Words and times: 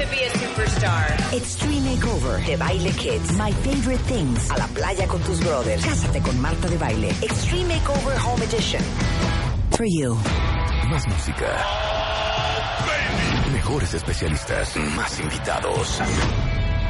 to 0.00 0.06
be 0.10 0.22
a 0.24 0.30
superstar. 0.30 1.34
Extreme 1.34 1.84
Makeover 1.84 2.44
de 2.46 2.56
Baile 2.56 2.92
Kids. 2.92 3.32
My 3.36 3.52
Favorite 3.52 4.00
Things. 4.06 4.50
A 4.50 4.56
la 4.56 4.66
playa 4.68 5.06
con 5.06 5.20
tus 5.22 5.40
brothers. 5.40 5.84
Cásate 5.84 6.22
con 6.22 6.40
Marta 6.40 6.68
de 6.68 6.78
Baile. 6.78 7.10
Extreme 7.20 7.74
Makeover 7.74 8.16
Home 8.18 8.42
Edition. 8.44 8.82
For 9.72 9.84
you. 9.84 10.16
Más 10.88 11.06
música. 11.06 11.46
Mejores 13.52 13.92
especialistas. 13.94 14.76
Más 14.96 15.20
invitados. 15.20 16.00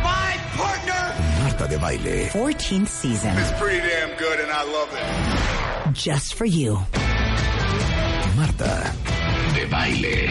My 0.03 0.37
partner. 0.57 1.15
Marta 1.43 1.67
de 1.67 1.77
Baile. 1.79 2.31
14th 2.31 2.87
season. 2.87 3.37
It's 3.39 3.53
pretty 3.59 3.81
damn 3.81 4.17
good 4.19 4.39
and 4.41 4.51
I 4.53 4.63
love 4.65 4.91
it. 4.93 5.95
Just 5.95 6.35
for 6.35 6.47
you. 6.47 6.79
Marta 8.37 8.93
de 9.55 9.67
Baile. 9.67 10.31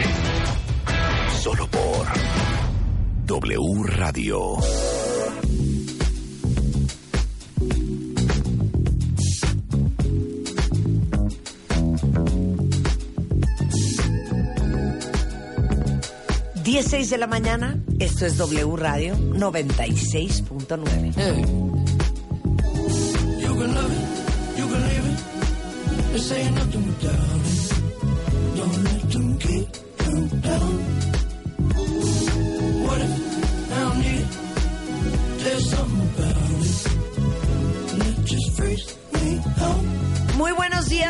Solo 1.42 1.66
por 1.68 2.49
W 3.30 3.84
Radio. 3.84 4.58
Dieciséis 16.64 17.10
de 17.10 17.18
la 17.18 17.28
mañana, 17.28 17.78
esto 18.00 18.26
es 18.26 18.36
W 18.36 18.74
Radio 18.74 19.14
96.9. 19.14 21.14
You 23.38 23.54
can 23.54 23.74
love 23.76 23.92
it, 23.92 24.58
you 24.58 24.66
can 24.66 24.82
leave 24.88 25.06
it. 25.06 25.18
This 26.12 26.32
ain't 26.32 26.56
nothing 26.56 26.84
without 26.84 27.46
it. 27.46 27.59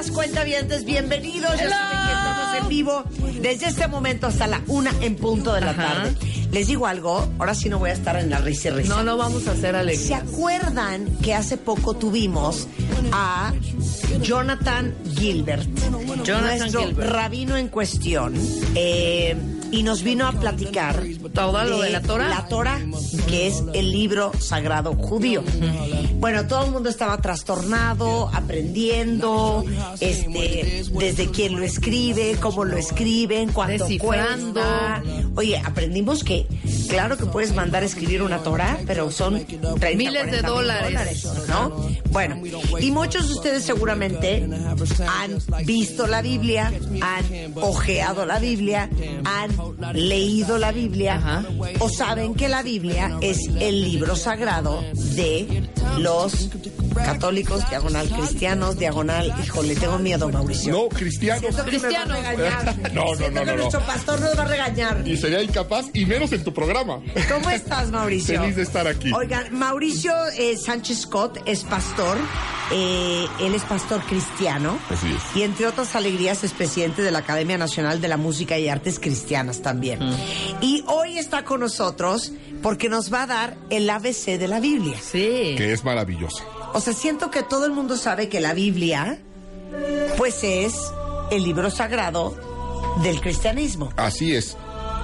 Días, 0.01 0.11
cuentavientes, 0.13 0.85
bienvenidos. 0.85 1.51
Ya 1.59 1.69
saben 1.69 1.99
que 2.07 2.13
estamos 2.13 2.63
en 2.63 2.69
vivo 2.69 3.05
desde 3.43 3.67
este 3.67 3.87
momento 3.89 4.27
hasta 4.29 4.47
la 4.47 4.63
una 4.67 4.91
en 5.03 5.17
punto 5.17 5.53
de 5.53 5.61
la 5.61 5.71
Ajá. 5.73 5.83
tarde. 5.95 6.15
Les 6.53 6.67
digo 6.67 6.87
algo, 6.87 7.29
ahora 7.39 7.55
sí 7.55 7.69
no 7.69 7.79
voy 7.79 7.91
a 7.91 7.93
estar 7.93 8.17
en 8.17 8.31
la 8.31 8.39
risa 8.39 8.69
y 8.69 8.71
risa. 8.73 8.95
No, 8.97 9.03
no 9.05 9.17
vamos 9.17 9.47
a 9.47 9.53
hacer 9.53 9.73
¿Se 9.75 9.77
alegría. 9.77 10.17
acuerdan 10.19 11.07
que 11.23 11.35
hace 11.35 11.57
poco 11.59 11.95
tuvimos 11.95 12.67
a 13.13 13.53
Jonathan 14.23 14.95
Gilbert, 15.17 15.69
Jonathan 16.25 16.59
nuestro 16.59 16.87
Gilbert. 16.87 17.11
rabino 17.13 17.57
en 17.57 17.69
cuestión, 17.69 18.35
eh, 18.75 19.37
y 19.71 19.83
nos 19.83 20.03
vino 20.03 20.27
a 20.27 20.33
platicar 20.33 21.03
Todo 21.35 21.65
lo 21.65 21.81
de 21.81 21.91
la 21.91 22.03
Torah. 22.03 22.29
La 22.29 22.47
Torah, 22.47 22.81
que 23.29 23.47
es 23.47 23.63
el 23.73 23.93
libro 23.93 24.33
sagrado 24.39 24.95
judío. 24.95 25.43
Bueno, 26.15 26.47
todo 26.47 26.67
el 26.67 26.73
mundo 26.73 26.89
estaba 26.89 27.19
trastornado, 27.19 28.29
aprendiendo, 28.33 29.65
este, 30.01 30.85
desde 30.99 31.31
quién 31.31 31.57
lo 31.57 31.63
escribe, 31.63 32.37
cómo 32.41 32.65
lo 32.65 32.77
escriben, 32.77 33.53
cuánto 33.53 33.87
cuesta. 33.99 35.03
Oye, 35.37 35.59
aprendimos 35.59 36.25
que, 36.25 36.47
claro 36.91 37.17
que 37.17 37.27
puedes 37.27 37.55
mandar 37.55 37.83
a 37.83 37.87
escribir 37.87 38.23
una 38.23 38.39
Torah, 38.43 38.79
pero 38.87 39.11
son 39.11 39.45
30, 39.47 39.91
Miles 39.97 40.31
de 40.31 40.43
40 40.43 40.43
mil 40.43 40.47
dólares. 40.47 41.25
¿no? 41.49 41.89
Bueno, 42.11 42.43
y 42.81 42.91
muchos 42.91 43.29
de 43.29 43.35
ustedes 43.35 43.65
seguramente 43.65 44.47
han 45.07 45.39
visto 45.65 46.07
la 46.07 46.23
Biblia, 46.23 46.73
han 47.01 47.53
ojeado 47.57 48.27
la 48.27 48.39
Biblia, 48.39 48.89
han 49.25 49.51
leído 49.95 50.59
la 50.59 50.73
Biblia 50.73 51.17
Ajá. 51.17 51.45
o 51.79 51.89
saben 51.89 52.35
que 52.35 52.49
la 52.49 52.63
Biblia 52.63 53.19
es 53.21 53.49
el 53.59 53.83
libro 53.83 54.17
sagrado 54.17 54.83
de 55.15 55.63
los 55.99 56.51
católicos, 56.95 57.69
diagonal 57.71 58.09
cristianos, 58.09 58.79
diagonal, 58.79 59.33
híjole, 59.45 59.77
tengo 59.77 59.99
miedo, 59.99 60.29
Mauricio. 60.29 60.73
No, 60.73 60.89
cristiano. 60.89 61.41
Siento 61.41 61.65
que 61.65 61.73
me 61.73 61.79
va 61.79 61.89
a 61.89 62.05
Cristiano. 62.05 62.15
regañar. 62.15 62.77
No, 62.93 63.05
no, 63.05 63.17
Siento 63.17 63.31
no, 63.31 63.41
que 63.41 63.47
no, 63.47 63.53
no. 63.53 63.57
nuestro 63.59 63.81
pastor 63.87 64.21
nos 64.21 64.37
va 64.39 64.43
a 64.43 64.47
regañar. 64.47 65.03
Y 65.07 65.17
sería 65.17 65.43
incapaz, 65.43 65.87
y 65.95 66.05
menos 66.07 66.33
en 66.33 66.43
tu 66.43 66.53
programa. 66.53 66.80
¿Cómo 66.85 67.51
estás, 67.51 67.91
Mauricio? 67.91 68.41
Feliz 68.41 68.57
de 68.57 68.63
estar 68.63 68.87
aquí. 68.87 69.13
Oigan, 69.13 69.53
Mauricio 69.57 70.13
eh, 70.39 70.57
Sánchez 70.57 71.03
Scott 71.03 71.39
es 71.47 71.65
pastor. 71.65 72.17
eh, 72.73 73.27
él 73.41 73.55
es 73.55 73.63
pastor 73.65 74.01
cristiano. 74.03 74.79
Así 74.89 75.09
es. 75.09 75.37
Y 75.37 75.43
entre 75.43 75.67
otras 75.67 75.95
alegrías 75.97 76.45
es 76.45 76.53
presidente 76.53 77.03
de 77.03 77.11
la 77.11 77.19
Academia 77.21 77.59
Nacional 77.59 78.01
de 78.01 78.09
la 78.09 78.17
Música 78.17 78.59
y 78.59 78.69
Artes 78.69 78.99
Cristianas 79.01 79.61
también. 79.63 79.99
Y 80.61 80.85
hoy 80.87 81.19
está 81.19 81.45
con 81.45 81.61
nosotros 81.61 82.33
porque 82.63 82.89
nos 82.89 83.13
va 83.13 83.23
a 83.23 83.27
dar 83.27 83.57
el 83.71 83.89
ABC 83.91 84.39
de 84.39 84.49
la 84.49 84.61
Biblia. 84.61 84.97
Sí. 85.01 85.55
Que 85.57 85.73
es 85.73 85.85
maravillosa. 85.85 86.45
O 86.73 86.81
sea, 86.81 86.93
siento 86.93 87.31
que 87.31 87.43
todo 87.43 87.67
el 87.67 87.73
mundo 87.73 87.97
sabe 87.97 88.29
que 88.29 88.39
la 88.41 88.55
Biblia, 88.55 89.19
pues 90.17 90.45
es 90.45 90.75
el 91.33 91.43
libro 91.43 91.71
sagrado 91.71 92.37
del 93.03 93.21
cristianismo. 93.21 93.91
Así 93.97 94.35
es. 94.35 94.57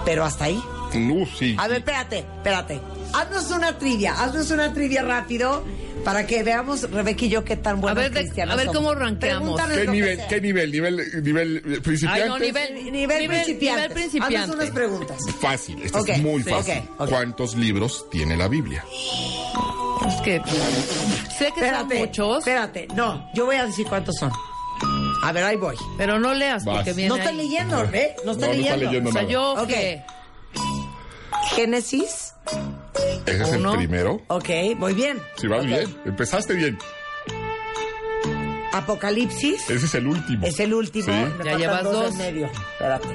Pero 0.04 0.24
hasta 0.24 0.44
ahí. 0.44 0.62
Sí. 0.92 1.56
A 1.58 1.68
ver, 1.68 1.78
espérate, 1.78 2.18
espérate. 2.18 2.80
Haznos 3.14 3.50
una 3.50 3.78
trivia, 3.78 4.12
haznos 4.14 4.50
una 4.50 4.72
trivia 4.72 5.02
rápido 5.02 5.64
para 6.04 6.26
que 6.26 6.42
veamos, 6.42 6.88
Rebeca 6.90 7.24
y 7.24 7.28
yo, 7.28 7.44
qué 7.44 7.56
tan 7.56 7.80
buenos 7.80 7.96
ver 8.02 8.12
de- 8.12 8.20
cristianos 8.20 8.54
a 8.54 8.56
ver 8.56 8.66
somos. 8.66 8.94
cómo. 8.94 9.18
Pregúntanos 9.18 9.76
¿Qué 9.78 9.86
nivel? 9.88 10.20
¿Qué 10.28 10.40
nivel? 10.40 10.70
¿Nivel, 10.72 11.22
nivel 11.22 11.56
eh, 11.66 11.80
principiante? 11.80 12.22
Ay, 12.22 12.28
no, 12.28 12.38
nivel, 12.38 12.74
Nivel, 12.74 12.92
nivel, 12.92 13.26
principiante. 13.28 13.80
nivel 13.82 13.92
principiante. 13.92 14.36
Haznos 14.36 14.56
unas 14.56 14.70
preguntas. 14.70 15.16
Fácil, 15.40 15.82
esto 15.82 16.04
es 16.06 16.18
muy 16.22 16.42
sí. 16.42 16.50
fácil. 16.50 16.82
¿Cuántos 16.96 17.56
libros 17.56 18.06
tiene 18.10 18.36
la 18.36 18.48
Biblia? 18.48 18.84
Es 20.06 20.14
que 20.22 20.40
sé 21.36 21.46
que 21.54 21.60
Espérate, 21.60 21.94
son 21.94 22.06
muchos, 22.06 22.38
espérate. 22.38 22.88
No, 22.94 23.28
yo 23.34 23.46
voy 23.46 23.56
a 23.56 23.66
decir 23.66 23.86
cuántos 23.88 24.14
son. 24.16 24.30
A 25.22 25.32
ver, 25.32 25.42
ahí 25.44 25.56
voy. 25.56 25.74
pero 25.96 26.18
no 26.20 26.34
leas 26.34 26.64
Vas. 26.64 26.76
porque 26.76 26.92
viene 26.92 27.08
No 27.08 27.16
está 27.16 27.30
ahí. 27.30 27.36
leyendo, 27.36 27.82
¿eh? 27.92 28.14
No 28.24 28.32
está 28.32 28.46
No, 28.46 28.52
no 28.52 28.58
está 28.58 28.76
leyendo. 28.76 28.84
leyendo. 28.84 29.10
O 29.10 29.12
sea, 29.12 29.22
nada. 29.22 29.32
yo 29.32 29.52
Ok. 29.54 29.66
que 29.68 30.02
Génesis, 31.56 32.34
Ese 33.26 33.42
es 33.42 33.48
Uno. 33.56 33.72
el 33.72 33.78
primero. 33.78 34.20
ok, 34.28 34.48
muy 34.76 34.92
bien. 34.94 35.20
Si 35.36 35.46
vas 35.46 35.60
Ok. 35.60 35.66
bien. 35.66 35.96
Empezaste 36.04 36.54
bien. 36.54 36.78
Apocalipsis, 38.72 39.70
Ese 39.70 39.86
es 39.86 39.94
el 39.94 40.06
último. 40.06 40.46
es 40.46 40.60
el 40.60 40.74
último. 40.74 41.06
Sí. 41.06 41.32
Me 41.38 41.44
Ya 41.44 41.56
llevas 41.56 41.82
dos 41.82 41.92
dos. 41.94 42.10
en 42.12 42.18
medio. 42.18 42.46
Espérate. 42.46 43.08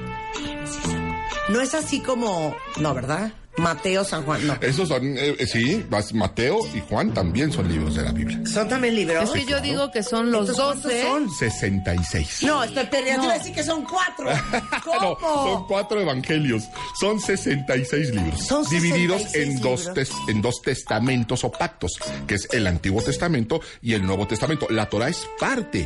No 1.50 1.62
es 1.62 1.74
así 1.75 2.00
como... 2.02 2.56
No, 2.78 2.94
¿verdad? 2.94 3.31
Mateo, 3.58 4.04
San 4.06 4.24
Juan, 4.24 4.48
no. 4.48 4.56
Esos 4.62 4.88
son, 4.88 5.18
eh, 5.18 5.36
eh, 5.38 5.46
sí, 5.46 5.86
Mateo 6.14 6.60
y 6.74 6.80
Juan 6.80 7.14
también 7.14 7.52
son 7.52 7.68
libros 7.68 7.96
de 7.96 8.04
la 8.04 8.12
Biblia. 8.12 8.40
¿Son 8.46 8.68
también 8.68 8.96
libros? 8.96 9.24
es 9.24 9.32
que 9.32 9.46
yo 9.46 9.60
digo 9.60 9.92
que 9.92 10.04
son 10.04 10.32
los 10.32 10.50
Entonces, 10.50 10.64
¿cuántos 10.64 10.84
12. 10.84 11.04
son? 11.04 11.30
66. 11.32 12.44
No, 12.44 12.64
estoy 12.64 12.86
perdiendo. 12.86 13.24
No. 13.28 13.34
Decir 13.34 13.54
que 13.54 13.64
son 13.64 13.84
cuatro. 13.86 14.26
No, 15.02 15.16
¿Cómo? 15.18 15.44
son 15.44 15.68
cuatro 15.68 16.00
evangelios. 16.02 16.64
Son 17.00 17.20
66 17.20 18.14
libros. 18.16 18.46
Son 18.46 18.64
divididos 18.70 19.22
66 19.24 19.48
en 19.56 19.62
dos, 19.62 19.94
tes- 19.94 20.12
en 20.30 20.42
dos 20.42 20.62
testamentos 20.62 21.44
o 21.44 21.52
pactos, 21.52 21.92
que 22.28 22.36
es 22.36 22.48
el 22.52 22.68
Antiguo 22.68 23.02
Testamento 23.02 23.62
y 23.82 23.94
el 23.94 24.06
Nuevo 24.06 24.28
Testamento. 24.28 24.68
La 24.70 24.90
Torah 24.90 25.10
es 25.10 25.26
parte 25.40 25.86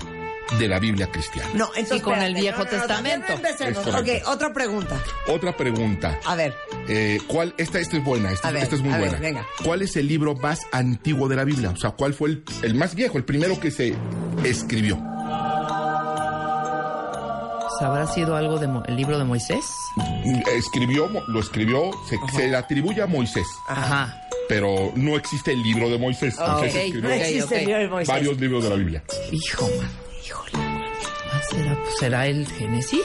de 0.59 0.67
la 0.67 0.79
Biblia 0.79 1.09
cristiana. 1.11 1.49
No, 1.53 1.67
entonces 1.75 1.97
Y 1.97 2.01
con 2.01 2.21
el 2.21 2.33
Viejo 2.35 2.59
no, 2.59 2.65
no, 2.65 2.71
no, 2.71 2.79
Testamento. 2.79 3.91
no. 3.91 3.99
Ok, 3.99 4.07
otra 4.27 4.53
pregunta. 4.53 5.01
Otra 5.27 5.55
pregunta. 5.57 6.19
A 6.25 6.35
ver, 6.35 6.55
Eh, 6.87 7.19
¿cuál, 7.27 7.53
esta, 7.57 7.79
esta 7.79 7.97
es 7.97 8.03
buena, 8.03 8.31
esta, 8.31 8.47
A 8.47 8.51
ver, 8.51 8.63
esta 8.63 8.75
es 8.75 8.81
muy 8.81 8.93
a 8.93 8.97
ver, 8.97 9.09
buena. 9.09 9.21
venga. 9.21 9.47
¿Cuál 9.63 9.81
es 9.81 9.95
el 9.95 10.07
libro 10.07 10.35
más 10.35 10.61
antiguo 10.71 11.27
de 11.27 11.35
la 11.35 11.43
Biblia? 11.43 11.71
O 11.71 11.77
sea, 11.77 11.91
¿cuál 11.91 12.13
fue 12.13 12.29
el, 12.29 12.43
el 12.63 12.75
más 12.75 12.93
viejo, 12.95 13.17
el 13.17 13.23
primero 13.25 13.59
que 13.59 13.71
se 13.71 13.95
escribió? 14.43 14.97
¿Habrá 17.81 18.07
sido 18.07 18.35
algo 18.37 18.57
del 18.57 18.71
libro 18.95 19.17
de 19.19 19.25
Moisés? 19.25 19.65
Escribió, 20.55 21.09
lo 21.27 21.39
escribió, 21.39 21.91
se, 22.07 22.17
se 22.35 22.47
le 22.47 22.55
atribuye 22.55 23.01
a 23.01 23.05
Moisés, 23.05 23.45
Ajá. 23.67 24.21
pero 24.47 24.91
no 24.95 25.15
existe 25.17 25.51
el 25.51 25.61
libro 25.61 25.89
de 25.89 25.97
Moisés. 25.99 26.35
Ah, 26.39 26.57
Moisés 26.59 26.73
ok. 26.73 26.81
escribió 26.85 27.09
no 27.09 27.15
existe 27.15 27.43
ok. 27.43 27.51
el 27.51 27.65
libro 27.65 27.79
de 27.81 27.87
Moisés. 27.89 28.07
varios 28.07 28.39
libros 28.39 28.63
de 28.63 28.69
la 28.69 28.75
Biblia. 28.77 29.03
Hijo, 29.31 29.67
man. 29.77 29.89
Híjole. 30.25 30.51
Ah, 30.55 31.41
¿Será, 31.49 31.77
¿Será 31.99 32.27
el 32.27 32.47
Génesis? 32.47 33.01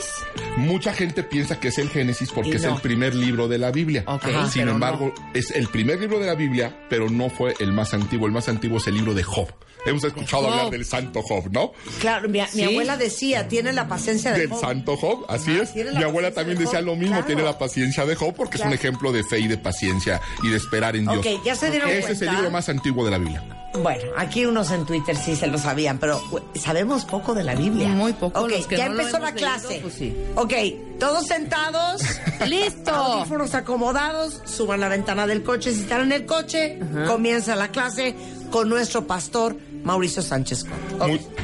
Mucha 0.56 0.93
gente 0.93 1.22
piensa 1.22 1.58
que 1.58 1.69
es 1.69 1.78
el 1.78 1.88
Génesis 1.90 2.31
porque 2.32 2.52
es 2.56 2.64
el 2.64 2.75
primer 2.81 3.14
libro 3.14 3.49
de 3.49 3.58
la 3.58 3.70
Biblia. 3.70 4.05
Sin 4.50 4.62
pero 4.62 4.70
embargo, 4.72 5.14
es 5.34 5.50
el 5.50 5.69
primer 5.69 6.00
libro 6.00 6.19
de 6.19 6.26
la 6.26 6.34
Biblia, 6.34 6.87
pero 6.88 7.08
no 7.11 7.28
fue 7.31 7.55
el 7.61 7.72
más 7.72 7.93
antiguo. 7.94 8.26
El 8.26 8.32
más 8.32 8.49
antiguo 8.49 8.78
es 8.78 8.87
el 8.87 8.94
libro 8.94 9.14
de 9.14 9.22
Job. 9.22 9.49
Hemos 9.87 10.05
escuchado 10.05 10.43
Job. 10.44 10.52
hablar 10.52 10.70
del 10.70 10.84
santo 10.84 11.22
Job, 11.22 11.49
¿no? 11.50 11.72
Claro, 12.00 12.28
mi, 12.28 12.40
abuela 12.40 12.96
decía, 12.99 13.49
tiene 13.49 13.72
la 13.72 13.88
paciencia 13.88 14.32
de 14.32 14.40
Del 14.40 14.50
Job. 14.50 14.61
santo 14.61 14.96
Job, 14.96 15.25
así 15.28 15.52
Ajá, 15.52 15.62
es. 15.62 15.75
Mi 15.75 16.02
abuela 16.02 16.31
también 16.32 16.58
de 16.58 16.64
decía 16.64 16.82
lo 16.82 16.96
mismo, 16.96 17.14
claro. 17.17 17.26
tiene 17.26 17.43
la 17.43 17.58
paciencia 17.58 18.05
de 18.05 18.14
Job 18.14 18.34
porque 18.34 18.56
Claro. 18.58 18.72
es 18.75 18.78
un 18.81 18.87
ejemplo 18.87 19.11
de 19.12 19.25
fe 19.25 19.38
y 19.40 19.49
de 19.49 19.56
paciencia 19.56 20.20
y 20.43 20.49
de 20.50 20.56
esperar 20.56 20.96
en 20.96 21.06
Dios. 21.06 21.25
Ok, 21.26 21.44
ya 21.44 21.55
se 21.55 21.70
dieron 21.70 21.88
Ese 21.88 22.12
es 22.12 22.22
el 22.22 22.31
libro 22.31 22.50
más 22.50 22.69
antiguo 22.69 23.05
de 23.06 23.11
la 23.11 23.19
Biblia. 23.19 23.43
Bueno, 23.72 24.02
aquí 24.17 24.44
unos 24.46 24.70
en 24.72 24.84
Twitter 24.84 25.17
sí 25.17 25.37
se 25.37 25.46
lo 25.46 25.56
sabían, 25.56 25.99
pero 25.99 26.20
sabemos 26.58 27.05
poco 27.05 27.34
de 27.34 27.44
la 27.44 27.55
Biblia. 27.55 27.88
Muy 27.88 28.12
poco, 28.12 28.40
Ok, 28.40 28.50
los 28.50 28.67
que 28.67 28.76
ya 28.76 28.88
no 28.88 28.99
empezó 28.99 29.19
la 29.20 29.32
clase. 29.32 29.69
leído, 29.69 29.82
pues 29.82 29.94
sí. 29.94 30.17
Ok, 30.34 30.52
todos 30.99 31.26
sentados. 31.28 32.02
¡Listo! 32.46 32.90
Audífonos 32.93 33.55
acomodados, 33.55 34.40
suban 34.44 34.81
la 34.81 34.88
ventana 34.88 35.26
del 35.26 35.43
coche. 35.44 35.72
Si 35.72 35.82
están 35.82 36.00
en 36.02 36.12
el 36.12 36.26
coche, 36.26 36.81
comienza 37.06 37.55
la 37.55 37.69
clase 37.69 38.17
con 38.50 38.69
nuestro 38.69 39.06
pastor 39.06 39.56
Mauricio 39.85 40.23
Sánchez. 40.23 40.65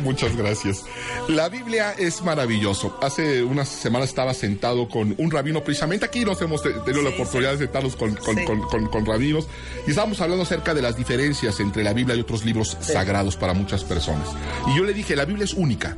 Muchas 0.03 0.37
gracias. 0.37 0.83
La 1.29 1.49
Biblia 1.49 1.93
es 1.99 2.23
maravilloso. 2.23 2.99
Hace 3.03 3.43
unas 3.43 3.69
semanas 3.69 4.11
estaba 4.11 4.35
sentado 4.35 4.89
con 4.89 5.15
un 5.19 5.31
rabino, 5.31 5.65
precisamente 5.65 6.05
aquí 6.05 6.25
nos 6.25 6.41
hemos 6.43 6.63
te- 6.63 6.71
tenido 6.85 7.03
la 7.03 7.11
oportunidad 7.11 7.53
de 7.53 7.59
sentarnos 7.59 7.97
con, 7.97 8.15
con, 8.15 8.37
Sí. 8.37 8.45
con- 8.45 8.61
con- 8.63 8.87
con 8.89 9.07
rabinos 9.07 9.47
y 9.87 9.91
estábamos 9.91 10.21
hablando 10.21 10.43
acerca 10.45 10.75
de 10.75 10.83
las 10.83 10.97
diferencias 10.97 11.59
entre 11.61 11.83
la 11.83 11.93
Biblia 11.93 12.15
y 12.17 12.21
otros 12.21 12.45
libros 12.45 12.77
sagrados 12.81 13.37
para 13.37 13.55
muchas 13.55 13.85
personas. 13.85 14.29
Y 14.69 14.77
yo 14.77 14.85
le 14.85 14.93
dije, 14.93 15.17
la 15.17 15.25
Biblia 15.25 15.45
es 15.45 15.55
única. 15.55 15.97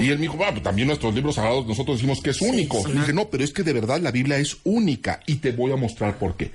Y 0.00 0.08
él 0.10 0.16
me 0.16 0.22
dijo, 0.22 0.36
bueno, 0.36 0.60
también 0.60 0.88
nuestros 0.88 1.14
libros 1.14 1.36
sagrados 1.36 1.66
nosotros 1.66 1.98
decimos 1.98 2.20
que 2.20 2.30
es 2.30 2.40
único. 2.40 2.82
Y 2.88 2.92
dije, 2.92 3.12
no, 3.12 3.28
pero 3.28 3.44
es 3.44 3.52
que 3.52 3.62
de 3.62 3.72
verdad 3.72 4.00
la 4.00 4.10
Biblia 4.10 4.38
es 4.38 4.56
única 4.64 5.20
y 5.26 5.36
te 5.36 5.52
voy 5.52 5.70
a 5.72 5.76
mostrar 5.76 6.18
por 6.18 6.36
qué. 6.36 6.50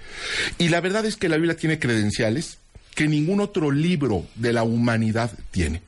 Y 0.58 0.68
la 0.70 0.82
verdad 0.82 1.06
es 1.06 1.16
que 1.16 1.30
la 1.30 1.38
Biblia 1.38 1.56
tiene 1.56 1.80
credenciales 1.80 2.58
que 3.00 3.08
ningún 3.08 3.40
otro 3.40 3.72
libro 3.72 4.26
de 4.36 4.52
la 4.52 4.64
humanidad 4.64 5.32
tiene. 5.52 5.82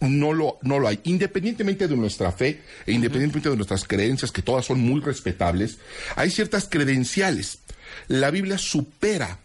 No 0.00 0.34
lo, 0.34 0.58
no 0.60 0.78
lo 0.78 0.88
hay. 0.88 1.00
Independientemente 1.04 1.88
de 1.88 1.96
nuestra 1.96 2.32
fe 2.32 2.60
e 2.84 2.92
independientemente 2.92 3.48
de 3.48 3.56
nuestras 3.56 3.84
creencias, 3.84 4.30
que 4.30 4.42
todas 4.42 4.66
son 4.66 4.78
muy 4.78 5.00
respetables, 5.00 5.78
hay 6.16 6.30
ciertas 6.30 6.68
credenciales. 6.68 7.60
La 8.08 8.30
Biblia 8.30 8.58
supera 8.58 9.38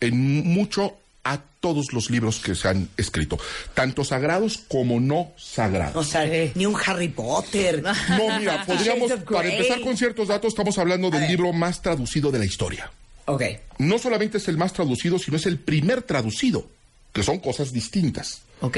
en 0.00 0.42
mucho 0.42 0.96
a 1.22 1.38
todos 1.60 1.92
los 1.92 2.10
libros 2.10 2.40
que 2.40 2.56
se 2.56 2.66
han 2.66 2.88
escrito, 2.96 3.38
tanto 3.72 4.02
sagrados 4.02 4.58
como 4.66 4.98
no 4.98 5.30
sagrados. 5.36 5.94
O 5.94 6.02
sea, 6.02 6.28
ni 6.56 6.66
un 6.66 6.74
Harry 6.84 7.10
Potter. 7.10 7.80
No, 7.80 8.38
mira, 8.40 8.66
podríamos, 8.66 9.12
para 9.30 9.48
empezar 9.48 9.80
con 9.82 9.96
ciertos 9.96 10.26
datos, 10.26 10.48
estamos 10.48 10.76
hablando 10.78 11.10
del 11.10 11.28
libro 11.28 11.52
más 11.52 11.80
traducido 11.80 12.32
de 12.32 12.40
la 12.40 12.44
historia. 12.44 12.90
Ok. 13.34 13.42
No 13.78 13.98
solamente 13.98 14.38
es 14.38 14.48
el 14.48 14.56
más 14.56 14.72
traducido, 14.72 15.18
sino 15.18 15.36
es 15.36 15.46
el 15.46 15.58
primer 15.58 16.02
traducido, 16.02 16.68
que 17.12 17.22
son 17.22 17.38
cosas 17.38 17.72
distintas. 17.72 18.42
Ok. 18.60 18.76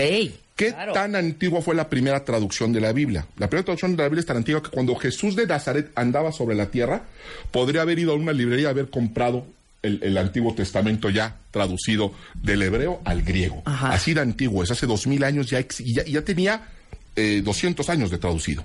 ¿Qué 0.54 0.68
Claro. 0.72 0.92
tan 0.92 1.16
antigua 1.16 1.62
fue 1.62 1.74
la 1.74 1.88
primera 1.88 2.24
traducción 2.24 2.72
de 2.72 2.80
la 2.80 2.92
Biblia? 2.92 3.26
La 3.38 3.48
primera 3.48 3.64
traducción 3.64 3.92
de 3.96 4.02
la 4.02 4.08
Biblia 4.08 4.20
es 4.20 4.26
tan 4.26 4.36
antigua 4.36 4.62
que 4.62 4.68
cuando 4.70 4.94
Jesús 4.96 5.34
de 5.34 5.46
Nazaret 5.46 5.90
andaba 5.94 6.30
sobre 6.30 6.54
la 6.54 6.66
tierra, 6.70 7.02
podría 7.50 7.82
haber 7.82 7.98
ido 7.98 8.12
a 8.12 8.16
una 8.16 8.32
librería 8.32 8.66
y 8.66 8.70
haber 8.70 8.90
comprado 8.90 9.46
el, 9.82 10.00
el 10.02 10.16
Antiguo 10.18 10.54
Testamento 10.54 11.10
ya 11.10 11.36
traducido 11.50 12.12
del 12.34 12.62
hebreo 12.62 13.00
al 13.04 13.22
griego. 13.22 13.62
Ajá. 13.64 13.92
Así 13.92 14.14
de 14.14 14.20
antiguo, 14.20 14.62
es 14.62 14.70
hace 14.70 14.86
dos 14.86 15.06
mil 15.06 15.24
años 15.24 15.48
ya, 15.50 15.58
ex- 15.58 15.82
ya, 15.84 16.04
ya 16.04 16.22
tenía 16.22 16.68
eh, 17.16 17.40
200 17.42 17.88
años 17.88 18.10
de 18.10 18.18
traducido. 18.18 18.62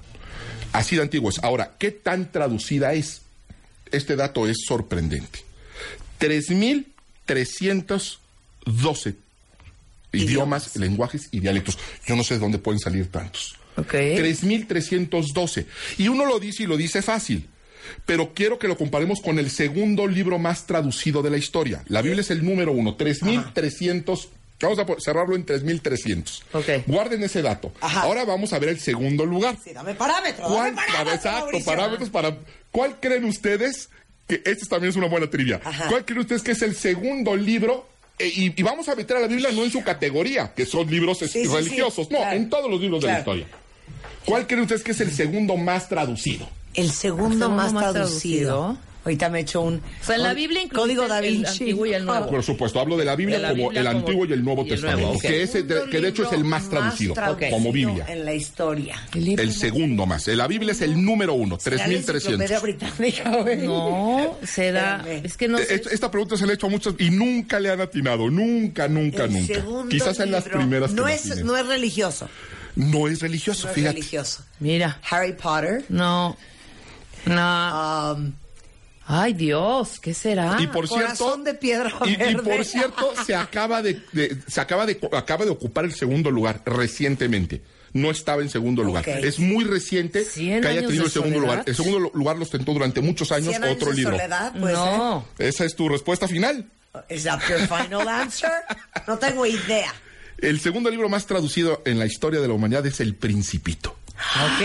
Así 0.74 0.98
de 0.98 1.02
antiguo 1.02 1.30
es. 1.30 1.40
Ahora, 1.44 1.72
¿qué 1.80 1.92
tan 1.92 2.32
traducida 2.32 2.94
es? 2.94 3.22
Este 3.92 4.16
dato 4.18 4.48
es 4.48 4.58
sorprendente. 4.68 5.40
3.312 6.20 9.16
idiomas, 10.14 10.76
lenguajes 10.76 11.28
y 11.32 11.40
dialectos. 11.40 11.78
Yo 12.06 12.16
no 12.16 12.24
sé 12.24 12.36
de 12.36 12.40
dónde 12.40 12.60
pueden 12.60 12.80
salir 12.80 13.12
tantos. 13.12 13.56
Ok. 13.76 13.94
3.312. 13.94 15.66
Y 15.98 16.08
uno 16.08 16.26
lo 16.26 16.40
dice 16.40 16.64
y 16.64 16.66
lo 16.66 16.78
dice 16.78 17.02
fácil. 17.02 17.48
Pero 18.06 18.34
quiero 18.34 18.60
que 18.60 18.68
lo 18.68 18.78
comparemos 18.78 19.22
con 19.22 19.40
el 19.40 19.50
segundo 19.50 20.08
libro 20.08 20.40
más 20.40 20.66
traducido 20.66 21.22
de 21.22 21.30
la 21.30 21.38
historia. 21.38 21.84
La 21.88 22.02
Biblia 22.02 22.20
es 22.22 22.32
el 22.32 22.44
número 22.44 22.72
uno, 22.74 22.98
3.300. 22.98 24.28
Vamos 24.60 24.80
a 24.80 24.86
cerrarlo 25.00 25.36
en 25.36 25.46
3.300. 25.46 26.42
Ok. 26.54 26.70
Guarden 26.88 27.22
ese 27.24 27.44
dato. 27.44 27.72
Ajá. 27.80 28.02
Ahora 28.02 28.26
vamos 28.26 28.52
a 28.54 28.60
ver 28.60 28.70
el 28.70 28.80
segundo 28.80 29.24
lugar. 29.26 29.56
Sí, 29.64 29.72
dame 29.72 29.94
parámetros. 29.94 30.52
¿Cuál, 30.52 30.76
Dame 30.76 30.88
parámetros, 30.88 31.16
exacto, 31.16 31.42
Mauricio. 31.44 31.66
parámetros 31.66 32.10
para. 32.10 32.38
¿Cuál 32.72 33.00
creen 33.00 33.26
ustedes 33.26 33.90
que 34.28 34.42
este 34.46 34.66
también 34.66 34.90
es 34.92 34.96
una 34.96 35.08
buena 35.08 35.30
trivia? 35.30 35.62
Ajá. 35.64 35.88
¿Cuál 35.90 36.06
creen 36.06 36.22
ustedes 36.22 36.42
que 36.42 36.52
es 36.52 36.62
el 36.62 36.76
segundo 36.76 37.36
libro? 37.36 37.88
Eh, 38.20 38.32
y, 38.36 38.60
y 38.60 38.64
vamos 38.64 38.90
a 38.90 38.96
meter 38.96 39.18
a 39.18 39.20
la 39.22 39.28
Biblia 39.28 39.50
no 39.54 39.64
en 39.64 39.72
su 39.72 39.84
categoría, 39.84 40.54
que 40.56 40.66
son 40.66 40.90
libros 40.90 41.22
es- 41.22 41.32
Sí, 41.32 41.44
sí, 41.44 41.48
sí, 41.50 41.56
religiosos, 41.56 42.10
no, 42.12 42.18
claro. 42.18 42.36
en 42.36 42.50
todos 42.50 42.70
los 42.70 42.82
libros 42.82 43.02
de 43.02 43.08
la 43.08 43.20
historia. 43.20 43.46
¿Cuál 44.26 44.46
creen 44.48 44.64
ustedes 44.64 44.84
que 44.84 44.92
es 44.92 45.00
el 45.02 45.12
segundo 45.14 45.56
más 45.56 45.88
traducido? 45.88 46.50
El 46.74 46.92
segundo, 46.92 47.38
segundo 47.38 47.50
más, 47.50 47.74
más 47.74 47.92
traducido. 47.94 48.56
traducido. 48.74 48.88
Ahorita 49.08 49.30
me 49.30 49.40
he 49.40 49.42
hecho 49.44 49.62
un. 49.62 49.76
O 49.76 50.06
sea, 50.06 50.18
en 50.18 50.24
la 50.24 50.34
Biblia 50.34 50.62
incluye 50.62 50.82
Código 50.96 51.08
Da 51.08 51.20
el- 51.20 51.26
el 51.26 51.34
Vinci. 51.38 51.50
Antiguo 51.64 51.86
y 51.86 51.94
el 51.94 52.04
Nuevo. 52.04 52.30
Por 52.30 52.44
supuesto, 52.44 52.80
hablo 52.82 52.98
de 52.98 53.06
la 53.06 53.16
Biblia 53.16 53.38
De 53.38 53.42
la 53.44 53.50
como 53.52 53.64
Biblia 53.70 53.80
el 53.82 53.88
como- 53.88 54.00
Antiguo 54.00 54.26
y 54.26 54.34
el 54.34 54.44
Nuevo 54.44 54.62
y 54.62 54.64
el 54.66 54.70
Testamento, 54.72 55.02
Nuevo, 55.02 55.16
ok. 55.18 55.22
que, 55.22 55.64
de- 55.64 55.90
que 55.90 56.02
de 56.02 56.08
hecho 56.10 56.24
es 56.26 56.34
el 56.34 56.44
más 56.44 56.70
traducido, 56.70 57.14
traducido 57.14 57.52
como 57.52 57.72
Biblia. 57.72 58.06
En 58.10 58.26
la 58.26 58.34
historia. 58.34 59.02
El 59.16 59.54
segundo 59.54 60.06
más. 60.06 60.28
La 60.28 60.46
Biblia 60.48 60.74
es 60.74 60.82
el 60.82 61.02
número 61.02 61.34
uno, 61.36 61.58
¿Será 61.58 61.78
la 61.78 61.86
3.300. 61.86 62.16
enciclopedia 62.16 62.60
británica, 62.60 63.30
güey? 63.42 63.58
No, 63.66 64.38
será. 64.44 65.06
Es 65.24 65.38
que 65.38 65.48
no 65.48 65.58
Eh, 65.58 65.66
sé. 65.66 65.82
Esta, 65.92 66.12
pregunta 66.12 66.36
se 66.36 66.46
le 66.46 66.52
ha 66.52 66.56
hecho 66.56 66.68
a 66.68 66.70
muchos 66.70 66.94
y 67.00 67.10
nunca 67.10 67.60
le 67.62 67.72
han 67.72 67.80
atinado. 67.80 68.30
Nunca, 68.30 68.90
nunca, 68.90 69.24
El 69.24 69.34
nunca. 69.34 69.54
segundo 69.54 69.88
Quizás 69.90 70.20
en 70.20 70.32
las 70.32 70.44
primeras 70.44 70.92
no 70.92 71.08
es, 71.08 71.44
no 71.46 71.56
es 71.56 71.66
religioso. 71.66 72.28
No 72.76 73.08
es 73.08 73.22
religioso, 73.22 73.64
No 73.68 73.70
es 73.70 73.76
fíjate. 73.76 73.94
religioso. 73.94 74.44
Mira. 74.60 75.00
Harry 75.10 75.32
Potter. 75.34 75.86
No. 75.88 76.36
No. 77.26 78.14
um, 78.18 78.34
Ay, 79.10 79.32
Dios, 79.34 80.00
¿qué 80.02 80.14
será? 80.14 80.58
Y 80.60 80.68
por 80.68 80.86
cierto, 80.88 81.06
Corazón 81.06 81.44
de 81.46 81.54
piedra 81.54 81.92
y, 82.06 82.36
por 82.36 82.66
cierto, 82.66 83.14
se 83.26 83.36
acaba 83.36 83.82
de, 83.82 84.02
de- 84.12 84.36
se 84.48 84.60
acaba 84.60 84.86
de 84.86 85.00
acaba 85.14 85.46
de 85.46 85.52
ocupar 85.52 85.86
el 85.86 85.94
segundo 85.94 86.30
lugar 86.30 86.62
recientemente. 86.66 87.62
No 87.94 88.12
estaba 88.12 88.42
en 88.42 88.50
segundo 88.50 88.84
lugar. 88.84 89.08
Es 89.08 89.40
muy 89.40 89.64
reciente 89.64 90.26
¿Cien 90.26 90.62
que 90.62 90.68
haya 90.68 90.82
tenido 90.86 91.06
el 91.06 91.10
segundo 91.12 91.36
soledad? 91.38 91.52
lugar. 91.54 91.64
El 91.70 91.76
segundo 91.76 92.00
lu- 92.00 92.12
lugar 92.14 92.36
lo 92.36 92.44
ostentó 92.44 92.74
durante 92.74 93.00
muchos 93.02 93.32
años 93.32 93.48
Cien 93.52 93.64
años 93.64 93.78
otro 93.78 93.92
de 93.92 93.96
libro. 93.96 94.12
soledad, 94.18 94.54
puede 94.60 94.74
no. 94.74 95.26
Esa 95.40 95.64
es 95.64 95.74
tu 95.76 95.88
respuesta 95.88 96.28
final. 96.28 96.66
¿Is 97.10 97.24
that 97.24 97.40
your 97.48 97.60
final 97.62 98.08
answer? 98.10 98.52
No 99.08 99.18
tengo 99.18 99.46
idea. 99.46 99.94
El 100.38 100.60
segundo 100.60 100.90
libro 100.90 101.08
más 101.08 101.26
traducido 101.26 101.82
en 101.86 101.98
la 101.98 102.06
historia 102.06 102.42
de 102.42 102.48
la 102.50 102.54
humanidad 102.56 102.86
es 102.86 103.00
El 103.00 103.16
Principito. 103.16 103.96
Ok. 104.18 104.62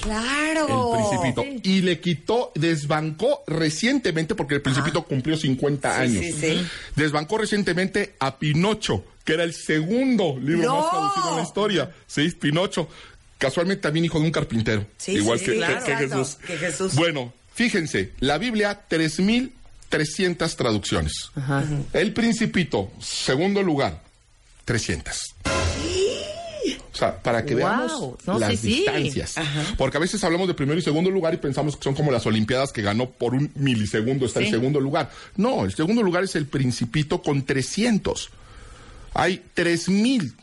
Claro. 0.00 0.94
El 0.96 1.04
Principito. 1.32 1.68
Y 1.68 1.80
le 1.82 2.00
quitó, 2.00 2.52
desbancó 2.54 3.42
recientemente, 3.46 4.34
porque 4.34 4.54
el 4.56 4.62
Principito 4.62 5.02
cumplió 5.04 5.36
50 5.36 5.94
Sí, 5.96 6.00
años. 6.02 6.24
sí, 6.24 6.32
sí. 6.32 6.66
Desbancó 6.96 7.38
recientemente 7.38 8.14
a 8.18 8.38
Pinocho, 8.38 9.04
que 9.24 9.34
era 9.34 9.44
el 9.44 9.54
segundo 9.54 10.38
libro 10.40 10.66
¡No! 10.68 10.80
más 10.80 10.90
traducido 10.90 11.30
en 11.30 11.36
la 11.36 11.42
historia. 11.42 11.90
Sí, 12.06 12.30
Pinocho. 12.30 12.88
Casualmente 13.38 13.82
también 13.82 14.04
hijo 14.04 14.18
de 14.20 14.26
un 14.26 14.30
carpintero. 14.32 14.86
Sí, 14.98 15.12
igual 15.12 15.38
sí, 15.38 15.46
que, 15.46 15.50
sí, 15.52 15.58
que- 15.58 15.64
claro. 15.66 15.84
que 15.86 15.96
Jesús. 15.96 16.38
que 16.46 16.56
Jesús. 16.58 16.94
Bueno, 16.94 17.32
fíjense, 17.54 18.12
la 18.20 18.38
Biblia, 18.38 18.82
3.300 18.88 20.56
traducciones. 20.56 21.12
Ajá. 21.34 21.64
El 21.92 22.12
Principito, 22.12 22.92
segundo 23.00 23.62
lugar, 23.62 24.00
300. 24.64 25.34
O 26.92 26.96
sea, 26.96 27.22
para 27.22 27.44
que 27.44 27.54
Wow. 27.54 27.62
veamos 27.64 28.14
No, 28.26 28.38
las 28.38 28.50
sí, 28.50 28.56
sí. 28.58 28.68
distancias. 28.68 29.34
Porque 29.78 29.96
a 29.96 30.00
veces 30.00 30.22
hablamos 30.24 30.46
de 30.48 30.54
primero 30.54 30.78
y 30.78 30.82
segundo 30.82 31.10
lugar 31.10 31.32
y 31.32 31.38
pensamos 31.38 31.76
que 31.76 31.84
son 31.84 31.94
como 31.94 32.12
las 32.12 32.26
Olimpiadas 32.26 32.70
que 32.72 32.82
ganó 32.82 33.08
por 33.10 33.32
un 33.34 33.50
milisegundo, 33.54 34.26
está 34.26 34.40
Sí. 34.40 34.46
el 34.46 34.52
segundo 34.52 34.78
lugar. 34.78 35.10
No, 35.36 35.64
el 35.64 35.74
segundo 35.74 36.02
lugar 36.02 36.24
es 36.24 36.36
el 36.36 36.46
Principito 36.46 37.22
con 37.22 37.44
300. 37.44 38.28
Hay 39.14 39.42
3000 39.54 40.34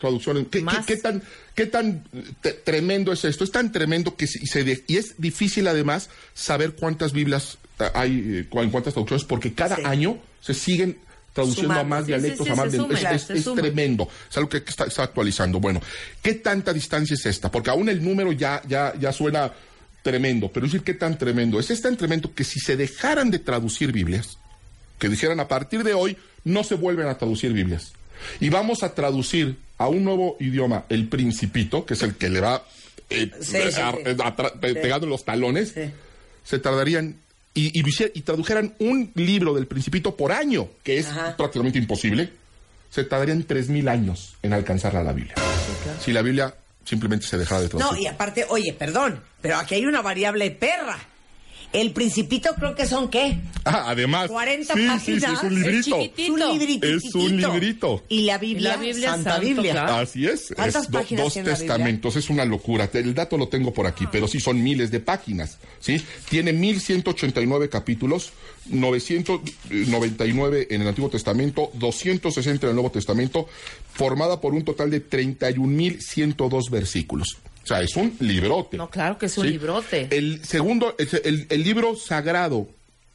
traducciones. 0.00 0.44
¿Qué, 0.50 0.58
qué- 0.58 0.64
Más. 0.64 0.86
qué 0.86 0.96
tan, 0.96 1.22
qué 1.54 1.66
tan 1.66 2.02
eh, 2.42 2.60
tremendo 2.64 3.12
es 3.12 3.24
esto? 3.24 3.44
Es 3.44 3.52
tan 3.52 3.70
tremendo 3.70 4.16
que 4.16 4.26
se, 4.26 4.44
se 4.46 4.64
de- 4.64 4.82
y 4.88 4.96
es 4.96 5.14
difícil 5.18 5.68
además 5.68 6.10
saber 6.34 6.72
cuántas 6.72 7.12
Biblias 7.12 7.58
eh, 7.78 7.84
hay, 7.94 8.46
eh, 8.50 8.60
en 8.60 8.70
cuántas 8.70 8.94
traducciones, 8.94 9.24
porque 9.24 9.52
cada 9.54 9.76
año 9.88 10.18
se 10.40 10.54
siguen 10.54 10.98
traduciendo 11.32 11.74
a 11.74 11.84
más 11.84 12.02
Sí, 12.04 12.08
dialectos, 12.08 12.46
sí, 12.46 12.52
a 12.52 12.56
más 12.56 12.72
suman, 12.72 12.96
es, 13.14 13.30
es- 13.30 13.46
es 13.46 13.54
tremendo. 13.54 14.08
Es 14.30 14.36
algo 14.36 14.48
que 14.50 14.58
está, 14.58 14.84
está 14.84 15.02
actualizando. 15.04 15.60
Bueno, 15.60 15.80
¿qué 16.22 16.34
tanta 16.34 16.72
distancia 16.72 17.14
es 17.14 17.24
esta? 17.26 17.50
Porque 17.50 17.70
aún 17.70 17.88
el 17.88 18.02
número 18.04 18.32
ya, 18.32 18.60
ya, 18.68 18.92
ya 18.98 19.12
suena 19.12 19.52
tremendo, 20.02 20.50
pero 20.52 20.66
es 20.66 20.72
decir, 20.72 20.84
¿qué 20.84 20.94
tan 20.94 21.16
tremendo? 21.16 21.60
Es 21.60 21.80
tan 21.80 21.96
tremendo 21.96 22.34
que 22.34 22.44
si 22.44 22.58
se 22.60 22.76
dejaran 22.76 23.30
de 23.30 23.38
traducir 23.38 23.92
Biblias, 23.92 24.36
que 24.98 25.08
dijeran 25.08 25.40
a 25.40 25.48
partir 25.48 25.84
de 25.84 25.94
hoy 25.94 26.16
no 26.44 26.64
se 26.64 26.74
vuelven 26.74 27.06
a 27.06 27.16
traducir 27.18 27.52
Biblias. 27.52 27.92
Y 28.40 28.50
vamos 28.50 28.82
a 28.82 28.94
traducir 28.94 29.56
a 29.78 29.88
un 29.88 30.04
nuevo 30.04 30.36
idioma 30.40 30.84
el 30.88 31.08
principito, 31.08 31.86
que 31.86 31.94
es 31.94 32.02
el 32.02 32.14
que 32.16 32.28
le 32.30 32.40
va 32.40 32.64
eh, 33.10 33.30
Sí, 33.40 33.50
sí, 33.52 33.80
a- 33.80 33.92
sí. 33.92 34.16
a- 34.22 34.36
pe- 34.60 34.74
pegando 34.74 35.06
los 35.06 35.24
talones, 35.24 35.70
Sí. 35.74 35.82
se 36.44 36.58
tardarían 36.58 37.16
y, 37.54 37.78
y, 37.78 37.82
hicie- 37.82 38.10
y 38.14 38.22
tradujeran 38.22 38.74
un 38.78 39.10
libro 39.14 39.54
del 39.54 39.66
principito 39.66 40.16
por 40.16 40.32
año, 40.32 40.68
que 40.82 40.98
es 40.98 41.06
Ajá. 41.08 41.36
prácticamente 41.36 41.78
imposible, 41.78 42.32
se 42.90 43.04
tardarían 43.04 43.42
tres 43.44 43.68
mil 43.68 43.88
años 43.88 44.34
en 44.42 44.52
alcanzar 44.52 44.96
a 44.96 45.02
la 45.02 45.12
Biblia. 45.12 45.34
Si 46.00 46.12
la 46.12 46.22
Biblia 46.22 46.54
simplemente 46.84 47.26
se 47.26 47.38
dejara 47.38 47.62
de 47.62 47.68
traducir. 47.68 47.92
No, 47.96 47.98
y 48.02 48.06
aparte, 48.06 48.44
oye, 48.48 48.72
perdón, 48.72 49.20
pero 49.40 49.56
aquí 49.56 49.74
hay 49.76 49.86
una 49.86 50.02
variable 50.02 50.50
perra. 50.50 50.98
El 51.72 51.92
Principito 51.92 52.50
creo 52.56 52.74
que 52.74 52.84
son 52.86 53.08
qué? 53.08 53.38
Ah, 53.64 53.84
además. 53.88 54.28
40 54.28 54.74
sí, 54.74 54.80
sí, 54.80 54.86
páginas. 54.86 55.24
sí, 55.24 55.30
es 55.36 55.42
un 55.42 55.54
librito. 55.54 55.96
Es 55.96 56.28
un 56.28 56.38
librito. 56.58 56.86
Es 56.86 57.14
un 57.14 57.36
librito. 57.40 58.04
Y 58.10 58.22
la 58.22 58.36
Biblia, 58.38 58.60
Y 58.60 58.76
la 58.76 58.78
Biblia 58.82 59.10
Santa 59.12 59.30
santo, 59.32 59.46
Biblia. 59.46 59.72
claro. 59.72 59.94
Así 59.94 60.26
es. 60.26 60.52
¿Cuántas 60.54 60.84
es 60.84 60.90
do- 60.90 60.98
páginas 60.98 61.24
dos 61.24 61.32
tiene 61.32 61.48
la 61.48 61.54
Biblia? 61.54 61.68
testamentos, 61.74 62.16
es 62.16 62.28
una 62.28 62.44
locura. 62.44 62.90
El 62.92 63.14
dato 63.14 63.38
lo 63.38 63.48
tengo 63.48 63.72
por 63.72 63.86
aquí, 63.86 64.06
pero 64.12 64.28
sí 64.28 64.38
son 64.40 64.62
miles 64.62 64.90
de 64.90 65.00
páginas. 65.00 65.56
¿sí? 65.80 66.02
Tiene 66.28 66.52
1189 66.52 67.70
capítulos, 67.70 68.32
999 68.66 70.66
en 70.70 70.82
el 70.82 70.88
Antiguo 70.88 71.08
Testamento, 71.10 71.70
260 71.74 72.66
en 72.66 72.70
el 72.70 72.74
Nuevo 72.76 72.90
Testamento, 72.90 73.48
formada 73.94 74.40
por 74.40 74.54
un 74.54 74.64
total 74.64 74.90
de 74.90 75.00
31.102 75.08 76.70
versículos. 76.70 77.38
O 77.62 77.66
sea, 77.66 77.80
es 77.80 77.94
un 77.96 78.16
librote. 78.20 78.76
No, 78.76 78.90
claro 78.90 79.18
que 79.18 79.26
es 79.26 79.38
un 79.38 79.44
¿sí? 79.44 79.50
librote. 79.52 80.08
El 80.10 80.44
segundo, 80.44 80.94
el, 80.98 81.08
el- 81.24 81.46
el 81.48 81.62
libro 81.62 81.94
sagrado 81.96 82.68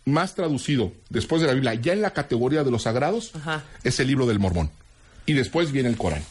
más 0.06 0.36
traducido 0.36 0.94
después 1.10 1.42
de 1.42 1.48
la 1.48 1.54
Biblia, 1.54 1.74
ya 1.74 1.92
en 1.94 2.01
la 2.01 2.12
categoría 2.13 2.63
de 2.63 2.72
los 2.72 2.84
sagrados, 2.84 3.32
Ajá. 3.36 3.63
es 3.84 4.00
el 4.00 4.08
libro 4.08 4.25
del 4.25 4.39
Mormón. 4.39 4.70
Y 5.25 5.34
después 5.34 5.72
viene 5.74 5.89
el 5.89 5.98
Corán. 5.98 6.24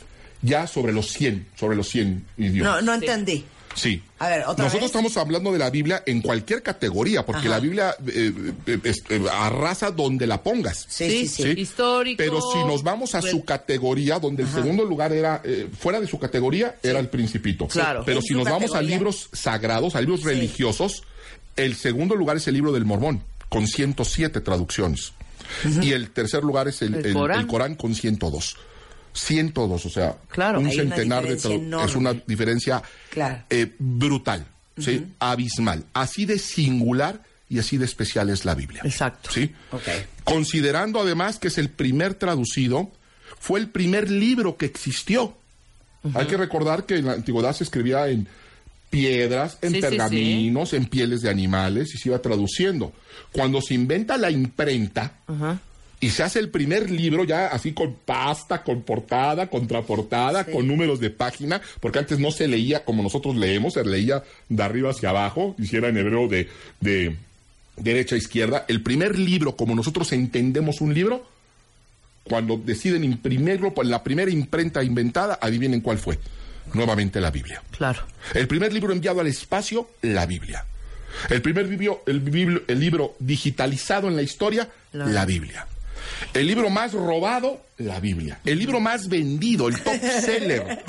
Ya 0.43 0.67
sobre 0.67 0.93
los 0.93 1.09
100, 1.13 1.47
sobre 1.57 1.77
los 1.77 1.89
100 1.89 2.25
idiomas. 2.39 2.77
No, 2.77 2.83
no 2.83 2.95
entendí. 2.95 3.45
Sí. 3.77 4.03
A 4.19 4.29
ver, 4.29 4.41
¿otra 4.47 4.65
Nosotros 4.65 4.81
vez? 4.81 4.87
estamos 4.87 5.17
hablando 5.19 5.53
de 5.53 5.59
la 5.59 5.69
Biblia 5.71 6.03
en 6.07 6.23
cualquier 6.23 6.63
categoría, 6.63 7.25
porque 7.25 7.43
Ajá. 7.43 7.49
la 7.51 7.61
Biblia 7.61 7.97
eh, 8.09 8.33
eh, 8.67 8.79
es- 8.85 9.05
eh, 9.11 9.23
arrasa 9.31 9.91
donde 9.91 10.27
la 10.27 10.43
pongas. 10.43 10.87
Sí, 10.89 11.09
sí, 11.11 11.29
sí. 11.29 11.43
¿sí? 11.43 11.49
Histórico. 11.61 12.17
Pero 12.17 12.41
si 12.41 12.59
nos 12.65 12.83
vamos 12.83 13.15
a 13.15 13.21
su 13.23 13.45
categoría, 13.45 14.19
donde 14.19 14.43
el 14.45 14.49
segundo 14.49 14.85
lugar 14.85 15.13
era, 15.13 15.43
eh, 15.45 15.69
fuera 15.79 16.01
de 16.01 16.07
su 16.09 16.19
categoría, 16.19 16.77
era 16.83 16.99
el 16.99 17.09
Principito. 17.11 17.69
Claro. 17.69 18.03
Pero 18.05 18.21
si 18.23 18.35
nos 18.35 18.45
vamos 18.45 18.75
a 18.75 18.81
libros 18.83 19.29
sagrados, 19.33 19.95
a 19.95 20.01
libros 20.01 20.23
religiosos, 20.25 21.03
el 21.57 21.77
segundo 21.77 22.15
lugar 22.17 22.39
es 22.39 22.49
el 22.49 22.55
libro 22.55 22.73
del 22.73 22.85
Mormón, 22.87 23.23
con 23.51 23.67
107 23.67 24.41
traducciones. 24.41 25.13
Y 25.83 25.93
el 25.93 26.11
tercer 26.11 26.43
lugar 26.43 26.67
es 26.67 26.83
el, 26.83 26.95
El 26.95 27.07
el- 27.07 27.15
Corán. 27.15 27.41
el 27.41 27.47
Corán 27.47 27.75
con 27.77 27.95
102. 27.95 28.57
102, 29.17 29.87
o 29.87 29.91
sea, 29.91 30.17
Claro. 30.29 30.61
un 30.61 30.71
centenar 30.71 31.25
de 31.27 31.35
enorme. 31.55 31.85
Es 31.91 31.97
una 31.97 32.13
diferencia 32.13 32.83
Claro. 33.11 33.43
eh, 33.51 33.73
brutal, 33.79 34.47
¿sí? 34.79 35.07
abismal. 35.19 35.85
Así 35.93 36.27
de 36.27 36.39
singular 36.39 37.23
y 37.49 37.59
así 37.59 37.77
de 37.79 37.85
especial 37.85 38.29
es 38.31 38.45
la 38.45 38.55
Biblia. 38.55 38.83
Exacto. 38.85 39.31
¿sí? 39.33 39.53
Considerando 40.25 41.01
además 41.01 41.39
que 41.39 41.49
es 41.49 41.59
el 41.59 41.69
primer 41.71 42.15
traducido, 42.15 42.91
fue 43.39 43.61
el 43.61 43.69
primer 43.69 44.11
libro 44.11 44.57
que 44.57 44.67
existió. 44.67 45.37
Hay 46.15 46.27
que 46.27 46.37
recordar 46.37 46.87
que 46.87 46.97
en 46.97 47.07
la 47.07 47.13
antigüedad 47.15 47.55
se 47.55 47.65
escribía 47.65 48.07
en 48.09 48.29
piedras, 48.91 49.59
en 49.63 49.71
Sí, 49.71 49.77
sí, 49.77 49.81
pergaminos, 49.83 50.73
en 50.73 50.87
pieles 50.87 51.21
de 51.23 51.31
animales 51.31 51.93
y 51.95 51.99
se 51.99 52.09
iba 52.11 52.19
traduciendo. 52.21 52.93
Cuando 53.33 53.61
se 53.61 53.75
inventa 53.75 54.17
la 54.17 54.31
imprenta 54.31 55.15
y 56.01 56.11
se 56.11 56.23
hace 56.23 56.39
el 56.39 56.51
primer 56.51 56.91
libro 56.91 57.25
ya 57.25 57.47
así 57.49 57.73
con 57.73 57.95
pasta, 58.05 58.63
con 58.63 58.83
portada, 58.83 59.49
contraportada, 59.49 60.45
con 60.45 60.67
números 60.69 61.01
de 61.01 61.11
página, 61.11 61.61
porque 61.81 61.99
antes 61.99 62.19
no 62.19 62.31
se 62.31 62.47
leía 62.49 62.85
como 62.85 63.03
nosotros 63.03 63.35
leemos, 63.37 63.75
se 63.75 63.85
leía 63.85 64.23
de 64.49 64.63
arriba 64.63 64.91
hacia 64.91 65.09
abajo, 65.11 65.55
hiciera 65.59 65.89
en 65.89 65.97
hebreo 65.97 66.29
de, 66.29 66.49
de 66.81 67.17
derecha 67.77 68.15
a 68.15 68.19
izquierda. 68.19 68.65
El 68.69 68.83
primer 68.83 69.19
libro, 69.19 69.57
como 69.57 69.75
nosotros 69.75 70.13
entendemos 70.13 70.81
un 70.83 70.93
libro, 70.93 71.27
cuando 72.25 72.57
deciden 72.59 73.05
imprimirlo, 73.05 73.73
pues 73.73 73.89
la 73.89 74.03
primera 74.03 74.31
imprenta 74.31 74.83
inventada, 74.83 75.39
adivinen 75.41 75.81
cuál 75.81 75.99
fue. 75.99 76.19
Nuevamente 76.75 77.21
la 77.21 77.31
Biblia. 77.31 77.63
Claro. 77.71 78.03
El 78.35 78.49
primer 78.49 78.73
libro 78.73 78.93
enviado 78.93 79.21
al 79.21 79.29
espacio, 79.29 79.89
la 80.03 80.27
Biblia. 80.27 80.65
El 81.31 81.41
primer 81.41 81.67
libro, 81.69 82.03
el, 82.07 82.63
el 82.67 82.81
libro 82.81 83.15
digitalizado 83.21 84.09
en 84.09 84.17
la 84.17 84.23
historia, 84.23 84.69
La- 84.93 85.07
la 85.07 85.25
Biblia. 85.25 85.67
El 86.35 86.47
libro 86.47 86.71
más 86.71 86.93
robado, 86.93 87.63
la 87.79 88.01
Biblia. 88.01 88.41
El 88.45 88.59
libro 88.59 88.81
más 88.81 89.09
vendido, 89.09 89.69
el 89.69 89.81
top 89.83 89.95
seller. 90.21 90.83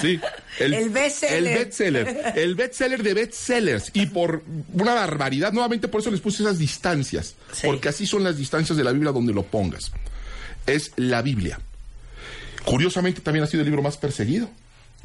sí, 0.00 0.18
El 0.58 0.90
bestseller. 0.90 1.36
El 1.36 1.44
bestseller. 1.58 2.32
El 2.36 2.54
bestseller 2.54 3.02
de 3.02 3.14
bestsellers. 3.14 3.90
Y 3.94 4.06
por 4.06 4.42
una 4.72 4.94
barbaridad, 4.94 5.52
nuevamente 5.52 5.88
por 5.88 6.00
eso 6.00 6.10
les 6.10 6.20
puse 6.20 6.42
esas 6.42 6.58
distancias. 6.58 7.34
Sí. 7.52 7.66
Porque 7.66 7.88
así 7.88 8.06
son 8.06 8.24
las 8.24 8.36
distancias 8.36 8.76
de 8.76 8.84
la 8.84 8.92
Biblia 8.92 9.12
donde 9.12 9.32
lo 9.32 9.42
pongas. 9.42 9.92
Es 10.66 10.92
la 10.96 11.20
Biblia. 11.22 11.58
Curiosamente 12.64 13.20
también 13.20 13.44
ha 13.44 13.46
sido 13.46 13.60
el 13.60 13.66
libro 13.66 13.82
más 13.82 13.96
perseguido. 13.96 14.48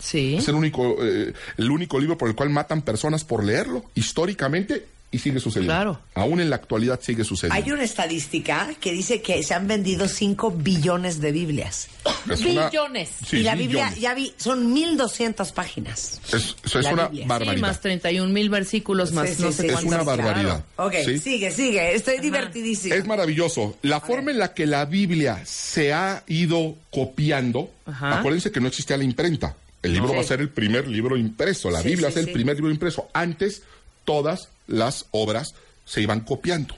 Sí. 0.01 0.35
Es 0.37 0.47
el 0.47 0.55
único, 0.55 0.95
eh, 1.05 1.33
el 1.57 1.69
único 1.71 1.99
libro 1.99 2.17
por 2.17 2.29
el 2.29 2.35
cual 2.35 2.49
matan 2.49 2.81
personas 2.83 3.25
por 3.25 3.43
leerlo, 3.43 3.83
históricamente, 3.95 4.85
y 5.11 5.17
sigue 5.19 5.39
sucediendo. 5.39 5.73
Claro. 5.73 5.99
Aún 6.13 6.39
en 6.39 6.49
la 6.51 6.57
actualidad 6.57 6.99
sigue 7.01 7.23
sucediendo. 7.23 7.55
Hay 7.65 7.71
una 7.71 7.83
estadística 7.83 8.69
que 8.79 8.91
dice 8.91 9.21
que 9.21 9.41
se 9.41 9.53
han 9.55 9.67
vendido 9.67 10.07
5 10.07 10.51
billones 10.51 11.19
de 11.19 11.31
Biblias. 11.31 11.87
Es 12.31 12.41
una- 12.41 12.69
Billones. 12.69 13.09
Sí, 13.27 13.37
y 13.37 13.43
la 13.43 13.55
Biblia, 13.55 13.85
billones. 13.85 13.99
ya 14.01 14.13
vi, 14.13 14.33
son 14.37 14.71
1200 14.71 15.51
páginas. 15.51 16.21
Es, 16.31 16.55
es 16.63 16.73
la 16.83 16.93
una 16.93 17.07
Biblia. 17.07 17.09
Sí, 17.09 17.17
Sí, 17.23 17.27
barbaridad. 17.27 17.61
más 17.67 17.81
31 17.81 18.31
mil 18.33 18.49
versículos, 18.49 19.11
más 19.11 19.29
Sí, 19.31 19.41
no 19.41 19.51
sí, 19.51 19.57
sé 19.57 19.63
sí. 19.69 19.73
es 19.75 19.83
una 19.83 20.03
barbaridad. 20.03 20.63
Ok, 20.75 20.93
¿sí? 21.05 21.17
sigue, 21.19 21.51
sigue. 21.51 21.95
Estoy 21.95 22.19
divertidísima. 22.19 22.93
Es 22.95 23.05
maravilloso. 23.07 23.77
La 23.81 23.99
forma 24.01 24.31
en 24.31 24.37
la 24.39 24.53
que 24.53 24.65
la 24.67 24.85
Biblia 24.85 25.41
se 25.45 25.91
ha 25.91 26.23
ido 26.27 26.75
copiando, 26.91 27.71
Ajá. 27.85 28.19
acuérdense 28.19 28.51
que 28.51 28.59
no 28.59 28.67
existía 28.67 28.95
la 28.97 29.03
imprenta. 29.03 29.55
El 29.81 29.93
libro 29.93 30.09
Sí. 30.09 30.15
va 30.15 30.21
a 30.21 30.25
ser 30.25 30.41
el 30.41 30.49
primer 30.49 30.87
libro 30.89 31.15
impreso. 31.17 31.71
La 31.71 31.81
Sí, 31.81 31.87
Biblia 31.89 31.97
sí, 31.97 32.03
va 32.03 32.09
a 32.09 32.11
ser 32.13 32.23
sí. 32.25 32.29
el 32.29 32.33
primer 32.33 32.55
libro 32.57 32.69
impreso. 32.71 33.07
Antes, 33.13 33.63
todas 34.05 34.49
las 34.67 35.05
obras 35.11 35.53
se 35.85 36.01
iban 36.01 36.21
copiando. 36.21 36.75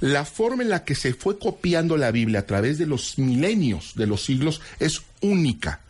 La 0.00 0.24
forma 0.24 0.62
en 0.62 0.70
la 0.70 0.84
que 0.84 0.94
se 0.94 1.14
fue 1.14 1.38
copiando 1.38 1.96
la 1.96 2.10
Biblia 2.10 2.40
a 2.40 2.46
través 2.46 2.78
de 2.78 2.86
los 2.86 3.18
milenios, 3.18 3.94
de 3.94 4.06
los 4.06 4.24
siglos, 4.24 4.60
es 4.80 5.02
única. 5.20 5.80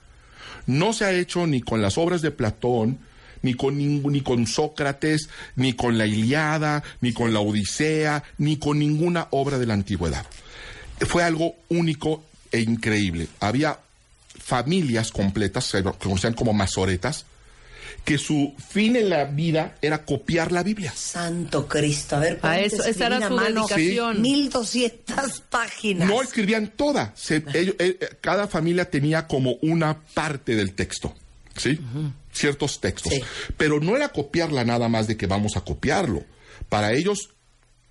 No 0.67 0.93
se 0.93 1.05
ha 1.05 1.13
hecho 1.13 1.47
ni 1.47 1.61
con 1.61 1.83
las 1.83 1.99
obras 1.99 2.23
de 2.23 2.31
Platón, 2.31 2.99
ni 3.43 3.55
con, 3.55 3.77
ni 3.77 4.21
con 4.23 4.47
Sócrates, 4.47 5.29
ni 5.57 5.75
con 5.75 5.99
la 5.99 6.07
Iliada, 6.07 6.83
ni 7.01 7.13
con 7.13 7.33
la 7.33 7.41
Odisea, 7.41 8.25
ni 8.39 8.57
con 8.57 8.79
ninguna 8.79 9.29
obra 9.31 9.59
de 9.59 9.67
la 9.67 9.75
antigüedad. 9.75 10.25
Fue 11.01 11.23
algo 11.23 11.57
único 11.69 12.25
e 12.51 12.61
increíble. 12.61 13.29
Había 13.41 13.79
familias 14.39 15.11
completas, 15.13 15.67
se 15.67 15.83
conocían 15.83 16.35
como 16.35 16.53
masoretas, 16.53 17.27
que 18.05 18.19
su 18.19 18.55
fin 18.69 18.97
en 18.97 19.09
la 19.11 19.25
vida 19.25 19.77
era 19.83 20.05
copiar 20.05 20.53
la 20.53 20.63
Biblia. 20.63 20.93
Santo 20.95 21.67
Cristo. 21.69 22.17
A 22.17 22.21
ver, 22.21 22.35
A 22.35 22.41
¿cuánto 22.41 22.61
eso, 22.77 22.85
esa 22.85 23.07
era 23.07 23.29
su 23.29 23.37
dedicación. 23.39 24.21
1200 24.23 25.41
páginas. 25.51 26.09
No 26.09 26.23
escribían 26.23 26.69
toda. 26.69 27.13
Se- 27.17 27.45
ellos- 27.55 27.77
eh, 27.79 27.97
eh, 28.01 28.09
cada 28.21 28.47
familia 28.49 28.91
tenía 28.91 29.27
como 29.27 29.53
una 29.63 30.01
parte 30.15 30.55
del 30.57 30.75
texto. 30.75 31.15
¿Sí? 31.57 31.79
Ciertos 32.33 32.81
textos. 32.81 33.13
Sí. 33.13 33.21
Pero 33.57 33.79
no 33.79 33.97
era 33.97 34.09
copiarla 34.09 34.65
nada 34.65 34.89
más 34.89 35.07
de 35.07 35.17
que 35.17 35.27
vamos 35.29 35.57
a 35.57 35.61
copiarlo. 35.61 36.25
Para 36.69 36.93
ellos 36.93 37.31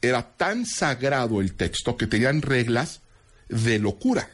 era 0.02 0.36
tan 0.36 0.66
sagrado 0.66 1.40
el 1.40 1.54
texto 1.54 1.96
que 1.96 2.08
tenían 2.08 2.42
reglas 2.42 3.00
de 3.48 3.80
locura. 3.80 4.30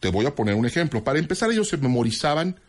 Te 0.00 0.10
voy 0.10 0.26
a 0.26 0.34
poner 0.34 0.54
un 0.54 0.66
ejemplo. 0.66 1.02
Para 1.02 1.18
empezar, 1.18 1.50
ellos 1.50 1.68
se 1.70 1.78
memorizaban 1.78 2.60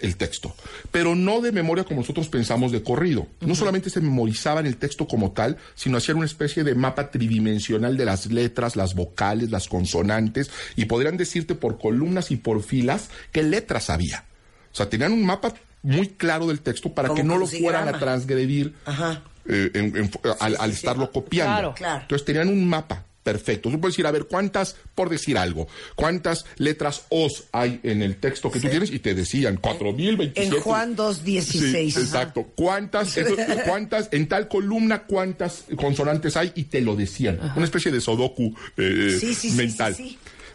el 0.00 0.16
texto, 0.16 0.54
pero 0.90 1.14
no 1.14 1.40
de 1.40 1.52
memoria 1.52 1.84
como 1.84 2.00
nosotros 2.00 2.28
pensamos 2.28 2.72
de 2.72 2.82
corrido. 2.82 3.26
No 3.40 3.54
solamente 3.54 3.90
se 3.90 4.00
memorizaban 4.00 4.66
el 4.66 4.76
texto 4.76 5.06
como 5.06 5.32
tal, 5.32 5.56
sino 5.74 5.96
hacían 5.98 6.16
una 6.18 6.26
especie 6.26 6.64
de 6.64 6.74
mapa 6.74 7.10
tridimensional 7.10 7.96
de 7.96 8.04
las 8.04 8.26
letras, 8.26 8.76
las 8.76 8.94
vocales, 8.94 9.50
las 9.50 9.68
consonantes, 9.68 10.50
y 10.76 10.84
podrían 10.86 11.16
decirte 11.16 11.54
por 11.54 11.78
columnas 11.78 12.30
y 12.30 12.36
por 12.36 12.62
filas 12.62 13.08
qué 13.32 13.42
letras 13.42 13.88
había. 13.90 14.24
O 14.72 14.76
sea, 14.76 14.88
tenían 14.90 15.12
un 15.12 15.24
mapa 15.24 15.54
muy 15.82 16.08
claro 16.08 16.46
del 16.48 16.60
texto 16.60 16.92
para 16.92 17.08
Como 17.08 17.16
que 17.20 17.24
no 17.24 17.38
lo 17.38 17.46
fueran 17.46 17.88
a 17.88 17.98
transgredir 17.98 18.74
Ajá. 18.86 19.22
eh, 19.46 19.70
en- 19.74 19.96
en- 19.96 20.10
al, 20.40 20.56
sí, 20.70 20.76
estarlo 20.76 21.10
copiando. 21.12 21.52
Claro. 21.54 21.74
Claro. 21.76 22.00
Entonces 22.02 22.24
tenían 22.24 22.48
un 22.48 22.66
mapa 22.68 23.04
perfecto. 23.24 23.70
Tú 23.70 23.80
puedes 23.80 23.94
decir, 23.94 24.06
a 24.06 24.12
ver, 24.12 24.26
¿cuántas, 24.26 24.76
por 24.94 25.08
decir 25.08 25.36
algo, 25.36 25.66
cuántas 25.96 26.44
letras 26.58 27.06
O's 27.08 27.44
hay 27.50 27.80
en 27.82 28.02
el 28.02 28.16
texto 28.16 28.50
que 28.52 28.60
tú 28.60 28.68
tienes? 28.68 28.92
Y 28.92 29.00
te 29.00 29.14
decían, 29.14 29.56
4027. 29.56 30.56
En 30.56 30.62
Juan 30.62 30.96
2.16. 30.96 31.42
Sí, 31.42 32.00
exacto. 32.00 32.44
¿Cuántas, 32.54 33.16
eso- 33.16 33.34
cuántas, 33.66 34.08
en 34.12 34.28
tal 34.28 34.46
columna, 34.46 35.04
cuántas 35.04 35.64
consonantes 35.76 36.36
hay? 36.36 36.52
Y 36.54 36.64
te 36.64 36.80
lo 36.80 36.94
decían. 36.94 37.40
Una 37.56 37.64
especie 37.64 37.90
de 37.90 38.00
sodoku 38.00 38.54
eh, 38.76 39.16
Sí, 39.18 39.34
sí, 39.34 39.50
sí, 39.50 39.56
mental. 39.56 39.96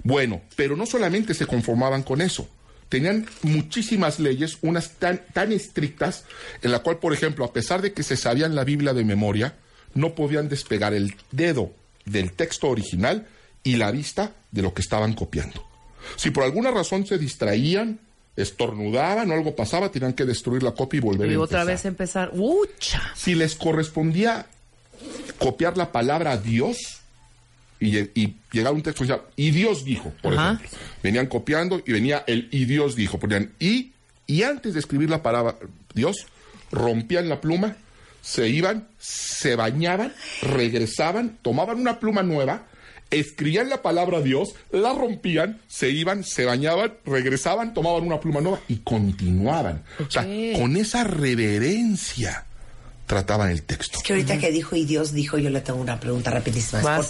Bueno, 0.04 0.42
pero 0.56 0.78
no 0.78 0.86
solamente 0.86 1.34
se 1.34 1.46
conformaban 1.46 2.04
con 2.04 2.22
eso. 2.22 2.48
Tenían 2.88 3.26
muchísimas 3.42 4.20
leyes, 4.20 4.58
unas 4.62 4.92
tan, 4.94 5.22
tan 5.34 5.52
estrictas, 5.52 6.24
en 6.62 6.72
la 6.72 6.80
cual, 6.80 7.00
por 7.00 7.14
ejemplo, 7.14 7.44
a 7.46 7.52
pesar 7.54 7.82
de 7.82 7.94
que 7.94 8.04
se 8.04 8.16
sabían 8.16 8.56
la 8.56 8.64
Biblia 8.64 8.94
de 8.94 9.04
memoria, 9.04 9.56
no 9.94 10.16
podían 10.16 10.50
despegar 10.50 10.94
el 10.94 11.16
dedo 11.32 11.74
del 12.06 12.34
texto 12.34 12.68
original 12.68 13.28
y 13.64 13.76
la 13.76 13.92
vista 13.92 14.32
de 14.52 14.62
lo 14.62 14.74
que 14.74 14.82
estaban 14.82 15.14
copiando. 15.14 15.66
Si 16.16 16.32
por 16.32 16.44
alguna 16.44 16.72
razón 16.72 17.06
se 17.06 17.18
distraían, 17.18 18.00
estornudaban 18.36 19.30
o 19.30 19.34
algo 19.34 19.56
pasaba, 19.56 19.92
tenían 19.92 20.14
que 20.14 20.26
destruir 20.26 20.64
la 20.64 20.72
copia 20.72 20.98
y 20.98 21.02
volver 21.02 21.30
Y 21.32 21.36
a 21.36 21.40
otra 21.40 21.62
empezar. 21.62 21.68
vez 21.68 21.86
empezar. 21.86 22.32
¡Ucha! 22.34 23.02
Si 23.16 23.36
les 23.36 23.56
correspondía 23.56 24.48
copiar 25.38 25.78
la 25.78 25.92
palabra 25.92 26.38
Dios 26.38 26.78
y, 27.80 27.98
y 27.98 28.36
llegar 28.52 28.72
a 28.72 28.76
un 28.76 28.82
texto 28.82 29.04
y 29.36 29.48
y 29.48 29.52
Dios 29.52 29.86
dijo, 29.86 30.12
por 30.22 30.34
Ajá. 30.34 30.54
ejemplo. 30.54 30.78
Venían 31.04 31.28
copiando 31.28 31.82
y 31.86 31.92
venía 31.92 32.24
el 32.28 32.48
y 32.52 32.66
Dios 32.66 32.96
dijo. 32.96 33.20
Ponían 33.20 33.54
y, 33.60 33.92
y 34.26 34.44
antes 34.44 34.74
de 34.74 34.80
escribir 34.80 35.10
la 35.10 35.22
palabra 35.24 35.56
Dios, 35.94 36.28
rompían 36.72 37.30
la 37.30 37.42
pluma, 37.42 37.76
se 38.22 38.50
iban, 38.50 38.88
se 39.00 39.56
bañaban, 39.56 40.14
regresaban, 40.42 41.38
tomaban 41.42 41.80
una 41.80 42.00
pluma 42.00 42.24
nueva, 42.24 42.68
escribían 43.12 43.70
la 43.70 43.82
palabra 43.82 44.22
Dios, 44.22 44.56
la 44.72 44.94
rompían, 44.94 45.60
se 45.68 45.90
iban, 45.90 46.24
se 46.24 46.46
bañaban, 46.46 46.94
regresaban, 47.06 47.74
tomaban 47.74 48.04
una 48.04 48.20
pluma 48.20 48.42
nueva 48.42 48.60
y 48.68 48.78
continuaban. 48.78 49.84
O 50.06 50.10
sea, 50.10 50.24
con 50.56 50.78
esa 50.78 51.04
reverencia 51.04 52.46
trataban 53.08 53.50
el 53.50 53.64
texto. 53.64 53.98
Es 53.98 54.04
que 54.04 54.14
ahorita 54.14 54.38
que 54.38 54.52
dijo 54.52 54.76
y 54.76 54.86
Dios 54.86 55.14
dijo, 55.14 55.38
yo 55.38 55.50
le 55.50 55.62
tengo 55.62 55.80
una 55.80 56.00
pregunta 56.00 56.30
rapidísima. 56.30 57.02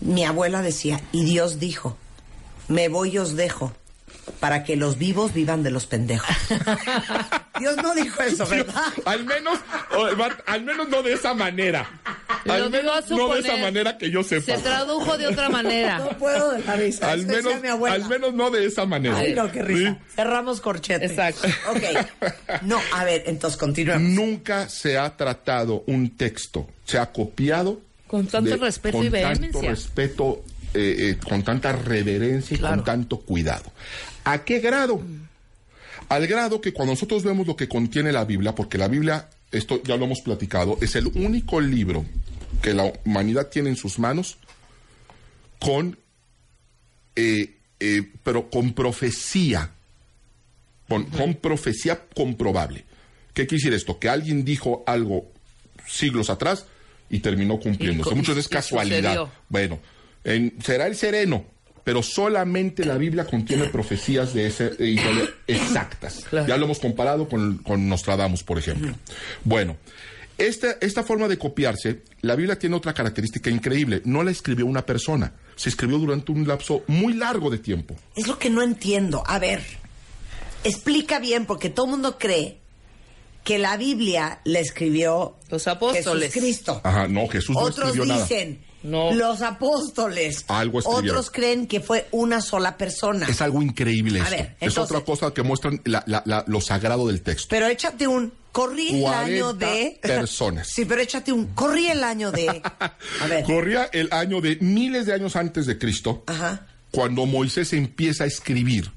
Mi 0.00 0.24
abuela 0.24 0.62
decía, 0.62 1.00
y 1.12 1.24
Dios 1.24 1.60
dijo, 1.60 1.96
me 2.68 2.88
voy 2.88 3.10
y 3.14 3.18
os 3.18 3.36
dejo 3.36 3.72
para 4.40 4.64
que 4.64 4.76
los 4.76 4.98
vivos 4.98 5.32
vivan 5.34 5.62
de 5.62 5.70
los 5.70 5.86
pendejos. 5.86 6.28
Dios 7.64 7.76
no 7.82 7.94
dijo 7.94 8.22
eso, 8.22 8.46
¿verdad? 8.50 8.82
Al 9.04 9.24
menos, 9.24 9.58
al 10.46 10.62
menos 10.64 10.88
no 10.88 11.02
de 11.02 11.12
esa 11.14 11.34
manera. 11.34 11.88
Al 12.46 12.70
menos 12.70 13.10
no 13.10 13.32
de 13.34 13.40
esa 13.40 13.56
manera 13.56 13.96
que 13.96 14.10
yo 14.10 14.22
sepa. 14.22 14.56
Se 14.56 14.62
tradujo 14.62 15.16
de 15.16 15.26
otra 15.28 15.48
manera. 15.48 15.98
No 15.98 16.10
puedo 16.18 16.52
de 16.52 16.62
la 16.62 16.76
risa. 16.76 17.10
Al 17.10 17.26
menos, 17.26 17.60
mi 17.62 17.68
abuela. 17.68 17.94
al 17.96 18.06
menos 18.08 18.34
no 18.34 18.50
de 18.50 18.66
esa 18.66 18.84
manera. 18.84 19.16
Ay, 19.16 19.34
no, 19.34 19.50
qué 19.50 19.62
risa. 19.62 19.92
¿Sí? 19.92 20.14
Cerramos 20.16 20.60
corchete. 20.60 21.06
Exacto. 21.06 21.48
Ok. 21.70 21.82
No, 22.62 22.78
a 22.92 23.04
ver, 23.04 23.22
entonces 23.26 23.58
continuemos. 23.58 24.02
Nunca 24.10 24.68
se 24.68 24.98
ha 24.98 25.16
tratado 25.16 25.84
un 25.86 26.16
texto, 26.16 26.68
se 26.84 26.98
ha 26.98 27.10
copiado. 27.12 27.80
Con 28.06 28.26
tanto 28.26 28.56
respeto 28.56 28.98
con 28.98 29.06
y 29.06 29.08
vehemencia. 29.08 29.50
tanto 29.52 29.68
respeto, 29.68 30.44
eh, 30.74 30.96
eh, 30.98 31.16
con 31.26 31.42
tanta 31.42 31.72
reverencia 31.72 32.54
y 32.54 32.58
Claro. 32.58 32.76
con 32.76 32.84
tanto 32.84 33.18
cuidado. 33.20 33.72
¿A 34.24 34.44
qué 34.44 34.60
grado? 34.60 35.00
Al 36.08 36.26
grado 36.26 36.60
que 36.60 36.72
cuando 36.72 36.92
nosotros 36.92 37.22
vemos 37.24 37.46
lo 37.46 37.56
que 37.56 37.68
contiene 37.68 38.12
la 38.12 38.24
Biblia, 38.24 38.54
porque 38.54 38.78
la 38.78 38.88
Biblia, 38.88 39.28
esto 39.50 39.82
ya 39.82 39.96
lo 39.96 40.04
hemos 40.04 40.20
platicado, 40.20 40.78
es 40.80 40.94
el 40.96 41.06
único 41.08 41.60
libro 41.60 42.04
que 42.62 42.74
la 42.74 42.92
humanidad 43.04 43.48
tiene 43.48 43.70
en 43.70 43.76
sus 43.76 43.98
manos 43.98 44.36
con, 45.58 45.98
eh, 47.16 47.56
eh, 47.80 48.02
pero 48.22 48.50
con 48.50 48.72
profecía, 48.74 49.70
con, 50.88 51.04
con 51.06 51.34
profecía 51.34 52.00
comprobable. 52.14 52.84
¿Qué 53.32 53.46
quiere 53.46 53.62
decir 53.62 53.72
esto? 53.74 53.98
Que 53.98 54.08
alguien 54.08 54.44
dijo 54.44 54.84
algo 54.86 55.30
siglos 55.88 56.30
atrás 56.30 56.66
y 57.10 57.20
terminó 57.20 57.58
cumpliéndose. 57.58 58.10
Y 58.10 58.14
Muchas 58.14 58.36
veces 58.36 58.48
casualidad. 58.48 58.98
sucedió. 59.14 59.30
Bueno, 59.48 59.80
en- 60.24 60.54
será 60.62 60.86
el 60.86 60.96
sereno, 60.96 61.44
pero 61.84 62.02
solamente 62.02 62.84
la 62.84 62.96
Biblia 62.96 63.26
contiene 63.26 63.64
profecías 63.68 64.32
de 64.32 64.46
ese 64.46 64.72
índole 64.78 65.28
exactas. 65.46 66.24
Claro. 66.28 66.48
Ya 66.48 66.56
lo 66.56 66.64
hemos 66.64 66.80
comparado 66.80 67.28
con, 67.28 67.58
con 67.58 67.88
Nostradamus, 67.88 68.42
por 68.42 68.58
ejemplo. 68.58 68.94
Bueno, 69.44 69.76
esta, 70.38 70.78
esta 70.80 71.04
forma 71.04 71.28
de 71.28 71.38
copiarse, 71.38 72.02
la 72.22 72.34
Biblia 72.34 72.58
tiene 72.58 72.74
otra 72.74 72.94
característica 72.94 73.50
increíble. 73.50 74.00
No 74.04 74.22
la 74.22 74.30
escribió 74.30 74.66
una 74.66 74.84
persona, 74.84 75.34
se 75.54 75.68
escribió 75.68 75.98
durante 75.98 76.32
un 76.32 76.48
lapso 76.48 76.82
muy 76.86 77.12
largo 77.12 77.50
de 77.50 77.58
tiempo. 77.58 77.94
Es 78.16 78.26
lo 78.26 78.38
que 78.38 78.50
no 78.50 78.62
entiendo. 78.62 79.22
A 79.26 79.38
ver, 79.38 79.62
explica 80.64 81.20
bien, 81.20 81.44
porque 81.44 81.68
todo 81.68 81.86
el 81.86 81.92
mundo 81.92 82.18
cree 82.18 82.58
que 83.44 83.58
la 83.58 83.76
Biblia 83.76 84.40
la 84.44 84.58
escribió 84.58 85.36
Los 85.50 85.68
apóstoles. 85.68 86.32
Jesucristo. 86.32 86.80
Ajá, 86.82 87.06
no, 87.06 87.28
Jesús 87.28 87.54
no 87.54 87.60
Otros 87.60 87.90
escribió 87.90 88.06
nada. 88.06 88.26
No. 88.84 89.12
los 89.12 89.42
apóstoles. 89.42 90.44
Algo 90.48 90.78
escribieron. 90.78 91.10
Otros 91.16 91.30
creen 91.30 91.66
que 91.66 91.80
fue 91.80 92.06
una 92.12 92.40
sola 92.40 92.76
persona. 92.76 93.26
Es 93.28 93.40
algo 93.40 93.60
increíble 93.62 94.20
A 94.20 94.24
esto. 94.24 94.36
ver, 94.36 94.56
es 94.60 94.68
entonces- 94.68 94.78
otra 94.96 95.04
cosa 95.04 95.34
que 95.34 95.42
muestran 95.42 95.80
la- 95.84 96.04
la- 96.06 96.22
la- 96.26 96.44
lo 96.46 96.60
sagrado 96.60 97.06
del 97.08 97.22
texto. 97.22 97.48
Pero 97.50 97.66
échate 97.66 98.06
un 98.06 98.32
corrí 98.52 98.96
el 98.96 99.00
40 99.02 99.24
año 99.24 99.52
de 99.54 99.98
personas. 100.02 100.68
Sí, 100.68 100.84
pero 100.84 101.00
échate 101.00 101.32
un 101.32 101.46
corrí 101.54 101.88
el 101.88 102.04
año 102.04 102.30
de 102.30 102.62
A 103.20 103.26
ver. 103.26 103.42
Corría 103.44 103.88
el 103.92 104.08
año 104.12 104.40
de 104.40 104.56
miles 104.60 105.06
de 105.06 105.14
años 105.14 105.34
antes 105.34 105.66
de 105.66 105.76
Cristo, 105.78 106.22
Ajá. 106.26 106.66
cuando 106.92 107.26
Moisés 107.26 107.72
empieza 107.72 108.24
a 108.24 108.26
escribir 108.28 108.92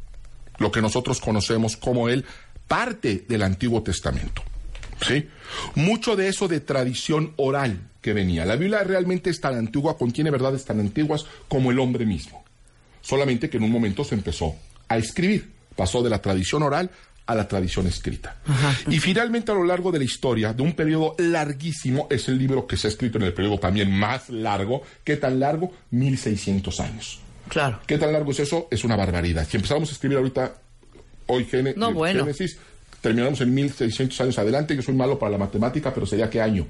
lo 0.60 0.72
que 0.72 0.82
nosotros 0.82 1.20
conocemos 1.22 1.78
como 1.78 2.10
el 2.10 2.26
parte 2.68 3.26
del 3.28 3.42
Antiguo 3.44 3.82
Testamento. 3.84 4.44
¿Sí? 5.08 5.28
Mucho 5.76 6.16
de 6.16 6.28
eso 6.28 6.48
de 6.48 6.60
tradición 6.60 7.34
oral 7.38 7.80
que 8.08 8.14
venía. 8.14 8.46
La 8.46 8.56
Biblia 8.56 8.86
realmente 8.86 9.30
es 9.30 9.42
tan 9.42 9.56
antigua, 9.56 9.98
contiene 9.98 10.32
verdades 10.32 10.64
tan 10.64 10.80
antiguas 10.80 11.26
como 11.50 11.72
el 11.72 11.80
hombre 11.80 12.06
mismo. 12.06 12.42
Solamente 13.02 13.50
que 13.50 13.58
en 13.58 13.64
un 13.64 13.70
momento 13.70 14.06
se 14.06 14.16
empezó 14.16 14.56
a 14.88 14.98
escribir. 14.98 15.52
Pasó 15.76 16.02
de 16.02 16.10
la 16.10 16.22
tradición 16.22 16.64
oral 16.64 16.90
a 17.26 17.36
la 17.36 17.50
tradición 17.50 17.86
escrita. 17.86 18.38
Y 18.88 19.00
finalmente 19.00 19.52
a 19.52 19.56
lo 19.56 19.66
largo 19.66 19.92
de 19.92 20.00
la 20.00 20.06
historia, 20.06 20.54
de 20.54 20.64
un 20.64 20.72
periodo 20.72 21.16
larguísimo, 21.18 22.08
es 22.10 22.30
el 22.30 22.38
libro 22.38 22.66
que 22.66 22.78
se 22.78 22.88
ha 22.88 22.92
escrito 22.92 23.18
en 23.18 23.26
el 23.26 23.34
periodo 23.34 23.58
también 23.58 23.92
más 23.92 24.30
largo. 24.30 24.84
¿Qué 25.04 25.18
tan 25.18 25.42
largo? 25.42 25.74
1600 25.92 26.80
años. 26.80 27.20
Claro. 27.50 27.82
¿Qué 27.86 27.98
tan 27.98 28.14
largo 28.14 28.32
es 28.32 28.40
eso? 28.40 28.70
Es 28.72 28.86
una 28.86 28.96
barbaridad. 28.96 29.46
Si 29.46 29.58
empezamos 29.58 29.90
a 29.90 29.92
escribir 29.92 30.18
ahorita, 30.18 30.54
hoy 31.26 31.46
No, 31.76 31.92
bueno. 31.92 32.22
Génesis, 32.22 32.58
terminamos 33.02 33.42
en 33.42 33.54
1600 33.54 34.22
años 34.22 34.40
adelante. 34.40 34.78
Yo 34.78 34.82
soy 34.82 34.96
malo 34.96 35.20
para 35.20 35.34
la 35.34 35.38
matemática, 35.38 35.94
pero 35.94 36.06
sería 36.06 36.30
qué 36.30 36.42
año? 36.42 36.68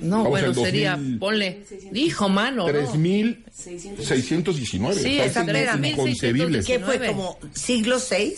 No, 0.00 0.16
Vamos 0.18 0.30
bueno, 0.30 0.46
en 0.48 0.52
2000, 0.54 0.70
sería, 0.72 0.98
ponle, 1.18 1.64
dijo 1.92 2.28
mano, 2.28 2.66
¿no? 2.66 2.72
3619. 2.72 5.02
Sí, 5.02 5.18
espérame. 5.18 5.84
inconcebible. 5.86 6.58
¿Qué 6.64 6.78
fue 6.78 6.98
19. 6.98 7.06
como 7.08 7.38
siglo 7.54 7.98
VI? 7.98 8.34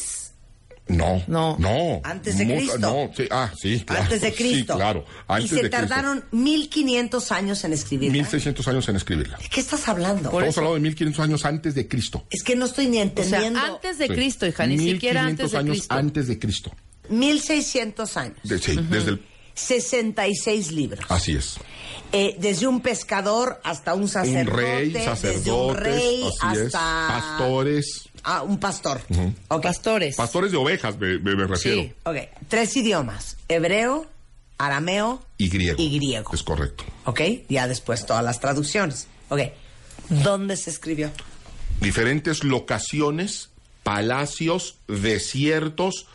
No, 0.89 1.23
No. 1.29 1.57
no. 1.61 2.01
Antes 2.03 2.37
de 2.39 2.45
Cristo. 2.47 2.77
No, 2.79 3.11
sí, 3.17 3.27
ah, 3.31 3.53
sí, 3.57 3.81
claro. 3.87 4.03
Antes 4.03 4.21
de 4.21 4.35
Cristo. 4.35 4.73
Sí, 4.75 4.79
claro. 4.79 5.05
Antes 5.29 5.45
y 5.45 5.49
se 5.49 5.55
de 5.55 5.61
Cristo. 5.71 5.77
tardaron 5.79 6.25
1500 6.33 7.33
años 7.33 7.63
en 7.65 7.73
escribirla. 7.73 8.13
1600 8.15 8.69
años 8.69 8.89
en 8.89 8.97
escribirla. 8.97 9.39
¿De 9.39 9.49
qué 9.49 9.61
estás 9.61 9.89
hablando? 9.89 10.31
Por 10.31 10.43
Estamos 10.43 10.59
hablando 10.59 10.75
de 10.75 10.81
1500 10.81 11.25
años 11.25 11.45
antes 11.45 11.75
de 11.77 11.87
Cristo. 11.89 12.27
Es 12.31 12.43
que 12.43 12.57
no 12.57 12.67
estoy 12.67 12.87
ni 12.89 12.99
O 12.99 13.01
sea, 13.01 13.03
entendiendo. 13.05 13.61
antes 13.61 13.99
de 13.99 14.09
Sí. 14.09 14.13
Cristo, 14.13 14.47
hija, 14.47 14.67
ni 14.67 14.77
siquiera 14.79 15.23
1500 15.25 15.31
antes 15.31 15.51
de 15.53 15.59
años 15.59 15.77
Cristo. 15.77 15.95
antes 15.95 16.29
de 16.29 16.39
Cristo. 16.39 16.73
1600 17.09 18.17
años. 18.17 18.37
De- 18.43 18.59
sí, 18.59 18.77
desde 18.91 19.11
el, 19.11 19.23
66 19.55 20.73
libros. 20.73 21.05
así 21.09 21.33
es. 21.33 21.57
Eh, 22.15 22.37
desde 22.39 22.67
un 22.67 22.81
pescador 22.83 23.61
hasta 23.65 23.95
un 23.95 24.03
Un 24.03 24.09
sacerdote. 24.09 24.57
rey, 24.57 24.91
desde 24.91 25.07
sacerdotes, 25.07 25.49
un 25.53 25.77
rey 25.77 26.23
así 26.43 26.59
es. 26.59 26.75
hasta. 26.75 27.07
Pastores. 27.09 28.03
Ah, 28.25 28.43
un 28.43 28.59
pastor. 28.61 29.01
Ok. 29.49 29.63
Pastores. 29.63 30.17
Pastores 30.17 30.53
de 30.53 30.59
ovejas, 30.59 30.99
me, 30.99 31.19
me- 31.19 31.35
me 31.35 31.47
refiero. 31.47 31.83
Sí. 31.83 31.93
Ok. 32.05 32.17
Tres 32.49 32.77
idiomas: 32.77 33.37
hebreo, 33.49 34.07
arameo 34.59 35.23
Y 35.39 35.49
griego. 35.49 35.81
y 35.83 35.97
griego. 35.99 36.31
Es 36.35 36.43
correcto. 36.43 36.85
Ok. 37.07 37.21
Ya 37.49 37.67
después 37.67 38.05
todas 38.05 38.23
las 38.23 38.41
traducciones. 38.41 39.07
Ok. 39.31 39.41
¿Dónde 40.11 40.57
se 40.59 40.69
escribió? 40.71 41.11
Diferentes 41.81 42.45
locaciones, 42.45 43.49
palacios, 43.83 44.77
desiertos, 44.89 46.07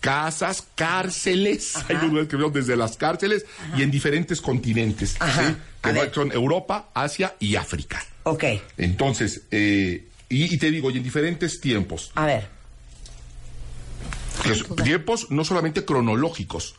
casas, 0.00 0.64
cárceles. 0.74 1.74
Hay 1.88 1.96
lugares 2.06 2.28
que 2.28 2.36
veo 2.36 2.50
desde 2.50 2.76
las 2.76 2.96
cárceles 2.96 3.46
y 3.76 3.82
en 3.82 3.90
diferentes 3.90 4.40
continentes. 4.40 5.16
Ajá. 5.20 5.56
Que 5.82 6.10
son 6.12 6.32
Europa, 6.32 6.88
Asia 6.94 7.34
y 7.40 7.56
África. 7.56 8.04
Ok. 8.24 8.44
Entonces, 8.76 9.42
eh, 9.50 10.04
y, 10.28 10.54
y 10.54 10.58
te 10.58 10.70
digo, 10.70 10.90
y 10.90 10.98
en 10.98 11.02
diferentes 11.02 11.60
tiempos. 11.60 12.10
A 12.14 12.26
ver. 12.26 12.48
que 14.42 14.52
es- 14.52 14.64
tiempos 14.84 15.30
no 15.30 15.44
solamente 15.44 15.84
cronológicos, 15.84 16.74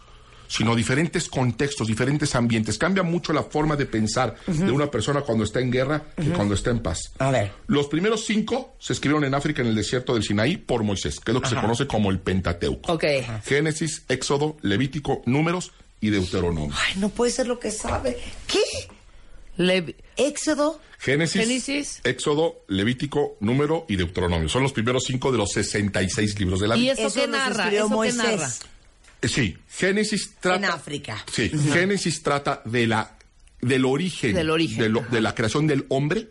sino 0.49 0.75
diferentes 0.75 1.29
contextos, 1.29 1.88
diferentes 1.88 2.35
ambientes. 2.35 2.77
Cambia 2.77 3.03
mucho 3.03 3.31
la 3.31 3.43
forma 3.43 3.77
de 3.77 3.85
pensar 3.85 4.35
de 4.47 4.69
una 4.71 4.91
persona 4.91 5.21
cuando 5.21 5.45
está 5.45 5.62
en 5.62 5.71
guerra 5.71 6.03
que 6.17 6.31
cuando 6.31 6.55
está 6.55 6.71
en 6.71 6.79
paz. 6.79 7.13
A 7.19 7.31
ver. 7.31 7.51
Los 7.67 7.88
primeros 7.88 8.25
cinco 8.25 8.75
se 8.79 8.91
escribieron 8.93 9.23
en 9.23 9.33
África, 9.35 9.62
en 9.62 9.67
el 9.69 9.75
desierto 9.75 10.15
del 10.15 10.23
Sinaí, 10.23 10.57
por 10.57 10.83
Moisés, 10.83 11.19
que 11.21 11.31
es 11.31 11.35
lo 11.35 11.41
que 11.41 11.49
se 11.49 11.55
conoce 11.55 11.88
como 11.88 12.09
el 12.12 12.19
Pentateuco. 12.19 12.91
Ok. 12.91 13.05
Génesis, 13.45 14.03
Éxodo, 14.09 14.57
Levítico, 14.62 15.21
Números 15.25 15.71
y 16.01 16.09
Deuteronomio. 16.09 16.75
Ay, 16.75 16.99
no 16.99 17.09
puede 17.09 17.31
ser 17.31 17.47
lo 17.47 17.59
que 17.59 17.71
sabe. 17.71 18.17
¿Qué? 18.47 18.59
Le- 19.57 19.95
Éxodo. 20.17 20.79
Génesis, 20.99 21.41
Génesis. 21.41 22.01
Éxodo, 22.03 22.63
Levítico, 22.67 23.38
Número 23.39 23.85
y 23.88 23.95
Deuteronomio. 23.97 24.49
Son 24.49 24.63
los 24.63 24.73
primeros 24.73 25.03
cinco 25.05 25.31
de 25.31 25.38
los 25.38 25.51
66 25.51 26.39
libros 26.39 26.59
de 26.59 26.67
la 26.67 26.75
¿Y 26.75 26.79
Biblia. 26.79 26.93
eso, 26.93 27.07
Eso 27.07 27.19
qué 27.21 27.27
nos 27.27 27.38
narra? 27.39 27.69
¿Eso 27.73 27.88
qué 27.88 27.93
Moisés. 27.95 28.15
narra? 28.17 28.49
Sí, 29.23 29.58
Génesis 29.69 30.36
trata. 30.39 30.58
En 30.58 30.65
África. 30.65 31.23
Sí, 31.32 31.49
Génesis 31.49 32.23
trata 32.23 32.62
de 32.65 32.88
la, 32.88 33.12
del 33.62 33.86
origen. 33.86 34.34
Del 34.36 34.49
origen, 34.49 34.82
De, 34.82 34.89
lo- 34.89 35.01
ajá. 35.01 35.10
de 35.10 35.21
la 35.21 35.36
creación 35.36 35.67
del 35.67 35.86
hombre. 35.89 36.29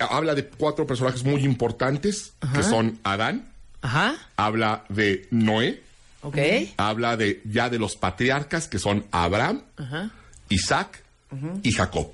Habla 0.00 0.34
de 0.34 0.44
cuatro 0.46 0.86
personajes 0.86 1.22
muy 1.24 1.42
importantes, 1.44 2.32
que 2.54 2.62
son 2.64 2.98
Adán, 3.04 3.46
Ajá. 3.82 4.16
habla 4.36 4.84
de 4.88 5.28
Noé, 5.30 5.80
Ok. 6.22 6.36
habla 6.76 7.16
de 7.16 7.40
ya 7.44 7.70
de 7.70 7.78
los 7.78 7.94
patriarcas, 7.96 8.66
que 8.66 8.78
son 8.80 9.06
Abraham, 9.12 9.62
Ajá. 9.76 10.10
Isaac 10.48 11.02
y 11.62 11.70
Jacob. 11.72 12.10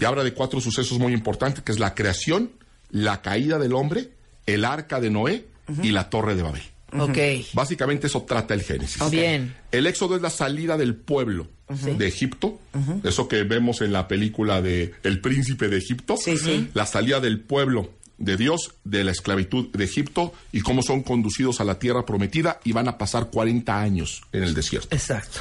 Y 0.00 0.04
habla 0.04 0.22
de 0.22 0.32
cuatro 0.32 0.60
sucesos 0.60 0.98
muy 1.00 1.12
importantes, 1.12 1.64
que 1.64 1.72
es 1.72 1.78
la 1.80 1.94
creación, 1.94 2.52
la 2.90 3.20
caída 3.20 3.58
del 3.58 3.72
hombre, 3.74 4.10
el 4.46 4.64
arca 4.64 5.00
de 5.00 5.10
Noé 5.10 5.44
y 5.82 5.90
la 5.90 6.08
torre 6.08 6.34
de 6.36 6.42
Babel. 6.42 6.62
Ok. 6.98 7.18
Básicamente 7.54 8.06
eso 8.06 8.22
trata 8.22 8.54
el 8.54 8.62
Génesis. 8.62 9.10
Bien. 9.10 9.54
El 9.70 9.86
éxodo 9.86 10.16
es 10.16 10.22
la 10.22 10.30
salida 10.30 10.76
del 10.76 10.94
pueblo 10.94 11.48
de 11.68 12.06
Egipto, 12.06 12.60
eso 13.02 13.28
que 13.28 13.44
vemos 13.44 13.80
en 13.80 13.92
la 13.92 14.06
película 14.08 14.60
de 14.60 14.92
El 15.02 15.20
príncipe 15.20 15.68
de 15.68 15.78
Egipto, 15.78 16.16
Sí, 16.18 16.36
sí. 16.36 16.68
la 16.74 16.84
salida 16.84 17.18
del 17.20 17.40
pueblo 17.40 17.90
de 18.18 18.36
Dios 18.36 18.74
de 18.84 19.04
la 19.04 19.10
esclavitud 19.10 19.68
de 19.72 19.84
Egipto 19.84 20.34
y 20.52 20.60
cómo 20.60 20.82
son 20.82 21.02
conducidos 21.02 21.60
a 21.60 21.64
la 21.64 21.78
tierra 21.78 22.04
prometida 22.04 22.60
y 22.62 22.72
van 22.72 22.88
a 22.88 22.98
pasar 22.98 23.30
40 23.30 23.80
años 23.80 24.22
en 24.32 24.42
el 24.44 24.52
desierto. 24.54 24.94
Exacto. 24.94 25.40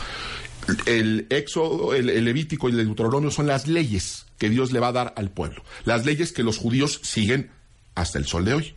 El 0.86 1.28
éxodo, 1.30 1.94
el, 1.94 2.10
el 2.10 2.24
levítico 2.24 2.70
y 2.70 2.72
el 2.72 2.86
deuteronomio 2.86 3.30
son 3.32 3.48
las 3.48 3.68
leyes 3.68 4.26
que 4.38 4.50
Dios 4.50 4.72
le 4.72 4.80
va 4.80 4.88
a 4.88 4.92
dar 4.94 5.14
al 5.18 5.32
pueblo, 5.32 5.64
las 5.86 6.06
leyes 6.06 6.32
que 6.32 6.44
los 6.44 6.58
judíos 6.58 7.00
siguen 7.04 7.52
hasta 8.02 8.18
el 8.20 8.26
sol 8.26 8.44
de 8.46 8.54
hoy. 8.54 8.74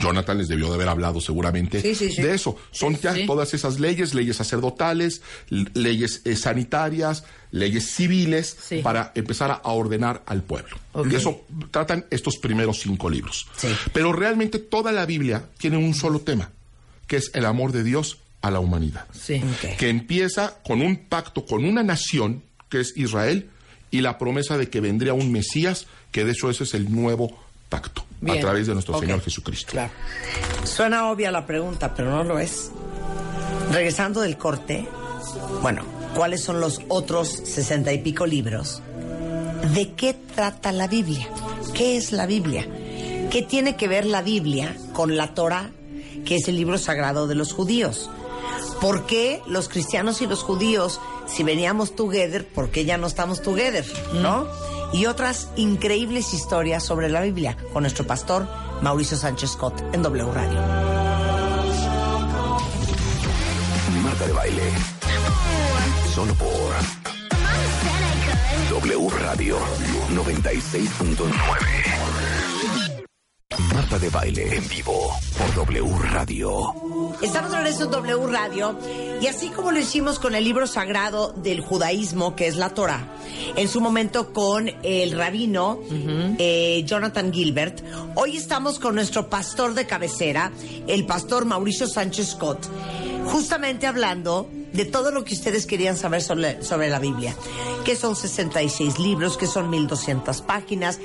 Jonathan 0.00 0.38
les 0.38 0.48
debió 0.48 0.68
de 0.68 0.74
haber 0.74 0.88
hablado 0.88 1.20
seguramente 1.20 1.80
Sí, 1.80 1.94
sí, 1.94 2.10
sí. 2.10 2.22
de 2.22 2.34
eso. 2.34 2.56
Son 2.70 2.96
ya 2.98 3.14
todas 3.26 3.54
esas 3.54 3.80
leyes, 3.80 4.14
leyes 4.14 4.36
sacerdotales, 4.36 5.22
leyes 5.48 6.22
eh, 6.24 6.36
sanitarias, 6.36 7.24
leyes 7.50 7.90
civiles, 7.94 8.56
para 8.82 9.12
empezar 9.14 9.50
a, 9.50 9.54
a 9.54 9.70
ordenar 9.72 10.22
al 10.26 10.42
pueblo. 10.42 10.76
Ok. 10.92 11.08
Y 11.10 11.14
eso 11.16 11.44
tratan 11.70 12.04
estos 12.10 12.36
primeros 12.36 12.80
cinco 12.80 13.08
libros. 13.08 13.46
Pero 13.92 14.12
realmente 14.12 14.58
toda 14.58 14.92
la 14.92 15.06
Biblia 15.06 15.44
tiene 15.58 15.76
un 15.76 15.94
solo 15.94 16.20
tema, 16.20 16.50
que 17.06 17.16
es 17.16 17.30
el 17.34 17.44
amor 17.46 17.72
de 17.72 17.82
Dios 17.84 18.18
a 18.42 18.50
la 18.50 18.60
humanidad. 18.60 19.06
Sí. 19.12 19.34
Ok. 19.42 19.76
Que 19.78 19.88
empieza 19.88 20.56
con 20.64 20.80
un 20.82 20.96
pacto 20.96 21.44
con 21.46 21.64
una 21.64 21.82
nación, 21.82 22.42
que 22.68 22.80
es 22.80 22.92
Israel, 22.96 23.50
y 23.90 24.02
la 24.02 24.18
promesa 24.18 24.56
de 24.56 24.68
que 24.70 24.80
vendría 24.80 25.14
un 25.14 25.32
Mesías, 25.32 25.86
que 26.12 26.24
de 26.24 26.30
hecho 26.32 26.48
ese 26.48 26.64
es 26.64 26.74
el 26.74 26.92
nuevo 26.94 27.36
pacto, 27.68 28.04
Bien. 28.20 28.38
a 28.38 28.40
través 28.40 28.66
de 28.66 28.74
nuestro 28.74 28.94
Ok. 28.94 29.00
Señor 29.02 29.20
Jesucristo. 29.22 29.72
Claro. 29.72 29.90
Suena 30.64 31.10
obvia 31.10 31.30
la 31.30 31.46
pregunta, 31.46 31.94
pero 31.94 32.10
no 32.10 32.24
lo 32.24 32.38
es. 32.38 32.70
Regresando 33.72 34.20
del 34.20 34.36
corte, 34.36 34.88
bueno, 35.62 35.82
¿cuáles 36.14 36.42
son 36.42 36.60
los 36.60 36.80
otros 36.88 37.28
sesenta 37.28 37.92
y 37.92 37.98
pico 37.98 38.26
libros? 38.26 38.82
¿De 39.74 39.92
qué 39.92 40.14
trata 40.34 40.72
la 40.72 40.88
Biblia? 40.88 41.28
¿Qué 41.74 41.96
es 41.96 42.12
la 42.12 42.26
Biblia? 42.26 42.66
¿Qué 43.30 43.42
tiene 43.42 43.76
que 43.76 43.86
ver 43.88 44.04
la 44.06 44.22
Biblia 44.22 44.76
con 44.92 45.16
la 45.16 45.34
Torah, 45.34 45.70
que 46.24 46.36
es 46.36 46.48
el 46.48 46.56
libro 46.56 46.78
sagrado 46.78 47.26
de 47.26 47.36
los 47.36 47.52
judíos? 47.52 48.10
¿Por 48.80 49.06
qué 49.06 49.40
los 49.46 49.68
cristianos 49.68 50.20
y 50.22 50.26
los 50.26 50.42
judíos, 50.42 51.00
si 51.26 51.42
veníamos 51.44 51.94
together, 51.94 52.46
por 52.48 52.70
qué 52.70 52.84
ya 52.84 52.96
no 52.98 53.06
estamos 53.06 53.40
together? 53.42 53.84
¿No? 54.14 54.46
Y 54.92 55.06
otras 55.06 55.48
increíbles 55.56 56.34
historias 56.34 56.84
sobre 56.84 57.08
la 57.08 57.22
Biblia 57.22 57.56
con 57.72 57.82
nuestro 57.82 58.06
pastor 58.06 58.46
Mauricio 58.82 59.16
Sánchez 59.16 59.50
Scott 59.50 59.82
en 59.92 60.02
W 60.02 60.32
Radio. 60.32 60.60
Marta 64.02 64.26
de 64.26 64.32
baile. 64.32 64.62
Solo 66.14 66.34
por 66.34 66.50
W 68.70 69.08
Radio 69.10 69.58
96.9. 70.14 72.29
Marta 73.58 73.98
de 73.98 74.08
baile 74.10 74.56
en 74.56 74.68
vivo 74.68 75.10
por 75.36 75.54
W 75.66 75.98
Radio. 76.10 76.72
Estamos 77.20 77.52
en 77.52 77.90
W 77.90 78.26
Radio 78.28 78.78
y 79.20 79.26
así 79.26 79.48
como 79.48 79.72
lo 79.72 79.80
hicimos 79.80 80.20
con 80.20 80.36
el 80.36 80.44
libro 80.44 80.68
sagrado 80.68 81.32
del 81.32 81.60
judaísmo, 81.60 82.36
que 82.36 82.46
es 82.46 82.56
la 82.56 82.70
Torah, 82.70 83.08
en 83.56 83.66
su 83.66 83.80
momento 83.80 84.32
con 84.32 84.70
el 84.84 85.10
rabino 85.12 85.80
eh, 85.90 86.84
Jonathan 86.86 87.32
Gilbert, 87.32 87.82
hoy 88.14 88.36
estamos 88.36 88.78
con 88.78 88.94
nuestro 88.94 89.28
pastor 89.28 89.74
de 89.74 89.84
cabecera, 89.84 90.52
el 90.86 91.04
pastor 91.04 91.44
Mauricio 91.44 91.88
Sánchez 91.88 92.28
Scott, 92.30 92.68
justamente 93.26 93.88
hablando 93.88 94.48
de 94.72 94.84
todo 94.84 95.10
lo 95.10 95.24
que 95.24 95.34
ustedes 95.34 95.66
querían 95.66 95.96
saber 95.96 96.22
sobre, 96.22 96.62
sobre 96.62 96.88
la 96.88 96.98
Biblia, 96.98 97.34
que 97.84 97.96
son 97.96 98.14
66 98.14 98.98
libros, 98.98 99.36
que 99.36 99.46
son 99.46 99.70
1200 99.70 100.42
páginas, 100.42 100.98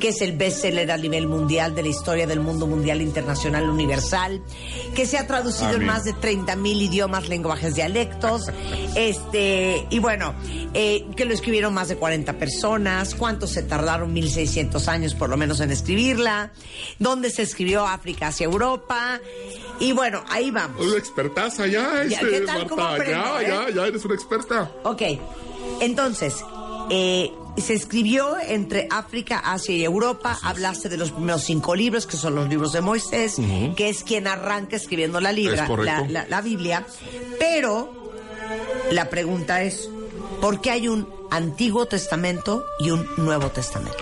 que 0.00 0.08
es 0.08 0.20
el 0.20 0.36
bestseller 0.36 0.90
a 0.90 0.96
nivel 0.96 1.26
mundial 1.26 1.74
de 1.74 1.82
la 1.82 1.88
historia 1.88 2.26
del 2.26 2.40
mundo 2.40 2.66
mundial, 2.66 3.00
internacional, 3.00 3.68
universal, 3.68 4.42
que 4.94 5.06
se 5.06 5.18
ha 5.18 5.26
traducido 5.26 5.72
en 5.72 5.86
más 5.86 6.04
de 6.04 6.12
30 6.12 6.56
mil 6.56 6.82
idiomas, 6.82 7.28
lenguajes, 7.28 7.74
dialectos, 7.74 8.50
este, 8.96 9.86
y 9.90 9.98
bueno, 9.98 10.34
eh, 10.74 11.06
que 11.16 11.24
lo 11.24 11.34
escribieron 11.34 11.74
más 11.74 11.88
de 11.88 11.96
40 11.96 12.32
personas, 12.38 13.14
cuántos 13.14 13.50
se 13.50 13.62
tardaron 13.62 14.12
1600 14.12 14.88
años 14.88 15.14
por 15.14 15.30
lo 15.30 15.36
menos 15.36 15.60
en 15.60 15.70
escribirla, 15.70 16.52
dónde 16.98 17.30
se 17.30 17.42
escribió 17.42 17.86
África 17.86 18.28
hacia 18.28 18.44
Europa, 18.44 19.20
y 19.78 19.92
bueno, 19.92 20.24
ahí 20.28 20.50
vamos. 20.50 20.84
Una 20.84 20.96
expertaza 20.96 21.66
ya, 21.66 22.02
este, 22.02 22.28
¿qué 22.28 22.40
tal? 22.42 22.68
¿Cómo 22.68 22.82
Marta. 22.82 23.04
Ya, 23.12 23.42
eh? 23.42 23.46
ya, 23.48 23.74
ya 23.74 23.86
eres 23.86 24.04
una 24.04 24.14
experta. 24.14 24.70
Ok, 24.84 25.02
entonces, 25.80 26.36
eh, 26.90 27.32
se 27.56 27.74
escribió 27.74 28.36
entre 28.40 28.88
África, 28.90 29.38
Asia 29.44 29.74
y 29.76 29.84
Europa. 29.84 30.38
Hablaste 30.42 30.88
de 30.88 30.96
los 30.96 31.10
primeros 31.10 31.42
cinco 31.44 31.74
libros, 31.74 32.06
que 32.06 32.16
son 32.16 32.34
los 32.34 32.48
libros 32.48 32.72
de 32.72 32.80
Moisés, 32.80 33.36
que 33.76 33.88
es 33.88 34.02
quien 34.04 34.26
arranca 34.26 34.76
escribiendo 34.76 35.20
la, 35.20 35.32
libra, 35.32 35.62
Es 35.64 35.68
correcto. 35.68 36.04
la, 36.08 36.22
la- 36.22 36.26
la 36.28 36.40
Biblia. 36.40 36.86
Pero 37.38 37.92
la 38.90 39.08
pregunta 39.10 39.62
es, 39.62 39.88
¿por 40.40 40.60
qué 40.60 40.70
hay 40.70 40.88
un 40.88 41.06
Antiguo 41.30 41.86
Testamento 41.86 42.64
y 42.78 42.90
un 42.90 43.06
Nuevo 43.18 43.48
Testamento? 43.50 43.98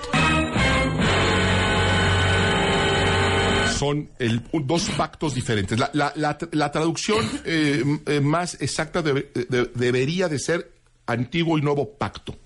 Son 3.80 4.10
el- 4.18 4.42
dos 4.64 4.90
pactos 4.90 5.34
diferentes. 5.34 5.78
La, 5.78 5.90
la- 5.94 6.12
la- 6.16 6.36
la 6.52 6.70
traducción 6.70 7.24
eh, 7.46 7.82
eh, 8.06 8.20
más 8.20 8.58
exacta 8.60 9.00
de- 9.00 9.30
debería 9.74 10.28
de 10.28 10.38
ser 10.38 10.70
antiguo 11.06 11.56
y 11.56 11.62
nuevo 11.62 11.94
pacto. 11.96 12.36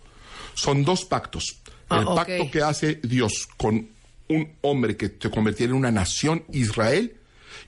Son 0.54 0.84
dos 0.84 1.04
pactos. 1.04 1.56
Ah, 1.88 1.98
el 1.98 2.04
pacto 2.06 2.50
que 2.52 2.62
hace 2.62 3.00
Dios 3.02 3.48
con 3.56 3.88
un 4.28 4.52
hombre 4.62 4.96
que 4.96 5.12
se 5.20 5.28
convirtiera 5.30 5.72
en 5.72 5.76
una 5.78 5.90
nación, 5.90 6.44
Israel, 6.52 7.16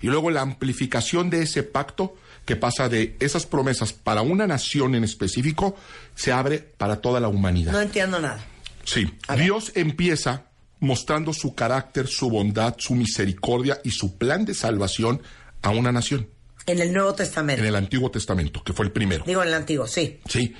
y 0.00 0.06
luego 0.06 0.30
la 0.30 0.42
amplificación 0.42 1.28
de 1.28 1.42
ese 1.42 1.64
pacto 1.64 2.14
que 2.44 2.54
pasa 2.54 2.88
de 2.88 3.16
esas 3.18 3.44
promesas 3.46 3.92
para 3.92 4.22
una 4.22 4.46
nación 4.46 4.94
en 4.94 5.02
específico, 5.02 5.76
se 6.14 6.30
abre 6.30 6.60
para 6.60 7.00
toda 7.00 7.18
la 7.18 7.26
humanidad. 7.28 7.72
No 7.72 7.80
entiendo 7.80 8.20
nada. 8.20 8.38
Sí. 8.84 9.10
Dios 9.36 9.72
empieza 9.74 10.45
mostrando 10.80 11.32
su 11.32 11.54
carácter, 11.54 12.06
su 12.06 12.28
bondad, 12.30 12.74
su 12.78 12.94
misericordia 12.94 13.80
y 13.84 13.90
su 13.90 14.16
plan 14.18 14.44
de 14.44 14.54
salvación 14.54 15.22
a 15.62 15.70
una 15.70 15.90
nación 15.92 16.28
En 16.66 16.80
el 16.80 16.92
Nuevo 16.92 17.14
Testamento. 17.14 17.62
en 17.62 17.68
el 17.68 17.76
Antiguo 17.76 18.10
Testamento, 18.10 18.62
que 18.62 18.72
fue 18.72 18.84
el 18.86 18.92
primero. 18.92 19.24
Digo 19.26 19.42
en 19.42 19.48
el 19.48 19.54
Antiguo, 19.54 19.86
sí. 19.86 20.20
Sí, 20.28 20.54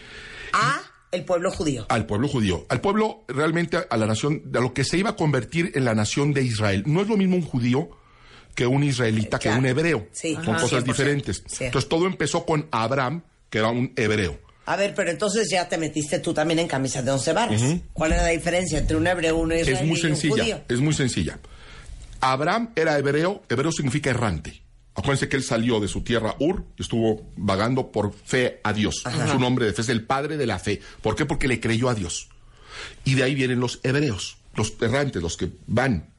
A 0.52 0.80
el 1.12 1.24
pueblo 1.24 1.50
judío. 1.50 1.86
al 1.88 2.06
pueblo 2.06 2.28
judío, 2.28 2.66
al 2.68 2.80
pueblo 2.80 3.24
realmente 3.28 3.78
a 3.88 3.96
la 3.96 4.06
nación, 4.06 4.42
a 4.54 4.60
lo 4.60 4.72
que 4.74 4.84
se 4.84 4.98
iba 4.98 5.10
a 5.10 5.16
convertir 5.16 5.72
en 5.74 5.84
la 5.84 5.94
nación 5.94 6.32
de 6.32 6.42
Israel. 6.42 6.82
No 6.86 7.00
es 7.02 7.08
lo 7.08 7.16
mismo 7.16 7.36
un 7.36 7.42
judío 7.42 7.90
que 8.54 8.66
un 8.66 8.82
israelita, 8.84 9.38
que 9.38 9.50
un 9.50 9.66
hebreo. 9.66 10.08
Sí. 10.12 10.34
Son 10.34 10.54
Ajá. 10.54 10.62
cosas 10.62 10.82
100%. 10.82 10.84
diferentes. 10.84 11.42
Entonces 11.60 11.88
todo 11.88 12.06
empezó 12.06 12.46
con 12.46 12.66
Abraham, 12.70 13.22
que 13.50 13.58
era 13.58 13.68
un 13.68 13.92
hebreo. 13.96 14.38
A 14.66 14.76
ver, 14.76 14.94
pero 14.94 15.10
entonces 15.10 15.48
ya 15.50 15.68
te 15.68 15.78
metiste 15.78 16.18
tú 16.18 16.34
también 16.34 16.58
en 16.58 16.66
camisa 16.68 17.00
de 17.00 17.12
once 17.12 17.32
varas. 17.32 17.62
¿Cuál 17.92 18.12
es 18.12 18.18
la 18.18 18.28
diferencia 18.28 18.78
entre 18.78 18.96
un 18.96 19.06
hebreo, 19.06 19.36
un 19.36 19.52
israelí 19.52 19.72
Es 19.72 19.80
muy 19.80 19.88
y 19.88 19.92
un 19.92 19.96
sencilla, 20.16 20.42
judío? 20.42 20.60
es 20.68 20.80
muy 20.80 20.92
sencilla. 20.92 21.38
Abraham 22.20 22.72
era 22.74 22.98
hebreo, 22.98 23.42
hebreo 23.48 23.70
significa 23.70 24.10
errante. 24.10 24.62
Acuérdense 24.94 25.28
que 25.28 25.36
él 25.36 25.44
salió 25.44 25.78
de 25.78 25.88
su 25.88 26.02
tierra 26.02 26.34
Ur 26.40 26.64
y 26.76 26.82
estuvo 26.82 27.30
vagando 27.36 27.92
por 27.92 28.12
fe 28.12 28.60
a 28.64 28.72
Dios. 28.72 29.04
Su 29.30 29.38
nombre 29.38 29.66
de 29.66 29.72
fe 29.72 29.82
es 29.82 29.88
el 29.90 30.04
padre 30.04 30.36
de 30.36 30.46
la 30.46 30.58
fe. 30.58 30.80
¿Por 31.02 31.14
qué? 31.14 31.26
Porque 31.26 31.48
le 31.48 31.60
creyó 31.60 31.88
a 31.88 31.94
Dios. 31.94 32.30
Y 33.04 33.14
de 33.14 33.22
ahí 33.22 33.34
vienen 33.34 33.60
los 33.60 33.78
hebreos, 33.82 34.38
los 34.54 34.74
errantes, 34.80 35.22
los 35.22 35.36
que 35.36 35.50
van. 35.66 36.10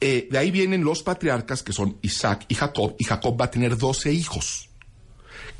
Eh, 0.00 0.28
de 0.30 0.38
ahí 0.38 0.50
vienen 0.50 0.84
los 0.84 1.02
patriarcas 1.02 1.62
que 1.62 1.72
son 1.72 1.98
Isaac 2.02 2.44
y 2.48 2.54
Jacob, 2.54 2.94
y 2.98 3.04
Jacob 3.04 3.40
va 3.40 3.46
a 3.46 3.50
tener 3.50 3.76
12 3.76 4.12
hijos. 4.12 4.65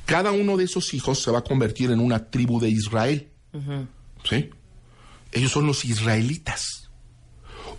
Cada 0.06 0.30
uno 0.30 0.56
de 0.56 0.64
esos 0.64 0.94
hijos 0.94 1.20
se 1.20 1.32
va 1.32 1.40
a 1.40 1.44
convertir 1.44 1.90
en 1.90 1.98
una 2.00 2.30
tribu 2.30 2.60
de 2.60 2.70
Israel. 2.70 3.28
¿Sí? 4.24 4.50
Ellos 5.32 5.50
son 5.50 5.66
los 5.66 5.84
israelitas. 5.84 6.90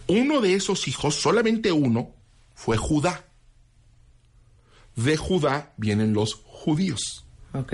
Uno 0.07 0.41
de 0.41 0.53
esos 0.53 0.87
hijos, 0.89 1.15
solamente 1.15 1.71
uno, 1.71 2.11
fue 2.53 2.75
Judá. 2.75 3.25
De 4.95 5.15
Judá 5.15 5.73
vienen 5.77 6.13
los 6.13 6.33
judíos. 6.33 7.25
Ok. 7.53 7.73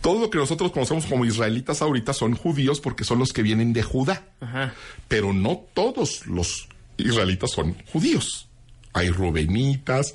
Todo 0.00 0.20
lo 0.20 0.30
que 0.30 0.38
nosotros 0.38 0.70
conocemos 0.70 1.06
como 1.06 1.24
israelitas 1.24 1.82
ahorita 1.82 2.12
son 2.12 2.36
judíos 2.36 2.80
porque 2.80 3.04
son 3.04 3.18
los 3.18 3.32
que 3.32 3.42
vienen 3.42 3.72
de 3.72 3.82
Judá. 3.82 4.28
Ajá. 4.40 4.74
Pero 5.08 5.32
no 5.32 5.64
todos 5.74 6.26
los 6.26 6.68
israelitas 6.98 7.50
son 7.50 7.76
judíos. 7.92 8.48
Hay 8.92 9.08
rubenitas, 9.08 10.14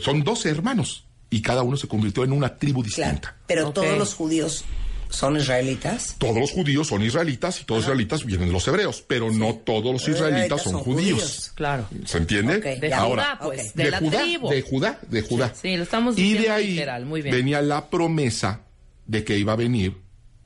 son 0.00 0.24
12 0.24 0.48
hermanos 0.48 1.03
y 1.34 1.42
cada 1.42 1.62
uno 1.62 1.76
se 1.76 1.88
convirtió 1.88 2.22
en 2.24 2.32
una 2.32 2.56
tribu 2.56 2.82
Claro, 2.84 3.10
distinta. 3.12 3.36
pero 3.46 3.72
todos 3.72 3.98
los 3.98 4.14
judíos 4.14 4.64
¿Son 5.10 5.36
israelitas? 5.36 6.16
Todos 6.18 6.38
los 6.38 6.50
judíos 6.50 6.88
son 6.88 7.02
israelitas 7.02 7.60
y 7.60 7.64
todos 7.64 7.78
los 7.80 7.84
israelitas 7.84 8.24
vienen 8.24 8.48
de 8.48 8.52
los 8.52 8.66
hebreos, 8.66 9.04
pero 9.06 9.30
no 9.30 9.54
todos 9.54 9.92
los 9.92 10.08
israelitas 10.08 10.62
son, 10.62 10.80
judíos. 10.80 11.52
Claro. 11.54 11.86
¿Se 12.04 12.18
entiende? 12.18 12.58
De 12.58 12.88
ya. 12.88 13.02
Judá, 13.02 13.38
pues, 13.40 13.74
de, 13.74 13.90
la 13.92 13.98
Judá, 14.00 14.22
tribu. 14.22 14.48
de 14.50 14.62
Judá, 14.62 14.98
de 15.08 15.22
Judá. 15.22 15.52
Sí, 15.54 15.76
lo 15.76 15.84
estamos 15.84 16.18
y 16.18 16.22
diciendo 16.22 16.42
de 16.48 16.50
ahí 16.50 16.70
literal, 16.70 17.06
muy 17.06 17.22
bien. 17.22 17.36
venía 17.36 17.62
la 17.62 17.90
promesa 17.90 18.62
de 19.06 19.22
que 19.22 19.38
iba 19.38 19.52
a 19.52 19.56
venir 19.56 19.96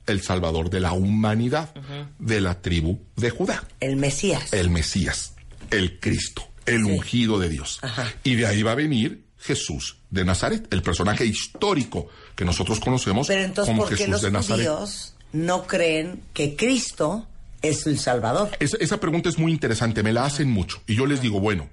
el 0.05 0.21
Salvador 0.21 0.69
de 0.69 0.79
la 0.81 0.93
humanidad, 0.93 1.73
de 2.19 2.39
la 2.39 2.61
tribu 2.61 2.99
de 3.15 3.31
Judá, 3.31 3.63
El 3.79 3.95
Mesías. 3.95 4.53
el 4.53 4.69
Mesías, 4.69 5.33
el 5.71 5.99
Cristo, 5.99 6.43
el 6.67 6.83
ungido 6.85 7.39
de 7.39 7.49
Dios. 7.49 7.79
Ajá. 7.81 8.13
Y 8.23 8.35
de 8.35 8.45
ahí 8.45 8.61
va 8.61 8.73
a 8.73 8.75
venir 8.75 9.28
Jesús 9.39 9.97
de 10.09 10.25
Nazaret, 10.25 10.67
el 10.73 10.81
personaje 10.81 11.25
histórico 11.25 12.07
que 12.35 12.45
nosotros 12.45 12.79
conocemos 12.79 13.27
Pero 13.27 13.43
entonces, 13.43 13.71
como 13.71 13.83
¿por 13.83 13.89
qué 13.89 13.97
Jesús 13.97 14.11
los 14.11 14.21
de 14.21 14.31
Nazaret. 14.31 14.67
judíos 14.67 15.13
no 15.31 15.65
creen 15.65 16.21
que 16.33 16.55
Cristo 16.55 17.27
es 17.61 17.87
el 17.87 17.97
Salvador? 17.99 18.49
Esa, 18.59 18.77
esa 18.79 18.99
pregunta 18.99 19.29
es 19.29 19.37
muy 19.37 19.51
interesante, 19.51 20.03
me 20.03 20.13
la 20.13 20.25
hacen 20.25 20.49
mucho. 20.49 20.81
Y 20.87 20.95
yo 20.95 21.05
les 21.05 21.21
digo, 21.21 21.39
bueno, 21.39 21.69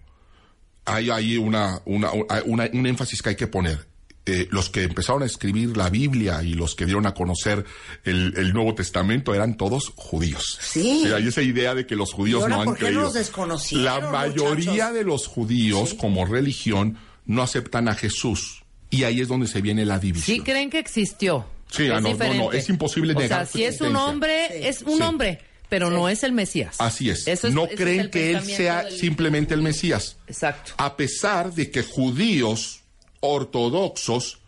hay 0.85 1.11
ahí 1.11 1.37
una, 1.37 1.81
una, 1.85 2.11
una- 2.45 2.71
un 2.73 2.87
énfasis 2.87 3.23
que 3.23 3.31
hay 3.31 3.37
que 3.37 3.47
poner. 3.47 3.87
Eh, 4.29 4.49
los 4.51 4.71
que 4.71 4.83
empezaron 4.83 5.23
a 5.23 5.27
escribir 5.27 5.77
la 5.77 5.89
Biblia 5.89 6.43
y 6.43 6.55
los 6.55 6.75
que 6.75 6.85
dieron 6.85 7.07
a 7.07 7.15
conocer 7.15 7.65
el, 8.03 8.35
el 8.37 8.53
Nuevo 8.53 8.75
Testamento 8.75 9.33
eran 9.33 9.57
todos 9.57 9.93
judíos. 9.95 10.59
Sí. 10.61 11.05
hay 11.15 11.29
esa 11.29 11.43
idea 11.43 11.77
de 11.77 11.87
que 11.87 11.95
los 11.95 12.13
judíos 12.13 12.41
¿Y 12.41 12.43
ahora 12.43 12.55
no 12.57 12.61
han 12.63 12.67
por 12.67 12.77
qué 12.77 12.85
creído. 12.87 13.03
los 13.03 13.15
desconocieron, 13.15 13.85
la 13.85 14.01
mayoría 14.11 14.71
muchachos? 14.73 14.95
de 14.95 15.05
los 15.05 15.27
judíos, 15.29 15.91
Sí. 15.91 15.97
como 15.97 16.25
religión, 16.27 16.99
no 17.27 17.43
aceptan 17.43 17.89
a 17.89 17.95
Jesús. 17.95 18.63
Y 18.91 19.05
ahí 19.05 19.21
es 19.21 19.29
donde 19.29 19.47
se 19.49 19.61
viene 19.61 19.85
la 19.85 19.99
división. 19.99 20.37
Sí 20.39 20.43
creen 20.43 20.71
que 20.71 20.79
existió. 20.79 21.47
Sí, 21.71 21.85
Es 21.87 21.91
ah, 21.91 22.01
no, 22.01 22.15
no, 22.15 22.35
no, 22.35 22.53
es 22.53 22.69
imposible 22.69 23.13
o 23.15 23.19
negar 23.19 23.41
sea, 23.41 23.47
su 23.53 23.59
si 23.59 23.65
es 23.65 23.81
un 23.81 23.97
hombre, 23.97 24.69
es 24.69 24.83
un 24.83 24.99
Sí. 24.99 25.03
hombre, 25.03 25.41
pero 25.69 25.91
no 25.91 26.09
es 26.09 26.23
el 26.23 26.33
Mesías. 26.33 26.77
Así 26.79 27.11
es. 27.11 27.27
Eso 27.27 27.51
no 27.51 27.67
es 27.67 27.75
creen 27.77 28.09
que 28.11 28.31
él 28.31 28.45
sea 28.45 28.85
del- 28.85 28.97
simplemente 28.97 29.53
el 29.55 29.63
Mesías. 29.63 30.17
Exacto. 30.29 30.73
A 30.79 30.97
pesar 30.97 31.53
de 31.53 31.71
que 31.73 31.83
judíos 31.83 32.83
ortodoxos 33.21 34.39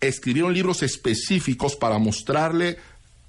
escribieron 0.00 0.52
libros 0.52 0.82
específicos 0.82 1.76
para 1.76 1.98
mostrarle 1.98 2.78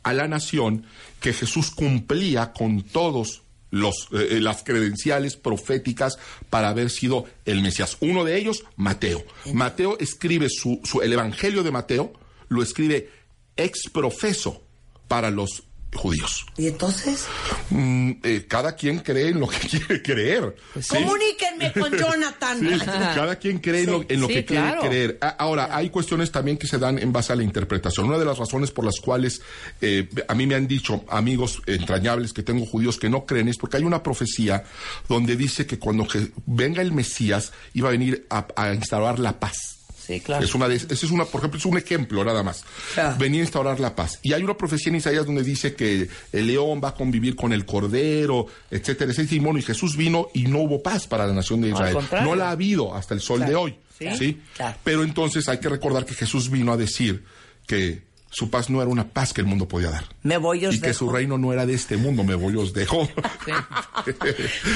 a 0.04 0.13
la 0.13 0.28
nación 0.28 0.86
que 1.22 1.34
Jesús 1.34 1.70
cumplía 1.72 2.52
con 2.52 2.82
todos 2.82 3.42
los, 3.73 4.07
eh, 4.13 4.39
las 4.39 4.63
credenciales 4.63 5.36
proféticas 5.36 6.17
para 6.51 6.69
haber 6.69 6.91
sido 6.91 7.25
el 7.45 7.62
Mesías. 7.63 7.97
Uno 8.01 8.23
de 8.23 8.38
ellos, 8.38 8.63
Mateo. 8.75 9.23
Mateo 9.51 9.97
escribe 9.99 10.47
su, 10.49 10.79
su- 10.83 11.01
el 11.01 11.12
Evangelio 11.12 11.63
de 11.63 11.71
Mateo, 11.71 12.13
lo 12.49 12.62
escribe 12.62 13.09
ex 13.57 13.89
profeso 13.91 14.62
para 15.07 15.31
los 15.31 15.63
judíos. 15.93 16.45
¿Y 16.58 16.67
entonces? 16.67 17.25
Mm, 17.69 18.12
eh, 18.23 18.45
cada 18.47 18.75
quien 18.75 18.99
cree 18.99 19.29
en 19.29 19.39
lo 19.39 19.47
que 19.47 19.58
quiere 19.69 20.01
creer. 20.01 20.56
Pues 20.73 20.88
¿sí? 20.88 20.95
Comuníquenme 20.95 21.71
con 21.73 21.91
Jonathan. 21.97 22.60
Sí, 22.60 22.79
cada 22.86 23.36
quien 23.38 23.60
cree 23.60 23.82
en 23.84 23.91
lo, 23.91 24.06
en 24.08 24.21
lo 24.21 24.27
Sí, 24.27 24.34
que 24.34 24.45
claro. 24.45 24.82
quiere 24.82 24.95
creer. 24.95 25.17
A- 25.21 25.29
Ahora, 25.43 25.75
hay 25.75 25.89
cuestiones 25.89 26.32
también 26.32 26.58
que 26.58 26.67
se 26.67 26.77
dan 26.77 26.97
en 26.99 27.12
base 27.12 27.34
a 27.34 27.36
la 27.36 27.43
interpretación. 27.43 28.08
Una 28.08 28.17
de 28.17 28.25
las 28.25 28.38
razones 28.38 28.71
por 28.71 28.86
las 28.86 28.99
cuales 28.99 29.41
eh, 29.82 30.08
a 30.27 30.36
mí 30.36 30.45
me 30.47 30.56
han 30.56 30.67
dicho 30.67 31.03
amigos 31.10 31.62
entrañables 31.65 32.34
que 32.34 32.43
tengo 32.43 32.65
judíos 32.65 32.97
que 32.97 33.10
no 33.10 33.25
creen 33.25 33.47
es 33.49 33.58
porque 33.58 33.77
hay 33.77 33.84
una 33.84 34.01
profecía 34.03 34.63
donde 35.10 35.36
dice 35.36 35.65
que 35.65 35.79
cuando 35.79 36.06
Je- 36.06 36.32
venga 36.45 36.82
el 36.82 36.91
Mesías 36.91 37.51
iba 37.73 37.89
a 37.89 37.91
venir 37.91 38.25
a, 38.29 38.47
a 38.56 38.73
instaurar 38.73 39.19
la 39.19 39.39
paz. 39.39 39.72
Sí, 40.06 40.20
claro. 40.20 40.44
Es 40.44 40.54
una 40.54 40.68
de, 40.68 40.76
es 40.76 41.04
una, 41.12 41.24
por 41.24 41.39
ejemplo, 41.39 41.58
es 41.58 41.66
un 41.66 41.78
ejemplo 41.78 42.24
nada 42.26 42.44
más. 42.44 42.66
Ah. 42.98 43.16
Venía 43.18 43.39
a 43.39 43.44
instaurar 43.44 43.80
la 43.80 43.96
paz. 43.96 44.20
Y 44.22 44.34
hay 44.34 44.44
una 44.44 44.58
profecía 44.58 44.89
en 44.89 44.98
Isaías 44.98 45.26
donde 45.26 45.44
dice 45.44 45.76
que 45.76 46.10
el 46.32 46.48
león 46.48 46.82
va 46.84 46.89
a 46.89 46.96
convivir 46.96 47.36
con 47.36 47.54
el 47.54 47.66
cordero, 47.66 48.48
etcétera, 48.70 49.12
etcétera. 49.12 49.36
Y, 49.36 49.39
bueno, 49.39 49.60
y 49.60 49.62
Jesús 49.62 49.96
vino 49.96 50.28
y 50.34 50.44
no 50.44 50.60
hubo 50.60 50.84
paz 50.84 51.08
para 51.08 51.26
la 51.26 51.34
nación 51.34 51.62
de 51.62 51.70
Israel. 51.70 51.98
No 52.24 52.36
la 52.36 52.50
ha 52.50 52.52
habido 52.52 52.94
hasta 52.94 53.13
el 53.13 53.22
sol 53.22 53.46
de 53.46 53.56
hoy. 53.56 53.78
Sí. 53.98 54.08
¿sí? 54.18 54.42
Claro. 54.58 54.78
Pero 54.84 55.04
entonces 55.04 55.48
hay 55.48 55.60
que 55.60 55.70
recordar 55.70 56.06
que 56.06 56.16
Jesús 56.16 56.50
vino 56.50 56.74
a 56.74 56.78
decir 56.78 57.24
que 57.66 58.04
su 58.34 58.50
paz 58.50 58.70
no 58.70 58.82
era 58.82 58.89
una 58.89 59.08
paz 59.08 59.32
que 59.32 59.42
el 59.42 59.48
mundo 59.48 59.68
podía 59.68 59.92
dar. 59.92 60.06
Me 60.24 60.38
voy, 60.38 60.66
os 60.66 60.76
y 60.76 60.82
que 60.82 60.94
su 60.94 61.10
reino 61.10 61.38
no 61.38 61.54
era 61.54 61.68
de 61.68 61.76
este 61.76 61.98
mundo, 61.98 62.24
me 62.24 62.36
voy, 62.36 62.56
os 62.56 62.74
dejo. 62.74 63.08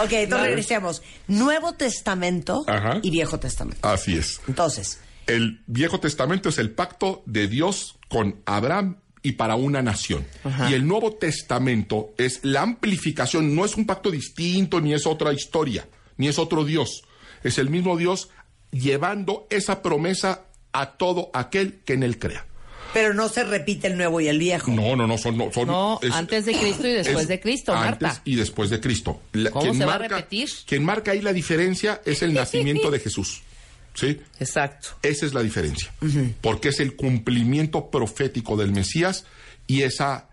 Ok, 0.01 0.13
entonces 0.13 0.47
regresemos. 0.47 1.01
Nuevo 1.27 1.73
Testamento 1.73 2.63
Ajá. 2.67 2.99
y 3.01 3.09
Viejo 3.09 3.39
Testamento. 3.39 3.85
Así 3.85 4.15
es. 4.15 4.39
Entonces, 4.47 4.99
El 5.27 5.61
Viejo 5.67 5.99
Testamento 5.99 6.49
es 6.49 6.57
el 6.57 6.71
pacto 6.71 7.21
de 7.25 7.47
Dios 7.47 7.97
con 8.09 8.41
Abraham 8.45 8.97
y 9.21 9.33
para 9.33 9.55
una 9.55 9.81
nación. 9.81 10.25
Y 10.69 10.73
el 10.73 10.87
Nuevo 10.87 11.13
Testamento 11.13 12.13
es 12.17 12.39
la 12.43 12.61
amplificación, 12.61 13.53
no 13.55 13.65
es 13.65 13.75
un 13.75 13.85
pacto 13.85 14.09
distinto, 14.09 14.79
ni 14.79 14.93
es 14.93 15.05
otra 15.05 15.33
historia, 15.33 15.87
ni 16.17 16.27
es 16.29 16.39
otro 16.39 16.63
Dios. 16.63 17.03
Es 17.43 17.57
el 17.57 17.69
mismo 17.69 17.97
Dios 17.97 18.29
llevando 18.71 19.47
esa 19.49 19.81
promesa 19.81 20.43
a 20.71 20.91
todo 20.97 21.29
aquel 21.33 21.79
que 21.85 21.93
en 21.93 22.03
él 22.03 22.19
crea. 22.19 22.45
pero 22.93 23.13
no 23.13 23.27
se 23.27 23.43
repite 23.43 23.87
el 23.87 23.97
nuevo 23.97 24.21
y 24.21 24.27
el 24.29 24.39
viejo. 24.39 24.71
No, 24.71 24.95
no, 24.95 25.05
no, 25.05 25.17
son... 25.17 25.37
No, 25.37 25.51
son- 25.53 25.67
No, 25.67 25.99
es- 26.01 26.11
antes 26.13 26.45
de 26.45 26.57
Cristo 26.57 26.87
y 26.87 26.93
después 26.93 27.23
es 27.23 27.27
de 27.27 27.39
Cristo, 27.41 27.73
antes 27.75 28.01
Marta. 28.01 28.21
y 28.23 28.35
después 28.35 28.69
de 28.69 28.79
Cristo. 28.79 29.19
La- 29.33 29.51
¿Cómo 29.51 29.65
quien 29.65 29.77
se 29.77 29.85
va 29.85 29.95
a 29.95 29.97
repetir? 29.99 30.49
Quien 30.65 30.83
marca 30.85 31.11
ahí 31.11 31.21
la 31.21 31.33
diferencia 31.33 32.01
es 32.05 32.21
el 32.23 32.33
nacimiento 32.33 32.89
de 32.89 32.99
Jesús. 32.99 33.41
¿Sí? 33.97 34.21
Exacto. 34.39 34.89
Esa 35.01 35.25
es 35.25 35.33
la 35.33 35.41
diferencia. 35.41 35.91
Porque 36.41 36.69
es 36.69 36.79
el 36.79 36.95
cumplimiento 36.95 37.89
profético 37.89 38.55
del 38.55 38.71
Mesías 38.71 39.25
y 39.65 39.81
esa 39.81 40.29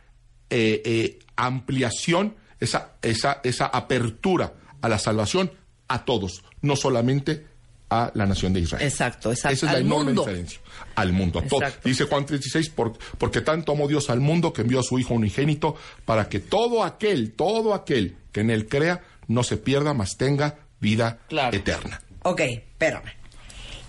eh, 0.50 0.82
eh, 0.84 1.18
ampliación, 1.36 2.36
esa, 2.60 2.92
esa, 3.00 3.40
esa 3.42 3.64
apertura 3.66 4.52
a 4.82 4.88
la 4.90 4.98
salvación 4.98 5.50
a 5.88 6.04
todos, 6.04 6.44
no 6.60 6.76
solamente 6.76 7.46
a 7.88 8.10
la 8.14 8.26
nación 8.26 8.52
de 8.52 8.60
Israel. 8.60 8.86
Exacto, 8.86 9.30
exacto. 9.30 9.54
Esa 9.54 9.66
es 9.66 9.72
la 9.72 9.78
Al 9.78 9.86
enorme 9.86 10.04
mundo. 10.06 10.22
diferencia. 10.24 10.60
Al 10.96 11.12
mundo, 11.14 11.38
a 11.38 11.42
todo. 11.46 11.60
Exacto. 11.62 11.88
Dice 11.88 12.04
Juan 12.04 12.26
36, 12.26 12.68
por- 12.68 12.98
porque 13.16 13.40
tanto 13.40 13.72
amó 13.72 13.88
Dios 13.88 14.10
al 14.10 14.20
mundo 14.20 14.52
que 14.52 14.60
envió 14.60 14.80
a 14.80 14.82
su 14.82 14.98
Hijo 14.98 15.14
unigénito 15.14 15.74
para 16.04 16.28
que 16.28 16.38
todo 16.40 16.84
aquel, 16.84 17.32
todo 17.32 17.72
aquel 17.72 18.16
que 18.30 18.40
en 18.40 18.50
él 18.50 18.68
crea, 18.68 19.02
no 19.26 19.42
se 19.42 19.56
pierda, 19.56 19.94
mas 19.94 20.16
tenga 20.18 20.58
vida 20.80 21.20
Claro. 21.28 21.56
eterna. 21.56 22.02
Ok, 22.24 22.40
espérame. 22.40 23.10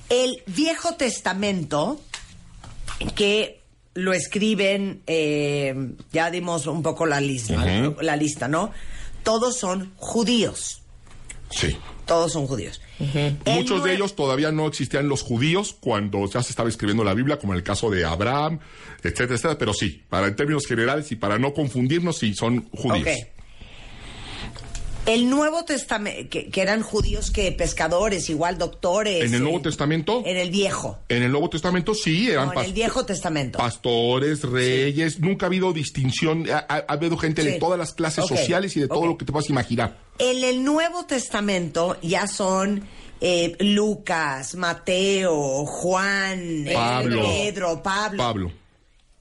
El 0.09 0.43
Viejo 0.47 0.95
Testamento, 0.95 1.99
que 3.15 3.61
lo 3.93 4.13
escriben, 4.13 5.01
eh, 5.07 5.93
ya 6.11 6.29
dimos 6.29 6.67
un 6.67 6.83
poco 6.83 7.05
la 7.05 7.21
lista, 7.21 7.65
la 8.01 8.15
lista, 8.15 8.47
¿no? 8.47 8.71
Todos 9.23 9.57
son 9.57 9.93
judíos. 9.95 10.81
Sí. 11.49 11.77
Todos 12.05 12.33
son 12.33 12.45
judíos. 12.45 12.81
Muchos 13.45 13.83
de 13.83 13.95
ellos 13.95 14.15
todavía 14.15 14.51
no 14.51 14.67
existían 14.67 15.09
los 15.09 15.23
judíos 15.23 15.75
cuando 15.79 16.29
ya 16.29 16.43
se 16.43 16.51
estaba 16.51 16.69
escribiendo 16.69 17.03
la 17.03 17.13
Biblia, 17.13 17.39
como 17.39 17.53
en 17.53 17.57
el 17.57 17.63
caso 17.63 17.89
de 17.89 18.05
Abraham, 18.05 18.59
etcétera, 18.97 19.35
etcétera. 19.35 19.57
Pero 19.57 19.73
sí, 19.73 20.03
para 20.07 20.27
en 20.27 20.35
términos 20.35 20.67
generales 20.67 21.11
y 21.11 21.15
para 21.15 21.39
no 21.39 21.53
confundirnos, 21.53 22.17
sí, 22.19 22.33
son 22.35 22.69
judíos. 22.69 23.07
Ok. 23.07 23.34
El 25.05 25.29
Nuevo 25.29 25.63
Testamento, 25.65 26.29
que, 26.31 26.49
que 26.49 26.61
eran 26.61 26.81
judíos 26.81 27.29
que 27.29 27.51
pescadores, 27.51 28.27
igual 28.29 28.57
doctores. 28.57 29.23
En 29.23 29.35
el 29.35 29.43
Nuevo 29.43 29.59
eh, 29.59 29.63
Testamento, 29.63 30.23
En 30.25 30.35
el 30.37 30.49
Viejo. 30.49 30.97
en 31.09 31.21
el 31.21 31.31
Nuevo 31.31 31.49
Testamento 31.49 31.93
sí 31.93 32.29
eran 32.31 32.47
No, 32.47 32.53
en 32.59 32.65
el 32.65 32.73
Viejo 32.73 33.05
Testamento. 33.05 33.59
pastores, 33.59 34.41
reyes. 34.43 35.19
Nunca 35.19 35.45
ha 35.45 35.47
habido 35.47 35.73
distinción. 35.73 36.49
Ha, 36.49 36.57
ha- 36.67 36.85
ha 36.87 36.93
habido 36.93 37.17
gente 37.17 37.43
Sí. 37.43 37.49
de 37.49 37.59
todas 37.59 37.77
las 37.77 37.93
clases 37.93 38.25
sociales 38.25 38.75
y 38.77 38.79
de 38.79 38.87
todo 38.87 39.05
lo 39.05 39.15
que 39.17 39.25
te 39.25 39.31
puedas 39.31 39.49
imaginar. 39.49 39.97
En 40.17 40.43
el 40.43 40.63
Nuevo 40.63 41.05
Testamento 41.05 41.97
ya 42.01 42.27
son 42.27 42.87
eh, 43.21 43.55
Lucas, 43.59 44.55
Mateo, 44.55 45.65
Juan, 45.67 46.67
eh, 46.67 46.73
Pablo. 46.73 47.21
Pedro, 47.21 47.83
Pablo. 47.83 48.17
Pablo. 48.23 48.51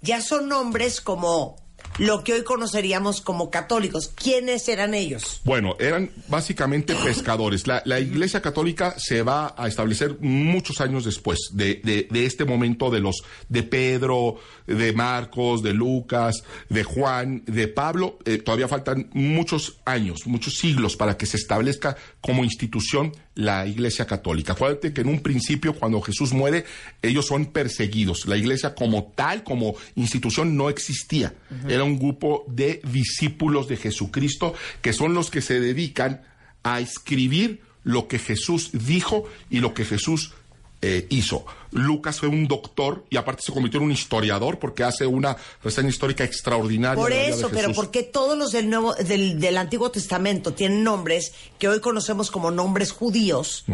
Ya 0.01 0.20
son 0.20 0.49
nombres 0.49 1.01
como 1.01 1.57
lo 1.99 2.25
que 2.25 2.33
hoy 2.33 2.42
conoceríamos 2.44 3.20
como 3.20 3.51
católicos. 3.51 4.09
¿Quiénes 4.14 4.68
eran 4.68 4.94
ellos? 4.94 5.40
Bueno, 5.44 5.77
eran 5.79 6.11
básicamente 6.29 6.94
pescadores. 6.94 7.66
La, 7.66 7.83
Iglesia 8.01 8.42
Católica 8.42 8.94
se 8.99 9.23
va 9.23 9.55
a 9.57 9.68
establecer 9.68 10.16
muchos 10.20 10.81
años 10.81 11.05
después 11.05 11.38
de, 11.53 11.81
de- 11.85 12.09
de 12.11 12.27
este 12.27 12.44
momento 12.44 12.90
de 12.90 13.01
los 13.01 13.23
de 13.49 13.62
Pedro, 13.62 14.37
de 14.66 14.92
Marcos, 14.92 15.62
de 15.62 15.73
Lucas, 15.73 16.42
de 16.68 16.83
Juan, 16.85 17.42
de 17.47 17.68
Pablo. 17.68 18.18
Eh, 18.25 18.38
todavía 18.38 18.66
faltan 18.68 19.11
muchos 19.12 19.79
años, 19.85 20.27
muchos 20.27 20.55
siglos 20.59 20.97
para 20.97 21.16
que 21.16 21.27
se 21.27 21.37
establezca 21.37 21.97
como 22.24 22.42
institución 22.42 23.12
la 23.34 23.66
Iglesia 23.66 24.06
Católica. 24.06 24.54
Acuérdate 24.54 24.94
que 24.94 25.02
en 25.02 25.08
un 25.08 25.20
principio, 25.20 25.74
cuando 25.74 26.00
Jesús 26.00 26.32
muere, 26.32 26.64
ellos 27.02 27.26
son 27.26 27.44
perseguidos. 27.44 28.24
La 28.26 28.38
Iglesia 28.38 28.74
como 28.74 29.12
tal, 29.14 29.44
como 29.44 29.74
institución, 29.94 30.56
no 30.56 30.70
existía. 30.70 31.34
Era 31.68 31.84
un 31.84 31.98
grupo 31.98 32.46
de 32.48 32.80
discípulos 32.90 33.68
de 33.68 33.76
Jesucristo 33.76 34.54
que 34.80 34.94
son 34.94 35.12
los 35.12 35.30
que 35.30 35.42
se 35.42 35.60
dedican 35.60 36.22
a 36.62 36.80
escribir 36.80 37.60
lo 37.82 38.08
que 38.08 38.18
Jesús 38.18 38.70
dijo 38.72 39.28
y 39.50 39.60
lo 39.60 39.74
que 39.74 39.84
Jesús 39.84 40.32
eh, 40.80 41.06
hizo. 41.10 41.44
Lucas 41.74 42.20
fue 42.20 42.28
un 42.28 42.48
doctor 42.48 43.04
y 43.10 43.16
aparte 43.16 43.42
se 43.42 43.52
convirtió 43.52 43.78
en 43.80 43.87
un 43.87 43.92
historiador 43.92 44.58
porque 44.58 44.82
hace 44.84 45.06
una 45.06 45.37
reseña 45.62 45.88
histórica 45.90 46.24
extraordinaria. 46.24 46.94
Por 47.02 47.10
de 47.12 47.28
eso, 47.28 47.48
pero 47.50 47.68
Jesús. 47.68 47.76
¿por 47.76 47.90
qué 47.90 48.02
todos 48.02 48.38
los 48.38 48.52
del, 48.52 48.70
nuevo, 48.70 48.94
del, 48.94 49.38
del 49.40 49.56
Antiguo 49.58 49.90
Testamento 49.90 50.52
tienen 50.54 50.82
nombres 50.84 51.32
que 51.58 51.68
hoy 51.68 51.80
conocemos 51.80 52.30
como 52.30 52.50
nombres 52.50 52.92
judíos 52.92 53.64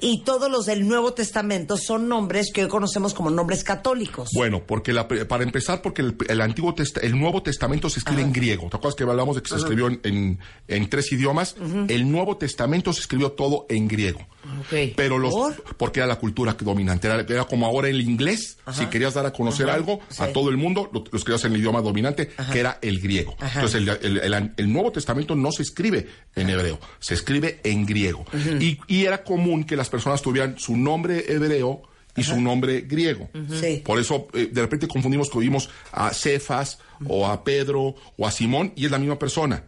y 0.00 0.20
todos 0.22 0.50
los 0.50 0.66
del 0.66 0.86
Nuevo 0.86 1.12
Testamento 1.12 1.76
son 1.76 2.08
nombres 2.08 2.52
que 2.52 2.64
hoy 2.64 2.68
conocemos 2.68 3.14
como 3.14 3.30
nombres 3.30 3.64
católicos? 3.64 4.30
Bueno, 4.34 4.62
porque 4.66 4.92
la- 4.92 5.08
para 5.08 5.42
empezar, 5.44 5.82
porque 5.82 6.02
el, 6.02 6.16
el 6.28 6.40
antiguo 6.40 6.74
Testa- 6.74 7.00
el 7.00 7.18
Nuevo 7.18 7.42
Testamento 7.42 7.88
se 7.90 8.00
escribe 8.00 8.22
en 8.22 8.32
griego. 8.32 8.68
¿Te 8.70 8.76
acuerdas 8.76 8.94
que 8.94 9.04
hablamos 9.04 9.36
de 9.36 9.42
que 9.42 9.48
se 9.48 9.56
escribió 9.56 9.86
en, 9.88 10.00
en- 10.04 10.38
en 10.68 10.88
tres 10.90 11.10
idiomas? 11.12 11.56
El 11.88 12.10
Nuevo 12.10 12.36
Testamento 12.36 12.92
se 12.92 13.00
escribió 13.00 13.32
todo 13.32 13.66
en 13.68 13.88
griego. 13.88 14.20
Ok. 14.60 14.94
Pero 14.96 15.18
los, 15.18 15.32
¿Por? 15.34 15.62
porque 15.76 16.00
era 16.00 16.06
la 16.06 16.16
cultura 16.18 16.56
dominante, 16.58 17.06
era, 17.08 17.20
era 17.32 17.44
como 17.44 17.66
ahora 17.66 17.88
el 17.88 18.00
inglés, 18.00 18.58
si 18.72 18.86
querías 18.86 19.14
dar 19.14 19.26
a 19.26 19.32
conocer 19.32 19.68
algo 19.70 20.00
a 20.18 20.26
todo 20.32 20.50
el 20.50 20.56
mundo, 20.56 20.88
lo, 20.92 21.04
lo 21.10 21.16
escribías 21.18 21.44
en 21.44 21.52
el 21.54 21.60
idioma 21.60 21.80
dominante, 21.82 22.30
que 22.52 22.60
era 22.60 22.78
el 22.82 23.00
griego. 23.00 23.36
Entonces 23.54 23.74
el, 23.76 23.88
el- 23.88 24.18
el- 24.34 24.52
el 24.56 24.72
Nuevo 24.72 24.92
Testamento 24.92 25.34
no 25.34 25.52
se 25.52 25.62
escribe 25.62 26.06
en 26.36 26.50
hebreo, 26.50 26.78
se 26.98 27.14
escribe 27.14 27.60
en 27.64 27.86
griego. 27.86 28.24
y, 28.60 28.78
y 28.88 29.04
era 29.04 29.22
común 29.24 29.64
que 29.64 29.76
las 29.76 29.88
personas 29.88 30.22
tuvieran 30.22 30.58
su 30.58 30.76
nombre 30.76 31.24
hebreo 31.32 31.82
y 32.16 32.22
su 32.24 32.40
nombre 32.40 32.80
griego. 32.82 33.30
Sí. 33.60 33.82
Por 33.84 33.98
eso 34.00 34.26
eh, 34.34 34.48
de 34.52 34.60
repente 34.60 34.88
confundimos 34.88 35.30
que 35.30 35.38
oímos 35.38 35.70
a 35.92 36.12
Cefas 36.12 36.78
o 37.06 37.26
a 37.28 37.44
Pedro 37.44 37.94
o 38.16 38.26
a 38.26 38.30
Simón 38.30 38.72
y 38.76 38.84
es 38.86 38.90
la 38.90 38.98
misma 38.98 39.18
persona. 39.18 39.64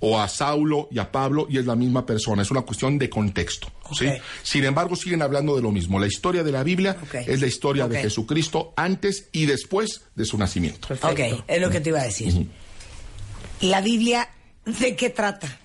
O 0.00 0.18
a 0.20 0.28
Saulo 0.28 0.88
y 0.90 0.98
a 0.98 1.12
Pablo 1.12 1.46
y 1.48 1.58
es 1.58 1.66
la 1.66 1.76
misma 1.76 2.04
persona. 2.04 2.42
Es 2.42 2.50
una 2.50 2.62
cuestión 2.62 2.98
de 2.98 3.08
contexto. 3.08 3.68
¿sí? 3.92 4.08
Sin 4.42 4.64
embargo, 4.64 4.96
siguen 4.96 5.22
hablando 5.22 5.54
de 5.54 5.62
lo 5.62 5.70
mismo. 5.70 6.00
La 6.00 6.06
historia 6.06 6.42
de 6.42 6.52
la 6.52 6.62
Biblia 6.62 6.96
es 7.26 7.40
la 7.40 7.46
historia 7.46 7.86
de 7.88 8.00
Jesucristo 8.00 8.72
antes 8.76 9.28
y 9.32 9.46
después 9.46 10.02
de 10.14 10.24
su 10.24 10.38
nacimiento. 10.38 10.88
Perfecto. 10.88 11.36
Ok, 11.36 11.44
es 11.46 11.60
lo 11.60 11.70
que 11.70 11.80
te 11.80 11.90
iba 11.90 12.00
a 12.00 12.04
decir. 12.04 12.48
La 13.60 13.80
Biblia, 13.80 14.28
¿de 14.64 14.96
qué 14.96 15.10
trata? 15.10 15.58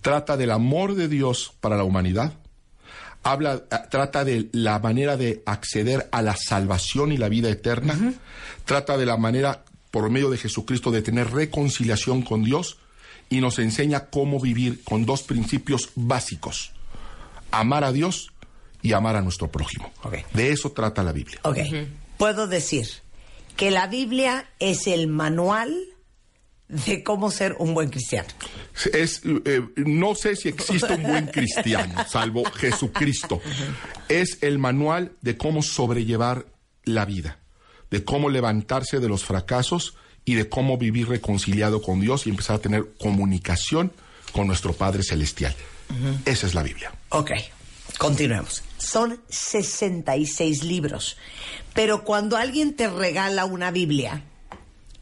Trata 0.00 0.36
del 0.36 0.50
amor 0.50 0.94
de 0.94 1.08
Dios 1.08 1.54
para 1.60 1.76
la 1.76 1.84
humanidad. 1.84 2.34
Habla, 3.22 3.64
eh, 3.70 3.76
trata 3.90 4.24
de 4.24 4.48
la 4.52 4.78
manera 4.78 5.16
de 5.16 5.42
acceder 5.44 6.08
a 6.12 6.22
la 6.22 6.36
salvación 6.36 7.12
y 7.12 7.16
la 7.16 7.28
vida 7.28 7.48
eterna. 7.48 8.14
Trata 8.64 8.96
de 8.96 9.06
la 9.06 9.16
manera, 9.16 9.64
por 9.90 10.08
medio 10.10 10.30
de 10.30 10.38
Jesucristo, 10.38 10.90
de 10.90 11.02
tener 11.02 11.30
reconciliación 11.30 12.22
con 12.22 12.44
Dios. 12.44 12.78
Y 13.28 13.40
nos 13.40 13.58
enseña 13.58 14.06
cómo 14.06 14.40
vivir 14.40 14.82
con 14.84 15.04
dos 15.04 15.22
principios 15.22 15.90
básicos. 15.94 16.72
Amar 17.50 17.84
a 17.84 17.92
Dios 17.92 18.32
y 18.82 18.92
amar 18.92 19.16
a 19.16 19.22
nuestro 19.22 19.50
prójimo. 19.50 19.90
De 20.32 20.52
eso 20.52 20.72
trata 20.72 21.02
la 21.02 21.12
Biblia. 21.12 21.40
Ok, 21.42 21.58
puedo 22.16 22.46
decir 22.46 22.88
que 23.56 23.70
la 23.70 23.86
Biblia 23.86 24.48
es 24.60 24.86
el 24.86 25.08
manual 25.08 25.76
de 26.68 27.02
cómo 27.02 27.30
ser 27.30 27.56
un 27.58 27.74
buen 27.74 27.88
cristiano. 27.88 28.28
Es, 28.92 29.22
eh, 29.24 29.62
no 29.76 30.14
sé 30.14 30.36
si 30.36 30.48
existe 30.48 30.94
un 30.94 31.02
buen 31.02 31.26
cristiano, 31.26 32.04
salvo 32.08 32.44
Jesucristo. 32.44 33.40
Es 34.08 34.38
el 34.42 34.58
manual 34.58 35.12
de 35.22 35.36
cómo 35.36 35.62
sobrellevar 35.62 36.46
la 36.84 37.04
vida, 37.04 37.38
de 37.90 38.04
cómo 38.04 38.28
levantarse 38.28 39.00
de 39.00 39.08
los 39.08 39.24
fracasos 39.24 39.94
y 40.28 40.34
de 40.34 40.48
cómo 40.48 40.76
vivir 40.76 41.08
reconciliado 41.08 41.80
con 41.80 42.00
Dios 42.00 42.26
y 42.26 42.30
empezar 42.30 42.56
a 42.56 42.58
tener 42.58 42.86
comunicación 43.00 43.90
con 44.32 44.46
nuestro 44.46 44.74
Padre 44.74 45.02
Celestial. 45.02 45.54
Esa 46.26 46.46
es 46.46 46.54
la 46.54 46.62
Biblia. 46.62 46.92
Ok, 47.08 47.30
continuemos. 47.96 48.62
Son 48.76 49.18
66 49.30 50.64
libros, 50.64 51.16
pero 51.72 52.04
cuando 52.04 52.36
alguien 52.36 52.74
te 52.74 52.88
regala 52.90 53.46
una 53.46 53.70
Biblia, 53.70 54.22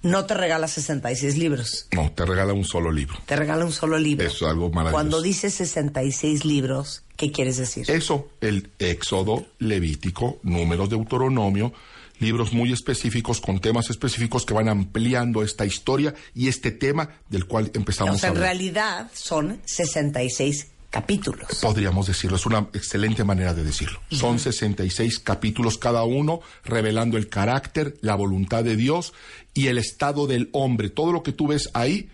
no 0.03 0.27
te 0.27 0.35
regala 0.35 0.69
66 0.69 1.37
libros, 1.37 1.89
No, 1.91 2.13
te 2.13 2.25
regala 2.25 2.53
un 2.53 2.65
solo 2.65 2.93
libro. 2.93 3.19
te 3.27 3.35
regala 3.35 3.65
un 3.65 3.73
solo 3.73 3.99
libro. 3.99 4.25
Eso 4.27 4.45
es 4.47 4.51
algo 4.53 4.69
maravilloso. 4.71 4.93
Cuando 4.93 5.21
dice 5.23 5.51
66 5.51 6.45
libros, 6.45 7.03
¿qué 7.17 7.33
quieres 7.33 7.57
decir? 7.57 7.91
Eso, 7.91 8.29
el 8.41 8.71
Éxodo, 8.79 9.45
Levítico, 9.59 10.39
Números, 10.45 10.89
Deuteronomio, 10.89 11.73
libros 12.19 12.53
muy 12.53 12.73
específicos 12.73 13.41
con 13.41 13.61
temas 13.61 13.91
específicos 13.91 14.47
que 14.47 14.55
van 14.55 14.69
ampliando 14.69 15.43
esta 15.43 15.67
historia 15.67 16.15
y 16.35 16.49
este 16.49 16.71
tema 16.71 17.11
del 17.29 17.47
cual 17.47 17.71
empezamos 17.75 18.17
o 18.17 18.19
sea, 18.19 18.31
a 18.31 18.33
en 18.33 18.39
realidad 18.39 19.11
son 19.15 19.61
66 19.65 20.69
capítulos. 20.91 21.59
Podríamos 21.61 22.07
decirlo, 22.07 22.37
es 22.37 22.47
una 22.47 22.69
excelente 22.73 23.25
manera 23.25 23.53
de 23.53 23.65
decirlo. 23.65 24.01
Son 24.11 24.39
66 24.39 25.19
capítulos 25.19 25.77
cada 25.77 26.05
uno 26.05 26.41
revelando 26.65 27.19
el 27.19 27.29
carácter, 27.29 27.97
la 28.01 28.15
voluntad 28.15 28.65
de 28.65 28.77
Dios 28.77 29.13
y 29.53 29.67
el 29.67 29.77
estado 29.77 30.27
del 30.27 30.49
hombre. 30.53 30.89
Todo 30.89 31.13
lo 31.13 31.23
que 31.23 31.33
tú 31.33 31.49
ves 31.49 31.69
ahí, 31.75 32.09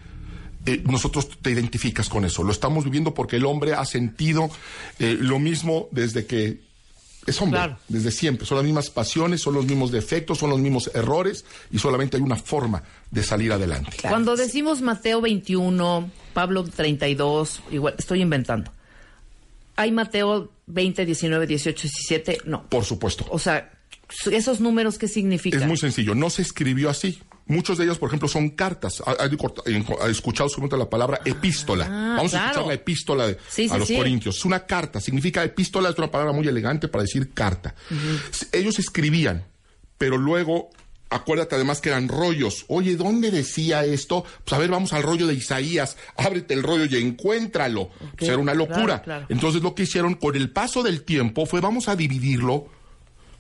eh, 0.67 0.83
nosotros 0.85 1.29
te 1.41 1.51
identificas 1.51 2.09
con 2.09 2.25
eso. 2.25 2.43
Lo 2.43 2.51
estamos 2.51 2.85
viviendo 2.85 3.15
porque 3.15 3.37
el 3.37 3.47
hombre 3.47 3.75
ha 3.75 3.85
sentido 3.85 4.51
eh, 4.99 5.17
lo 5.19 5.39
mismo 5.39 5.89
desde 5.93 6.27
que 6.27 6.72
es 7.27 7.41
hombre, 7.41 7.59
Claro. 7.59 7.79
desde 7.89 8.11
siempre. 8.11 8.47
Son 8.47 8.57
las 8.57 8.65
mismas 8.65 8.91
pasiones, 8.91 9.41
son 9.41 9.55
los 9.55 9.65
mismos 9.67 9.93
defectos, 9.93 10.39
son 10.39 10.51
los 10.51 10.59
mismos 10.59 10.91
errores 10.95 11.45
y 11.71 11.79
solamente 11.79 12.17
hay 12.17 12.23
una 12.23 12.37
forma 12.37 12.83
de 13.11 13.23
salir 13.23 13.53
adelante. 13.53 13.91
Claro. 13.97 14.15
Cuando 14.15 14.37
decimos 14.37 14.81
Mateo 14.81 15.21
21, 15.21 16.11
Pablo 16.35 16.65
32, 16.65 17.61
igual, 17.71 17.95
estoy 17.99 18.23
inventando. 18.23 18.73
¿Hay 19.77 19.91
Mateo 19.93 20.51
20, 20.67 21.07
19, 21.07 21.47
18, 21.47 21.83
17? 21.83 22.39
No. 22.45 22.65
Por 22.69 22.85
supuesto. 22.85 23.27
O 23.31 23.39
sea, 23.39 23.73
¿esos 24.31 24.61
números 24.61 24.99
qué 24.99 25.09
significan? 25.09 25.63
Es 25.63 25.67
muy 25.69 25.77
sencillo, 25.79 26.15
no 26.15 26.29
se 26.31 26.43
escribió 26.43 26.91
así. 26.91 27.21
Muchos 27.47 27.77
de 27.79 27.85
ellos, 27.85 27.99
por 27.99 28.09
ejemplo, 28.09 28.29
son 28.29 28.51
cartas. 28.51 29.03
Ha, 29.05 29.11
ha- 29.13 30.05
ha 30.05 30.09
escuchado 30.09 30.49
seguramente 30.49 30.77
la 30.79 30.89
palabra 30.89 31.21
epístola. 31.25 31.87
Ah, 31.91 32.15
Vamos 32.17 32.33
a 32.35 32.45
escuchar 32.47 32.67
la 32.67 32.75
epístola 32.75 33.27
de- 33.27 33.35
Sí, 33.49 33.69
sí, 33.69 33.75
a 33.75 33.79
los 33.79 33.89
sí. 33.89 33.97
corintios. 33.97 34.37
Es 34.39 34.45
una 34.45 34.65
carta. 34.65 35.01
Significa 35.01 35.43
epístola, 35.45 35.91
es 35.91 35.99
una 35.99 36.11
palabra 36.11 36.33
muy 36.33 36.47
elegante 36.47 36.89
para 36.89 37.03
decir 37.03 37.33
carta. 37.35 37.75
Ellos 38.53 38.79
escribían, 38.79 39.45
pero 39.99 40.17
luego, 40.19 40.71
acuérdate 41.11 41.57
además 41.57 41.81
que 41.81 41.89
eran 41.91 42.09
rollos. 42.09 42.65
Oye, 42.69 42.97
¿dónde 42.97 43.31
decía 43.31 43.85
esto? 43.85 44.25
Pues 44.45 44.53
a 44.55 44.59
ver, 44.59 44.71
vamos 44.71 44.93
al 44.93 45.03
rollo 45.03 45.27
de 45.27 45.35
Isaías. 45.35 45.97
Ábrete 46.17 46.55
el 46.55 46.63
rollo 46.63 46.85
y 46.87 46.97
encuéntralo. 47.03 47.91
Pues 48.17 48.31
era 48.31 48.39
una 48.39 48.55
locura. 48.55 49.03
Claro, 49.03 49.05
claro. 49.05 49.27
Entonces 49.29 49.63
lo 49.63 49.75
que 49.75 49.83
hicieron 49.83 50.15
con 50.15 50.37
el 50.37 50.51
paso 50.51 50.83
del 50.83 51.03
tiempo 51.03 51.45
fue 51.45 51.61
vamos 51.61 51.89
a 51.89 51.97
dividirlo 51.97 52.69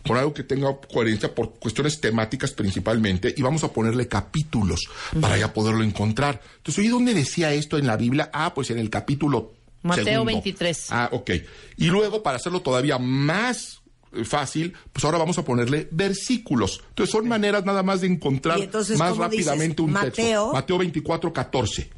con 0.06 0.16
algo 0.16 0.34
que 0.34 0.42
tenga 0.42 0.76
coherencia 0.92 1.34
por 1.34 1.54
cuestiones 1.54 2.00
temáticas 2.00 2.52
principalmente 2.52 3.32
y 3.36 3.42
vamos 3.42 3.62
a 3.64 3.72
ponerle 3.72 4.08
capítulos 4.08 4.80
para 5.20 5.36
ya 5.38 5.52
poderlo 5.52 5.84
encontrar. 5.84 6.40
Entonces, 6.56 6.80
oye, 6.80 6.90
¿dónde 6.90 7.14
decía 7.14 7.52
esto 7.52 7.78
en 7.78 7.86
la 7.86 7.96
Biblia? 7.96 8.30
Ah, 8.32 8.52
pues 8.54 8.70
en 8.70 8.78
el 8.78 8.90
capítulo 8.90 9.52
Mateo 9.82 10.04
segundo. 10.04 10.24
23. 10.26 10.86
Ah, 10.90 11.08
ok. 11.12 11.30
Y 11.76 11.86
luego, 11.86 12.22
para 12.22 12.36
hacerlo 12.36 12.60
todavía 12.62 12.98
más 12.98 13.80
fácil, 14.24 14.74
pues 14.92 15.04
ahora 15.04 15.18
vamos 15.18 15.38
a 15.38 15.44
ponerle 15.44 15.88
versículos. 15.90 16.82
Entonces, 16.90 17.10
son 17.12 17.26
maneras 17.28 17.64
nada 17.64 17.82
más 17.82 18.00
de 18.02 18.08
encontrar 18.08 18.58
entonces, 18.60 18.98
más 18.98 19.16
rápidamente 19.16 19.82
un 19.82 19.92
Mateo- 19.92 20.12
texto. 20.12 20.52
Mateo 20.52 20.78
24, 20.78 21.32
14 21.32 21.90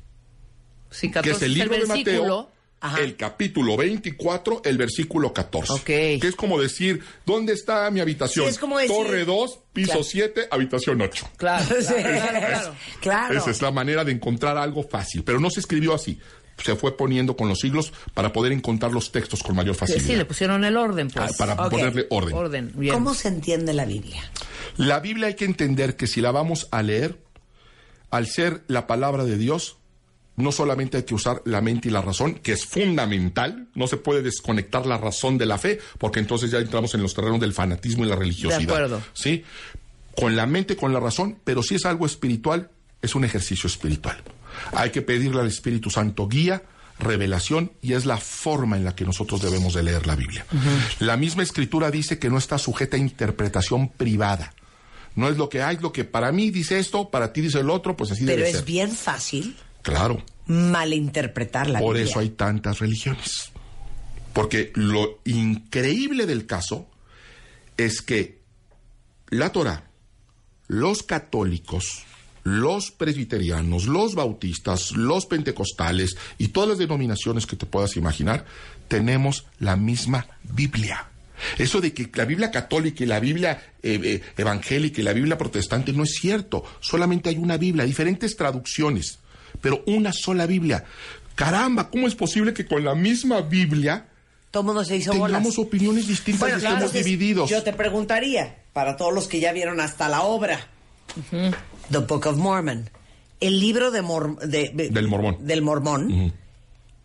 Sí, 0.91 1.11
que 1.11 1.19
es 1.19 1.25
14 1.39 1.45
el 1.47 1.55
libro 1.55 1.77
de. 1.77 1.87
Mateo, 1.87 2.51
Ajá. 2.87 3.01
el 3.01 3.17
capítulo 3.17 3.77
24, 3.77 4.61
el 4.65 4.77
versículo 4.77 5.33
14. 5.33 5.73
Ok. 5.73 5.85
Que 5.85 6.21
es 6.23 6.37
como 6.37 6.61
decir, 6.61 7.03
¿dónde 7.25 7.53
está 7.55 7.91
mi 7.91 8.01
habitación? 8.01 8.45
Sí, 8.47 8.51
es 8.51 8.59
como 8.59 8.79
decir- 8.79 8.95
Torre 8.95 9.25
2, 9.25 9.59
piso 9.73 9.87
Claro. 9.93 10.05
7, 10.05 10.49
habitación 10.51 11.01
8. 11.01 11.29
Claro, 11.37 11.65
claro, 11.89 12.73
Sí. 12.75 12.97
claro. 13.01 13.39
Esa 13.39 13.51
es 13.51 13.63
la 13.63 13.71
manera 13.71 14.05
de 14.05 14.13
encontrar 14.13 14.59
algo 14.59 14.83
fácil, 14.83 15.25
pero 15.25 15.41
no 15.41 15.49
se 15.51 15.61
escribió 15.61 15.95
así. 15.95 16.19
Se 16.63 16.77
fue 16.77 16.97
poniendo 16.97 17.37
con 17.37 17.49
los 17.49 17.59
siglos 17.59 17.93
para 18.13 18.33
poder 18.33 18.53
encontrar 18.53 18.93
los 18.93 19.11
textos 19.11 19.43
con 19.43 19.57
mayor 19.57 19.75
facilidad. 19.75 20.07
sí, 20.07 20.15
le 20.15 20.25
pusieron 20.25 20.63
el 20.65 20.77
orden, 20.77 21.09
pues. 21.11 21.31
Ah, 21.33 21.35
para 21.37 21.57
ponerle 21.69 22.07
orden. 22.11 22.35
Orden, 22.37 22.73
bien. 22.77 22.95
¿Cómo 22.95 23.13
se 23.15 23.29
entiende 23.29 23.73
la 23.73 23.85
Biblia? 23.87 24.31
La 24.77 25.01
Biblia 25.01 25.29
hay 25.29 25.35
que 25.35 25.47
entender 25.47 25.97
que 25.97 26.07
si 26.07 26.21
la 26.21 26.31
vamos 26.31 26.69
a 26.71 26.83
leer, 26.83 27.19
al 28.11 28.27
ser 28.29 28.63
la 28.69 28.87
palabra 28.87 29.25
de 29.25 29.37
Dios, 29.37 29.79
no 30.37 30.53
solamente 30.53 30.97
hay 30.97 31.03
que 31.05 31.15
usar 31.15 31.43
la 31.45 31.61
mente 31.61 31.89
y 31.89 31.91
la 31.91 32.03
razón, 32.03 32.35
que 32.35 32.53
es 32.53 32.67
fundamental, 32.67 33.69
no 33.75 33.87
se 33.87 33.97
puede 33.97 34.23
desconectar 34.23 34.87
la 34.87 34.99
razón 34.99 35.39
de 35.39 35.47
la 35.47 35.59
fe, 35.59 35.79
porque 35.99 36.21
entonces 36.21 36.51
ya 36.51 36.59
entramos 36.59 36.95
en 36.95 37.03
los 37.03 37.15
terrenos 37.15 37.41
del 37.41 37.53
fanatismo 37.53 38.05
y 38.05 38.09
la 38.09 38.17
religiosidad. 38.17 38.59
De 38.59 38.65
acuerdo. 38.65 39.03
¿Sí? 39.13 39.45
Con 40.17 40.37
la 40.37 40.47
mente, 40.47 40.77
con 40.77 40.93
la 40.93 41.01
razón, 41.01 41.39
pero 41.45 41.63
si 41.63 41.77
es 41.77 41.87
algo 41.87 42.07
espiritual, 42.07 42.71
es 43.01 43.15
un 43.15 43.25
ejercicio 43.25 43.67
espiritual. 43.67 44.23
Hay 44.73 44.91
que 44.91 45.03
pedirle 45.03 45.41
al 45.41 45.49
Espíritu 45.49 45.91
Santo 45.91 46.29
guía, 46.29 46.63
revelación 46.99 47.73
y 47.83 47.95
es 47.95 48.07
la 48.07 48.19
forma 48.19 48.77
en 48.77 48.85
la 48.85 48.95
que 48.95 49.05
nosotros 49.05 49.43
debemos 49.43 49.75
de 49.75 49.83
leer 49.83 50.07
la 50.07 50.15
Biblia. 50.15 50.47
La 51.01 51.17
misma 51.17 51.43
escritura 51.43 51.91
dice 51.91 52.19
que 52.19 52.31
no 52.31 52.39
está 52.39 52.59
sujeta 52.59 52.97
a 52.97 53.01
interpretación 53.01 53.89
privada. 53.89 54.55
No 55.17 55.29
es 55.29 55.37
lo 55.37 55.49
que 55.49 55.63
hay, 55.63 55.77
lo 55.79 55.93
que 55.93 56.05
para 56.05 56.33
mí 56.33 56.51
dice 56.51 56.79
esto, 56.79 57.11
para 57.11 57.33
ti 57.33 57.41
dice 57.41 57.61
el 57.61 57.71
otro, 57.71 57.97
pues 57.97 58.11
así 58.11 58.25
Pero 58.25 58.45
debe 58.45 58.51
es 58.51 58.65
bien 58.65 58.91
fácil 58.91 59.57
Claro, 59.85 60.25
malinterpretar 60.47 61.69
la 61.69 61.79
por 61.79 61.95
Biblia. 61.95 62.11
eso 62.11 62.19
hay 62.19 62.31
tantas 62.31 62.81
religiones. 62.81 63.53
Porque 64.33 64.73
lo 64.75 65.21
increíble 65.25 66.27
del 66.27 66.47
caso 66.47 66.89
es 67.77 68.03
que 68.03 68.41
la 69.29 69.53
Torah, 69.53 69.85
los 70.67 71.03
católicos, 71.03 72.03
los 72.43 72.91
presbiterianos, 72.91 73.87
los 73.87 74.15
bautistas, 74.15 74.93
los 74.93 75.27
pentecostales 75.27 76.17
y 76.39 76.49
todas 76.49 76.71
las 76.71 76.79
denominaciones 76.79 77.47
que 77.47 77.57
te 77.57 77.67
puedas 77.67 77.97
imaginar, 77.97 78.45
tenemos 78.89 79.47
la 79.61 79.77
misma 79.77 80.27
Biblia. 80.43 81.11
Eso 81.59 81.81
de 81.81 81.93
que 81.93 82.11
la 82.15 82.25
Biblia 82.25 82.51
católica 82.51 83.05
y 83.05 83.07
la 83.07 83.21
Biblia 83.21 83.75
eh, 83.83 84.01
eh, 84.03 84.23
evangélica 84.37 85.01
y 85.01 85.05
la 85.05 85.13
Biblia 85.13 85.39
protestante 85.39 85.93
no 85.93 86.05
es 86.05 86.15
cierto. 86.15 86.65
Solamente 86.81 87.29
hay 87.29 87.37
una 87.37 87.57
Biblia, 87.57 87.85
diferentes 87.85 88.37
traducciones, 88.37 89.19
pero 89.61 89.83
una 89.87 90.13
sola 90.13 90.47
Biblia. 90.47 90.85
Caramba, 91.35 91.91
¿cómo 91.91 92.07
es 92.07 92.15
posible 92.15 92.55
que 92.55 92.67
con 92.67 92.85
la 92.85 92.95
misma 92.95 93.41
Biblia 93.41 94.07
Todo 94.51 94.61
el 94.63 94.67
mundo 94.67 94.85
se 94.85 94.97
hizo 94.97 95.11
tengamos 95.13 95.57
bolas. 95.57 95.59
opiniones 95.59 96.07
distintas 96.07 96.41
Bueno, 96.41 96.55
y 96.57 96.59
estemos 96.59 96.77
entonces, 96.79 97.05
divididos? 97.05 97.51
Yo 97.51 97.63
te 97.63 97.73
preguntaría, 97.73 98.63
para 98.73 98.97
todos 98.97 99.13
los 99.13 99.27
que 99.27 99.41
ya 99.41 99.53
vieron 99.53 99.81
hasta 99.81 100.09
la 100.09 100.23
obra, 100.23 100.69
The 101.91 101.99
Book 101.99 102.27
of 102.27 102.37
Mormon, 102.37 102.89
el 103.41 103.61
libro 103.61 103.91
de 103.91 104.03
Mor- 104.03 104.39
de- 104.39 104.71
de- 104.75 104.91
Del 104.91 105.09
Mormón. 105.09 105.39
del 105.47 105.63
Mormón, 105.63 106.33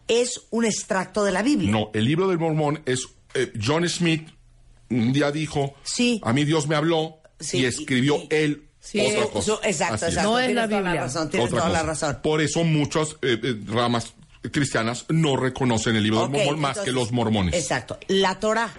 es 0.08 0.42
un 0.52 0.66
extracto 0.66 1.24
de 1.24 1.32
la 1.32 1.42
Biblia. 1.44 1.72
No, 1.72 1.90
el 1.94 2.06
libro 2.06 2.28
del 2.28 2.40
Mormón 2.40 2.82
es 2.86 3.08
eh, 3.36 3.52
John 3.64 3.88
Smith 3.88 4.28
un 4.92 5.14
día 5.14 5.32
dijo, 5.32 5.76
Sí. 5.84 6.20
a 6.24 6.34
mí 6.34 6.46
Dios 6.46 6.68
me 6.68 6.76
habló 6.76 7.18
Sí, 7.40 7.60
y 7.60 7.66
escribió 7.66 8.16
y- 8.18 8.22
y- 8.22 8.28
él 8.32 8.64
Sí, 8.92 9.00
otra 9.00 9.24
Su- 9.24 9.30
cosa. 9.30 9.46
su- 9.46 9.60
exacto, 9.68 10.06
exacto. 10.08 10.30
No 10.32 10.40
es 10.40 10.54
la 10.54 10.68
toda 10.68 10.82
Biblia. 10.82 11.02
razón, 11.02 11.30
tienes 11.30 11.50
Otra 11.50 11.60
toda 11.62 11.74
la 11.74 11.84
razón. 11.84 12.20
Por 12.24 12.42
eso 12.42 12.64
muchas 12.64 13.10
eh, 13.22 13.40
eh, 13.44 13.60
ramas 13.68 14.14
cristianas 14.52 15.06
no 15.10 15.36
reconocen 15.38 15.96
el 15.96 16.04
libro 16.04 16.24
Ok, 16.24 16.32
del 16.32 16.46
Mormón 16.46 16.62
más 16.62 16.70
entonces, 16.72 16.94
que 16.94 17.00
los 17.00 17.12
mormones. 17.12 17.54
Exacto. 17.56 18.00
La 18.08 18.40
Torah 18.40 18.74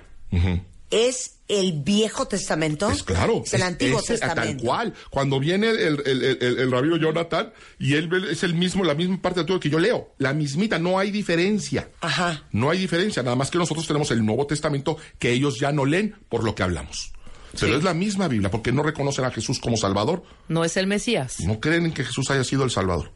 es 0.90 1.36
el 1.46 1.72
Viejo 1.82 2.26
Testamento. 2.26 2.90
Es 2.90 3.02
claro, 3.02 3.42
Es 3.44 3.54
el 3.54 3.62
Antiguo 3.62 4.02
Testamento. 4.02 4.40
tal 4.42 4.56
cual. 4.56 4.94
Cuando 5.10 5.38
viene 5.38 5.68
el, 5.70 5.78
el, 5.78 6.00
el, 6.06 6.38
el- 6.42 6.58
el 6.58 6.70
rabino 6.70 6.96
Jonathan 6.96 7.52
y 7.78 7.94
él 7.94 8.08
es 8.30 8.42
el 8.42 8.54
mismo, 8.54 8.84
la 8.84 8.94
misma 8.94 9.20
parte 9.20 9.40
de 9.40 9.46
todo 9.46 9.60
que 9.60 9.70
yo 9.70 9.78
leo, 9.78 10.14
la 10.18 10.32
mismita, 10.32 10.78
no 10.78 10.98
hay 10.98 11.10
diferencia. 11.10 11.88
Ajá. 12.00 12.44
No 12.52 12.70
hay 12.70 12.78
diferencia, 12.78 13.22
nada 13.22 13.36
más 13.36 13.50
que 13.50 13.58
nosotros 13.58 13.86
tenemos 13.86 14.10
el 14.10 14.24
Nuevo 14.24 14.46
Testamento 14.46 14.96
que 15.18 15.30
ellos 15.32 15.58
ya 15.60 15.70
no 15.72 15.84
leen 15.84 16.14
por 16.28 16.42
lo 16.44 16.54
que 16.54 16.62
hablamos. 16.62 17.12
Pero 17.58 17.72
Sí. 17.72 17.78
es 17.78 17.84
la 17.84 17.94
misma 17.94 18.28
Biblia, 18.28 18.50
porque 18.50 18.72
no 18.72 18.82
reconocen 18.82 19.24
a 19.24 19.30
Jesús 19.30 19.58
como 19.58 19.76
Salvador, 19.76 20.22
No 20.48 20.64
es 20.64 20.76
el 20.76 20.86
Mesías. 20.86 21.40
no 21.40 21.58
creen 21.60 21.86
en 21.86 21.92
que 21.92 22.04
Jesús 22.04 22.30
haya 22.30 22.44
sido 22.44 22.64
el 22.64 22.70
Salvador. 22.70 23.12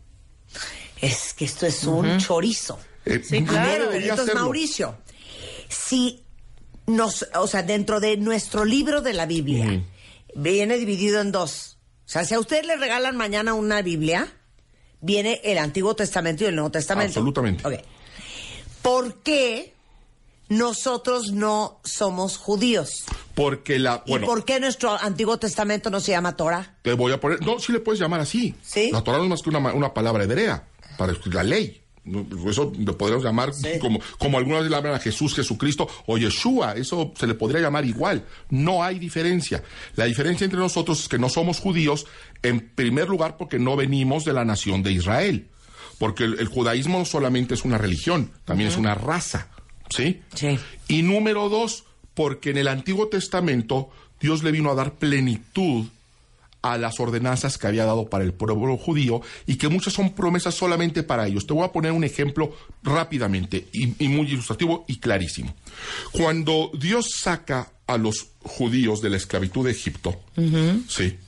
Es 1.01 1.35
que 1.35 1.45
esto 1.45 1.67
es 1.67 1.85
un 1.85 2.19
chorizo. 2.19 2.79
Eh, 3.05 3.23
Sí, 3.23 3.41
no 3.43 3.53
claro. 3.53 3.93
Entonces. 3.93 4.35
Mauricio, 4.35 4.97
si 5.69 6.23
nos, 6.87 7.27
o 7.35 7.47
sea, 7.47 7.63
dentro 7.63 8.01
de 8.01 8.17
nuestro 8.17 8.65
libro 8.65 9.03
de 9.03 9.13
la 9.13 9.27
Biblia, 9.27 9.83
viene 10.35 10.79
dividido 10.79 11.21
en 11.21 11.31
dos. 11.33 11.79
O 12.07 12.09
sea, 12.09 12.25
si 12.25 12.35
a 12.35 12.41
usted 12.41 12.65
le 12.65 12.77
regalan 12.77 13.17
mañana 13.17 13.55
una 13.55 13.83
Biblia, 13.83 14.33
viene 15.01 15.41
el 15.45 15.59
Antiguo 15.59 15.95
Testamento 15.97 16.45
y 16.45 16.47
el 16.49 16.55
Nuevo 16.55 16.71
Testamento. 16.71 17.21
Absolutamente. 17.21 17.67
Ok. 17.67 17.75
¿Por 18.83 19.23
qué 19.23 19.75
nosotros 20.49 21.33
no 21.33 21.81
somos 21.85 22.37
judíos? 22.37 23.05
Porque 23.35 23.79
la, 23.79 24.03
bueno, 24.07 24.27
¿Y 24.27 24.29
por 24.29 24.45
qué 24.45 24.61
nuestro 24.61 24.97
Antiguo 25.01 25.39
Testamento 25.39 25.91
no 25.91 26.01
se 26.01 26.13
llama 26.13 26.37
Torah? 26.37 26.77
te 26.83 26.93
voy 26.95 27.13
a 27.13 27.21
poner, 27.21 27.41
no, 27.45 27.59
sí 27.59 27.73
le 27.73 27.81
puedes 27.81 28.01
llamar 28.01 28.21
así. 28.21 28.55
¿Sí? 28.63 28.91
La 28.93 29.03
Torah 29.03 29.19
no 29.19 29.25
es 29.25 29.31
más 29.31 29.43
que 29.43 29.51
una, 29.51 29.59
una 29.73 29.93
palabra 29.93 30.25
hebrea, 30.25 30.69
para 30.97 31.13
la 31.33 31.43
ley. 31.43 31.81
Eso 32.49 32.71
le 32.79 32.93
podríamos 32.93 33.25
llamar 33.25 33.55
Sí. 33.55 33.79
como, 33.81 33.99
como 34.19 34.37
algunas 34.37 34.61
veces 34.61 34.71
le 34.71 34.77
hablan 34.77 34.95
a 34.95 34.99
Jesús, 34.99 35.35
Jesucristo 35.35 35.89
o 36.07 36.19
Yeshua. 36.19 36.75
Eso 36.75 37.13
se 37.19 37.27
le 37.27 37.33
podría 37.35 37.63
llamar 37.63 37.87
igual. 37.87 38.25
No 38.51 38.85
hay 38.85 38.99
diferencia. 38.99 39.65
La 39.97 40.05
diferencia 40.05 40.45
entre 40.45 40.61
nosotros 40.61 41.01
es 41.01 41.09
que 41.09 41.19
no 41.19 41.31
somos 41.31 41.61
judíos, 41.61 42.07
en 42.43 42.69
primer 42.75 43.09
lugar, 43.09 43.39
porque 43.39 43.59
no 43.59 43.75
venimos 43.75 44.27
de 44.27 44.35
la 44.35 44.45
nación 44.45 44.83
de 44.83 44.93
Israel. 44.93 45.49
Porque 45.99 46.25
el, 46.25 46.39
el 46.41 46.49
judaísmo 46.49 46.99
no 46.99 47.05
solamente 47.07 47.55
es 47.55 47.65
una 47.65 47.79
religión, 47.79 48.33
también 48.45 48.69
es 48.69 48.77
una 48.77 48.95
raza. 48.95 49.49
¿Sí? 49.89 50.23
Sí. 50.35 50.59
Y 50.89 51.03
número 51.03 51.49
dos, 51.49 51.85
porque 52.15 52.51
en 52.51 52.59
el 52.59 52.69
Antiguo 52.69 53.09
Testamento 53.09 53.91
Dios 54.21 54.43
le 54.43 54.53
vino 54.53 54.71
a 54.71 54.75
dar 54.75 54.95
plenitud 54.95 55.87
a 56.63 56.79
las 56.79 56.99
ordenanzas 56.99 57.59
que 57.59 57.67
había 57.67 57.85
dado 57.85 58.09
para 58.09 58.25
el 58.25 58.33
pueblo 58.33 58.79
judío 58.79 59.21
y 59.47 59.57
que 59.57 59.69
muchas 59.69 59.93
son 59.93 60.15
promesas 60.15 60.55
solamente 60.55 61.03
para 61.03 61.27
ellos. 61.27 61.47
Te 61.47 61.53
voy 61.53 61.63
a 61.63 61.73
poner 61.73 61.93
un 61.93 62.05
ejemplo 62.05 62.57
rápidamente 62.83 63.69
y, 63.71 64.03
y 64.03 64.09
muy 64.09 64.29
ilustrativo 64.29 64.87
y 64.89 64.99
clarísimo. 64.99 65.55
Cuando 66.13 66.71
Dios 66.73 67.11
saca 67.17 67.71
a 67.87 67.99
los 67.99 68.29
judíos 68.41 69.03
de 69.03 69.11
la 69.11 69.19
esclavitud 69.19 69.67
de 69.67 69.73
Egipto, 69.73 70.19
sí, 70.89 71.19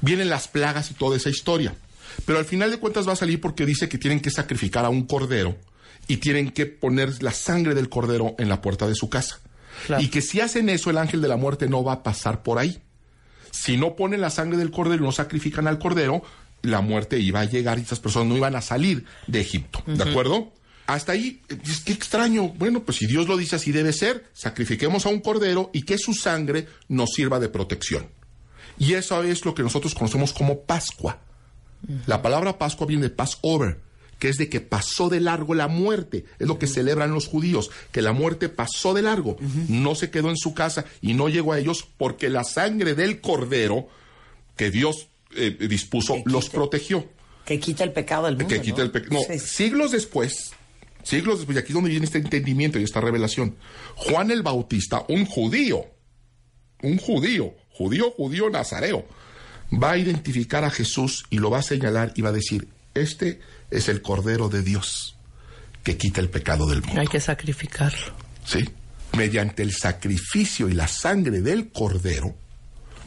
vienen 0.00 0.28
las 0.28 0.48
plagas 0.48 0.90
y 0.90 0.94
toda 0.94 1.16
esa 1.16 1.30
historia. 1.30 1.76
Pero 2.26 2.40
al 2.40 2.44
final 2.44 2.72
de 2.72 2.78
cuentas 2.78 3.06
va 3.06 3.12
a 3.12 3.16
salir 3.16 3.40
porque 3.40 3.64
dice 3.64 3.88
que 3.88 3.98
tienen 3.98 4.18
que 4.18 4.32
sacrificar 4.32 4.84
a 4.84 4.90
un 4.90 5.06
cordero 5.06 5.56
y 6.08 6.16
tienen 6.16 6.50
que 6.50 6.66
poner 6.66 7.22
la 7.22 7.30
sangre 7.30 7.74
del 7.74 7.88
cordero 7.88 8.34
en 8.38 8.48
la 8.48 8.60
puerta 8.60 8.88
de 8.88 8.96
su 8.96 9.08
casa. 9.08 9.40
Claro. 9.86 10.02
Y 10.02 10.08
que 10.08 10.20
si 10.20 10.40
hacen 10.40 10.68
eso, 10.68 10.90
el 10.90 10.98
ángel 10.98 11.20
de 11.20 11.28
la 11.28 11.36
muerte 11.36 11.68
no 11.68 11.84
va 11.84 11.94
a 11.94 12.02
pasar 12.02 12.42
por 12.42 12.58
ahí. 12.58 12.80
Si 13.50 13.76
no 13.76 13.96
ponen 13.96 14.20
la 14.20 14.30
sangre 14.30 14.58
del 14.58 14.70
cordero 14.70 15.02
y 15.02 15.06
no 15.06 15.12
sacrifican 15.12 15.68
al 15.68 15.78
cordero, 15.78 16.22
la 16.62 16.80
muerte 16.80 17.18
iba 17.18 17.40
a 17.40 17.44
llegar 17.44 17.78
y 17.78 17.82
esas 17.82 18.00
personas 18.00 18.28
no 18.28 18.36
iban 18.36 18.56
a 18.56 18.62
salir 18.62 19.04
de 19.26 19.40
Egipto. 19.40 19.82
¿De 19.86 20.02
acuerdo? 20.02 20.52
Hasta 20.86 21.12
ahí, 21.12 21.42
es 21.48 21.80
que 21.80 21.92
extraño. 21.92 22.48
Bueno, 22.48 22.82
pues 22.82 22.98
si 22.98 23.06
Dios 23.06 23.28
lo 23.28 23.36
dice 23.36 23.56
así 23.56 23.72
debe 23.72 23.92
ser, 23.92 24.30
sacrifiquemos 24.32 25.06
a 25.06 25.10
un 25.10 25.20
cordero 25.20 25.70
y 25.72 25.82
que 25.82 25.98
su 25.98 26.14
sangre 26.14 26.66
nos 26.88 27.10
sirva 27.10 27.38
de 27.40 27.48
protección. 27.48 28.08
Y 28.78 28.94
eso 28.94 29.22
es 29.22 29.44
lo 29.44 29.54
que 29.54 29.62
nosotros 29.62 29.94
conocemos 29.94 30.32
como 30.32 30.62
Pascua. 30.62 31.20
La 32.06 32.22
palabra 32.22 32.58
Pascua 32.58 32.86
viene 32.86 33.04
de 33.04 33.10
Passover, 33.10 33.80
que 34.22 34.28
es 34.28 34.38
de 34.38 34.48
que 34.48 34.60
pasó 34.60 35.08
de 35.08 35.18
largo 35.18 35.52
la 35.52 35.66
muerte. 35.66 36.26
Es 36.38 36.46
lo 36.46 36.56
que 36.56 36.68
celebran 36.68 37.10
los 37.10 37.26
judíos, 37.26 37.72
que 37.90 38.02
la 38.02 38.12
muerte 38.12 38.48
pasó 38.48 38.94
de 38.94 39.02
largo, 39.02 39.36
no 39.66 39.96
se 39.96 40.12
quedó 40.12 40.30
en 40.30 40.36
su 40.36 40.54
casa 40.54 40.84
y 41.00 41.14
no 41.14 41.28
llegó 41.28 41.54
a 41.54 41.58
ellos 41.58 41.88
porque 41.98 42.28
la 42.28 42.44
sangre 42.44 42.94
del 42.94 43.20
cordero 43.20 43.88
que 44.54 44.70
Dios 44.70 45.08
eh, 45.34 45.56
dispuso 45.68 46.14
Que 46.14 46.22
los 46.26 46.50
protegió. 46.50 47.04
Que 47.44 47.58
quita 47.58 47.82
el 47.82 47.90
pecado 47.90 48.26
del 48.26 48.36
mundo. 48.36 48.46
Que 48.46 48.60
quita 48.60 48.76
¿no? 48.76 48.82
el 48.84 48.90
pecado. 48.92 49.14
No, 49.14 49.22
Sí. 49.22 49.40
siglos 49.40 49.90
después, 49.90 50.52
siglos 51.02 51.38
después, 51.38 51.56
y 51.56 51.58
aquí 51.58 51.70
es 51.70 51.74
donde 51.74 51.90
viene 51.90 52.06
este 52.06 52.18
entendimiento 52.18 52.78
y 52.78 52.84
esta 52.84 53.00
revelación. 53.00 53.56
Juan 53.96 54.30
el 54.30 54.44
Bautista, 54.44 55.04
un 55.08 55.26
judío, 55.26 55.84
un 56.80 56.96
judío, 56.98 57.56
judío, 57.70 58.12
judío 58.12 58.50
nazareo, 58.50 59.04
va 59.82 59.90
a 59.90 59.98
identificar 59.98 60.62
a 60.62 60.70
Jesús 60.70 61.24
y 61.28 61.38
lo 61.38 61.50
va 61.50 61.58
a 61.58 61.62
señalar 61.64 62.12
y 62.14 62.22
va 62.22 62.28
a 62.28 62.32
decir, 62.32 62.68
este 62.94 63.40
es 63.72 63.88
el 63.88 64.02
Cordero 64.02 64.48
de 64.48 64.62
Dios 64.62 65.16
que 65.82 65.96
quita 65.96 66.20
el 66.20 66.28
pecado 66.30 66.66
del 66.66 66.82
mundo. 66.82 67.00
Hay 67.00 67.08
que 67.08 67.20
sacrificarlo. 67.20 68.12
¿sí? 68.44 68.68
Mediante 69.16 69.62
el 69.62 69.72
sacrificio 69.72 70.68
y 70.68 70.74
la 70.74 70.86
sangre 70.86 71.40
del 71.40 71.70
cordero, 71.70 72.34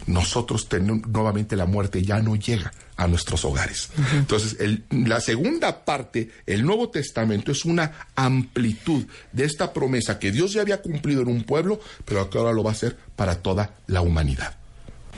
nosotros 0.07 0.67
tenemos 0.69 1.07
nuevamente 1.07 1.55
la 1.55 1.65
muerte 1.65 2.03
ya 2.03 2.19
no 2.19 2.35
llega 2.35 2.71
a 2.97 3.07
nuestros 3.07 3.43
hogares. 3.43 3.89
Entonces, 4.13 4.57
el- 4.59 4.83
la 4.91 5.19
segunda 5.19 5.83
parte, 5.83 6.29
el 6.45 6.63
Nuevo 6.63 6.89
Testamento, 6.89 7.51
es 7.51 7.65
una 7.65 8.07
amplitud 8.15 9.05
de 9.31 9.45
esta 9.45 9.73
promesa 9.73 10.19
que 10.19 10.31
Dios 10.31 10.53
ya 10.53 10.61
había 10.61 10.81
cumplido 10.81 11.21
en 11.23 11.27
un 11.29 11.43
pueblo, 11.43 11.79
pero 12.05 12.29
que 12.29 12.37
ahora 12.37 12.53
lo 12.53 12.63
va 12.63 12.69
a 12.71 12.73
hacer 12.73 12.95
para 13.15 13.41
toda 13.41 13.75
la 13.87 14.01
humanidad. 14.01 14.55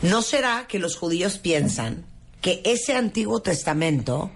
¿No 0.02 0.22
será 0.22 0.68
que 0.68 0.80
los 0.80 0.95
judíos 0.95 1.38
piensan 1.38 2.06
que 2.41 2.62
ese 2.66 2.95
Antiguo 2.95 3.41
Testamento 3.41 4.32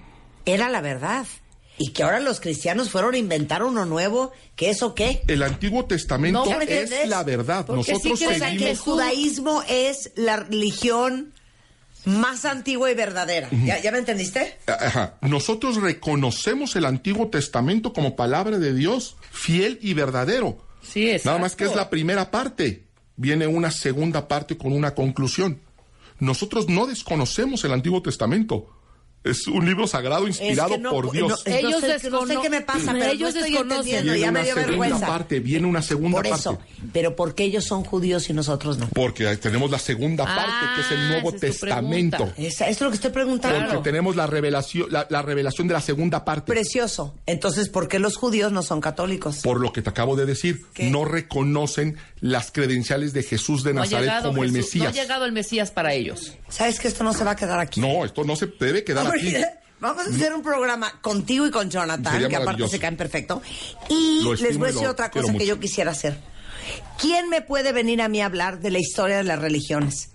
era 0.46 0.70
la 0.70 0.82
verdad? 0.82 1.26
Y 1.78 1.92
que 1.92 2.04
ahora 2.04 2.20
los 2.20 2.39
cristianos 2.39 2.89
fueron 2.89 3.16
a 3.16 3.18
inventar 3.18 3.64
uno 3.64 3.86
nuevo, 3.86 4.32
¿que 4.56 4.70
eso 4.70 4.94
qué? 4.94 5.24
El 5.28 5.42
Antiguo 5.42 5.86
Testamento 5.86 6.46
No, 6.46 6.58
¿me 6.60 6.66
es 6.66 7.08
la 7.08 7.24
verdad. 7.24 7.66
Porque 7.66 7.96
sí 7.96 8.10
Nosotros 8.10 8.38
sea, 8.38 8.56
que 8.56 8.72
el 8.72 8.78
judaísmo 8.78 9.64
es 9.68 10.12
la 10.16 10.38
religión 10.38 11.34
más 12.06 12.46
antigua 12.46 12.92
y 12.92 12.96
verdadera. 12.96 13.50
¿Ya, 13.66 13.80
¿Ya 13.80 13.92
me 13.92 14.00
entendiste? 14.00 14.58
Ajá. 14.68 15.18
Nosotros 15.22 15.78
reconocemos 15.78 16.76
el 16.76 16.86
Antiguo 16.86 17.30
Testamento 17.30 17.94
como 17.94 18.16
palabra 18.16 18.60
de 18.60 18.74
Dios, 18.74 19.18
fiel 19.32 19.80
y 19.82 19.94
verdadero. 19.94 20.58
Sí, 20.82 21.10
exacto. 21.10 21.30
Nada 21.30 21.39
más 21.39 21.56
que 21.56 21.66
es 21.66 21.76
la 21.76 21.89
primera 21.89 22.32
parte. 22.32 22.84
Viene 23.16 23.48
una 23.48 23.72
segunda 23.72 24.28
parte 24.28 24.58
con 24.58 24.74
una 24.74 24.96
conclusión. 24.96 25.62
Nosotros 26.20 26.70
no 26.70 26.86
desconocemos 26.88 27.64
el 27.64 27.74
Antiguo 27.74 28.02
Testamento. 28.02 28.68
Es 29.24 29.45
un 29.47 29.63
libro 29.67 29.86
sagrado 29.86 30.28
inspirado 30.28 30.69
Es 30.72 30.76
que 30.78 30.82
no- 30.82 30.89
por 30.89 31.11
Dios. 31.11 31.30
no- 31.30 31.36
no 31.51 31.57
Ellos 31.57 31.80
sé- 31.82 32.09
no 32.09 32.26
sé 32.26 32.38
qué 32.41 32.49
me 32.49 32.61
pasa, 32.61 32.91
pero 32.93 33.05
ellos 33.05 33.19
no 33.36 33.39
estoy 33.39 33.51
desconocen. 33.51 33.61
entendiendo, 33.78 34.03
viene 34.13 34.19
ya 34.19 34.32
me 34.32 34.39
una 34.39 34.45
dio 34.45 34.53
segunda 34.55 34.78
vergüenza. 34.80 35.07
parte, 35.07 35.39
viene 35.39 35.67
una 35.67 35.82
segunda 35.84 36.15
Por 36.17 36.24
parte. 36.30 36.39
eso, 36.41 36.59
pero 36.91 37.15
¿por 37.15 37.36
qué 37.36 37.43
ellos 37.43 37.63
son 37.65 37.84
judíos 37.84 38.28
y 38.32 38.34
nosotros 38.34 38.80
no? 38.80 38.89
Porque 38.89 39.36
tenemos 39.38 39.69
la 39.69 39.78
segunda 39.78 40.24
Ah, 40.28 40.36
parte, 40.36 40.65
que 40.76 40.82
es 40.82 40.91
el 40.99 41.07
Nuevo 41.09 41.30
esa 41.30 41.45
es 41.47 41.59
tu 41.59 41.65
Testamento. 41.65 42.34
Esa- 42.36 42.65
eso 42.65 42.72
es 42.72 42.82
lo 42.82 42.89
que 42.89 42.95
estoy 42.95 43.11
preguntando. 43.11 43.59
Porque 43.74 43.84
tenemos 43.91 44.15
la 44.15 44.26
revelación, 44.26 44.88
la, 44.91 45.05
la 45.09 45.22
revelación 45.22 45.67
de 45.67 45.74
la 45.76 45.82
segunda 45.82 46.26
parte. 46.26 46.51
Precioso. 46.51 47.13
Entonces, 47.28 47.69
¿por 47.69 47.88
qué 47.88 47.99
los 47.99 48.15
judíos 48.17 48.51
no 48.51 48.63
son 48.63 48.82
católicos? 48.82 49.41
por 49.43 49.59
lo 49.61 49.72
que 49.72 49.84
te 49.84 49.89
acabo 49.91 50.15
de 50.15 50.26
decir, 50.26 50.61
¿Qué? 50.74 50.89
no 50.89 51.05
reconocen 51.05 51.97
las 52.22 52.51
credenciales 52.51 53.13
de 53.13 53.22
Jesús 53.24 53.63
de 53.63 53.74
No 53.74 53.82
Nazaret 53.82 54.24
como 54.24 54.43
el 54.43 54.51
Mesías. 54.51 54.84
No 54.86 54.89
ha 54.89 55.03
llegado 55.03 55.26
el 55.26 55.32
Mesías 55.32 55.69
para 55.72 55.93
ellos. 55.93 56.34
¿Sabes 56.49 56.80
que 56.80 56.88
esto 56.88 57.03
no 57.03 57.13
se 57.13 57.24
va 57.24 57.32
a 57.32 57.36
quedar 57.36 57.59
aquí? 57.59 57.80
No, 57.82 58.03
esto 58.05 58.24
no 58.24 58.36
se 58.36 58.47
debe 58.59 58.84
quedar 58.84 59.11
Vamos 59.80 60.05
a 60.05 60.09
hacer 60.12 60.34
un 60.34 60.43
programa 60.43 61.01
contigo 61.01 61.47
y 61.47 61.51
con 61.51 61.70
Jonathan, 61.72 62.30
que 62.30 62.36
aparte 62.36 62.68
se 62.68 62.80
caen 62.80 62.95
perfecto. 62.95 63.41
Y 63.89 64.24
les 64.39 64.57
voy 64.57 64.70
a 64.70 64.72
decir 64.72 64.88
otra 64.88 65.09
cosa 65.09 65.26
que 65.26 65.32
mucho. 65.32 65.45
yo 65.45 65.59
quisiera 65.59 65.91
hacer. 65.91 66.18
¿Quién 66.99 67.30
me 67.30 67.41
puede 67.41 67.72
venir 67.72 68.01
a 68.03 68.07
mí 68.07 68.22
a 68.22 68.28
hablar 68.28 68.59
de 68.59 68.70
la 68.70 68.78
historia 68.78 69.18
de 69.18 69.24
las 69.24 69.39
religiones? 69.39 70.11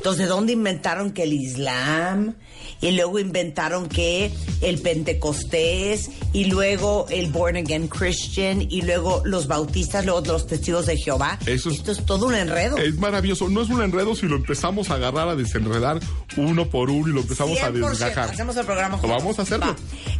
Entonces, 0.00 0.22
¿de 0.24 0.28
dónde 0.30 0.54
inventaron 0.54 1.10
que 1.12 1.24
el 1.24 1.34
Islam? 1.34 2.34
Y 2.80 2.92
luego 2.92 3.18
inventaron 3.18 3.86
que 3.86 4.30
el 4.62 4.78
Pentecostés, 4.80 6.10
y 6.32 6.46
luego 6.46 7.04
el 7.10 7.30
Born 7.30 7.58
Again 7.58 7.88
Christian, 7.88 8.62
y 8.62 8.80
luego 8.80 9.20
los 9.26 9.46
bautistas, 9.46 10.06
luego 10.06 10.22
los 10.22 10.46
testigos 10.46 10.86
de 10.86 10.96
Jehová. 10.96 11.38
Eso 11.44 11.68
es- 11.68 11.76
Esto 11.76 11.92
es 11.92 12.06
todo 12.06 12.26
un 12.26 12.34
enredo. 12.34 12.78
Es 12.78 12.96
maravilloso. 12.96 13.50
No 13.50 13.60
es 13.60 13.68
un 13.68 13.82
enredo 13.82 14.14
si 14.14 14.26
lo 14.26 14.36
empezamos 14.36 14.88
a 14.90 14.94
agarrar, 14.94 15.28
a 15.28 15.36
desenredar 15.36 16.00
uno 16.38 16.70
por 16.70 16.88
uno 16.88 17.08
y 17.08 17.12
lo 17.12 17.20
empezamos 17.20 17.58
a 17.60 17.66
100%. 17.70 17.90
desgajar. 17.90 18.30
Hacemos 18.30 18.56
el 18.56 18.64
programa 18.64 18.96
juntos. 18.96 19.18
Vamos 19.18 19.38
a 19.38 19.42
hacerlo. 19.42 19.66
Va. 19.66 19.76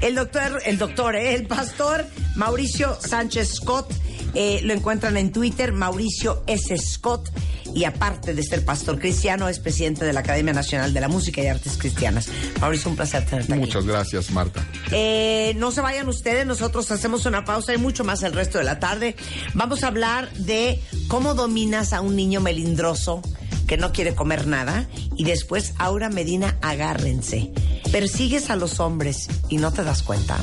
El 0.06 0.14
doctor, 0.14 0.60
el 0.66 0.76
doctor, 0.76 1.16
¿eh? 1.16 1.34
el 1.34 1.46
pastor 1.46 2.04
Mauricio 2.36 2.98
Sánchez 3.00 3.54
Scott, 3.54 3.90
eh, 4.34 4.60
lo 4.62 4.72
encuentran 4.72 5.16
en 5.16 5.32
Twitter, 5.32 5.72
Mauricio 5.72 6.42
S. 6.46 6.76
Scott, 6.78 7.30
y 7.74 7.84
aparte 7.84 8.34
de 8.34 8.42
ser 8.42 8.64
pastor 8.64 8.98
cristiano, 8.98 9.48
es 9.48 9.58
presidente 9.58 10.04
de 10.04 10.12
la 10.12 10.20
Academia 10.20 10.52
Nacional 10.52 10.92
de 10.92 11.00
la 11.00 11.08
Música 11.08 11.42
y 11.42 11.46
Artes 11.46 11.76
Cristianas. 11.76 12.28
Mauricio, 12.60 12.90
un 12.90 12.96
placer 12.96 13.24
tenerte 13.24 13.52
aquí. 13.52 13.60
Muchas 13.60 13.86
gracias, 13.86 14.30
Marta. 14.30 14.66
Eh, 14.90 15.54
no 15.56 15.70
se 15.70 15.80
vayan 15.80 16.08
ustedes, 16.08 16.46
nosotros 16.46 16.90
hacemos 16.90 17.26
una 17.26 17.44
pausa 17.44 17.72
y 17.74 17.78
mucho 17.78 18.04
más 18.04 18.22
el 18.22 18.32
resto 18.32 18.58
de 18.58 18.64
la 18.64 18.78
tarde. 18.78 19.16
Vamos 19.54 19.84
a 19.84 19.88
hablar 19.88 20.32
de 20.32 20.80
cómo 21.08 21.34
dominas 21.34 21.92
a 21.92 22.00
un 22.00 22.16
niño 22.16 22.40
melindroso 22.40 23.22
que 23.70 23.76
no 23.76 23.92
quiere 23.92 24.16
comer 24.16 24.48
nada 24.48 24.88
y 25.16 25.22
después 25.22 25.74
Aura 25.78 26.08
Medina, 26.08 26.58
agárrense. 26.60 27.52
Persigues 27.92 28.50
a 28.50 28.56
los 28.56 28.80
hombres 28.80 29.28
y 29.48 29.58
no 29.58 29.72
te 29.72 29.84
das 29.84 30.02
cuenta. 30.02 30.36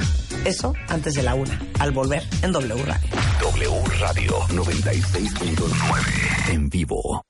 Eso 0.45 0.73
antes 0.87 1.15
de 1.15 1.23
la 1.23 1.35
una, 1.35 1.61
al 1.77 1.91
volver 1.91 2.23
en 2.41 2.53
W 2.53 2.85
Radio. 2.85 3.09
W 3.41 3.83
Radio 3.99 4.39
96.9 4.47 6.53
en 6.53 6.69
vivo. 6.69 7.26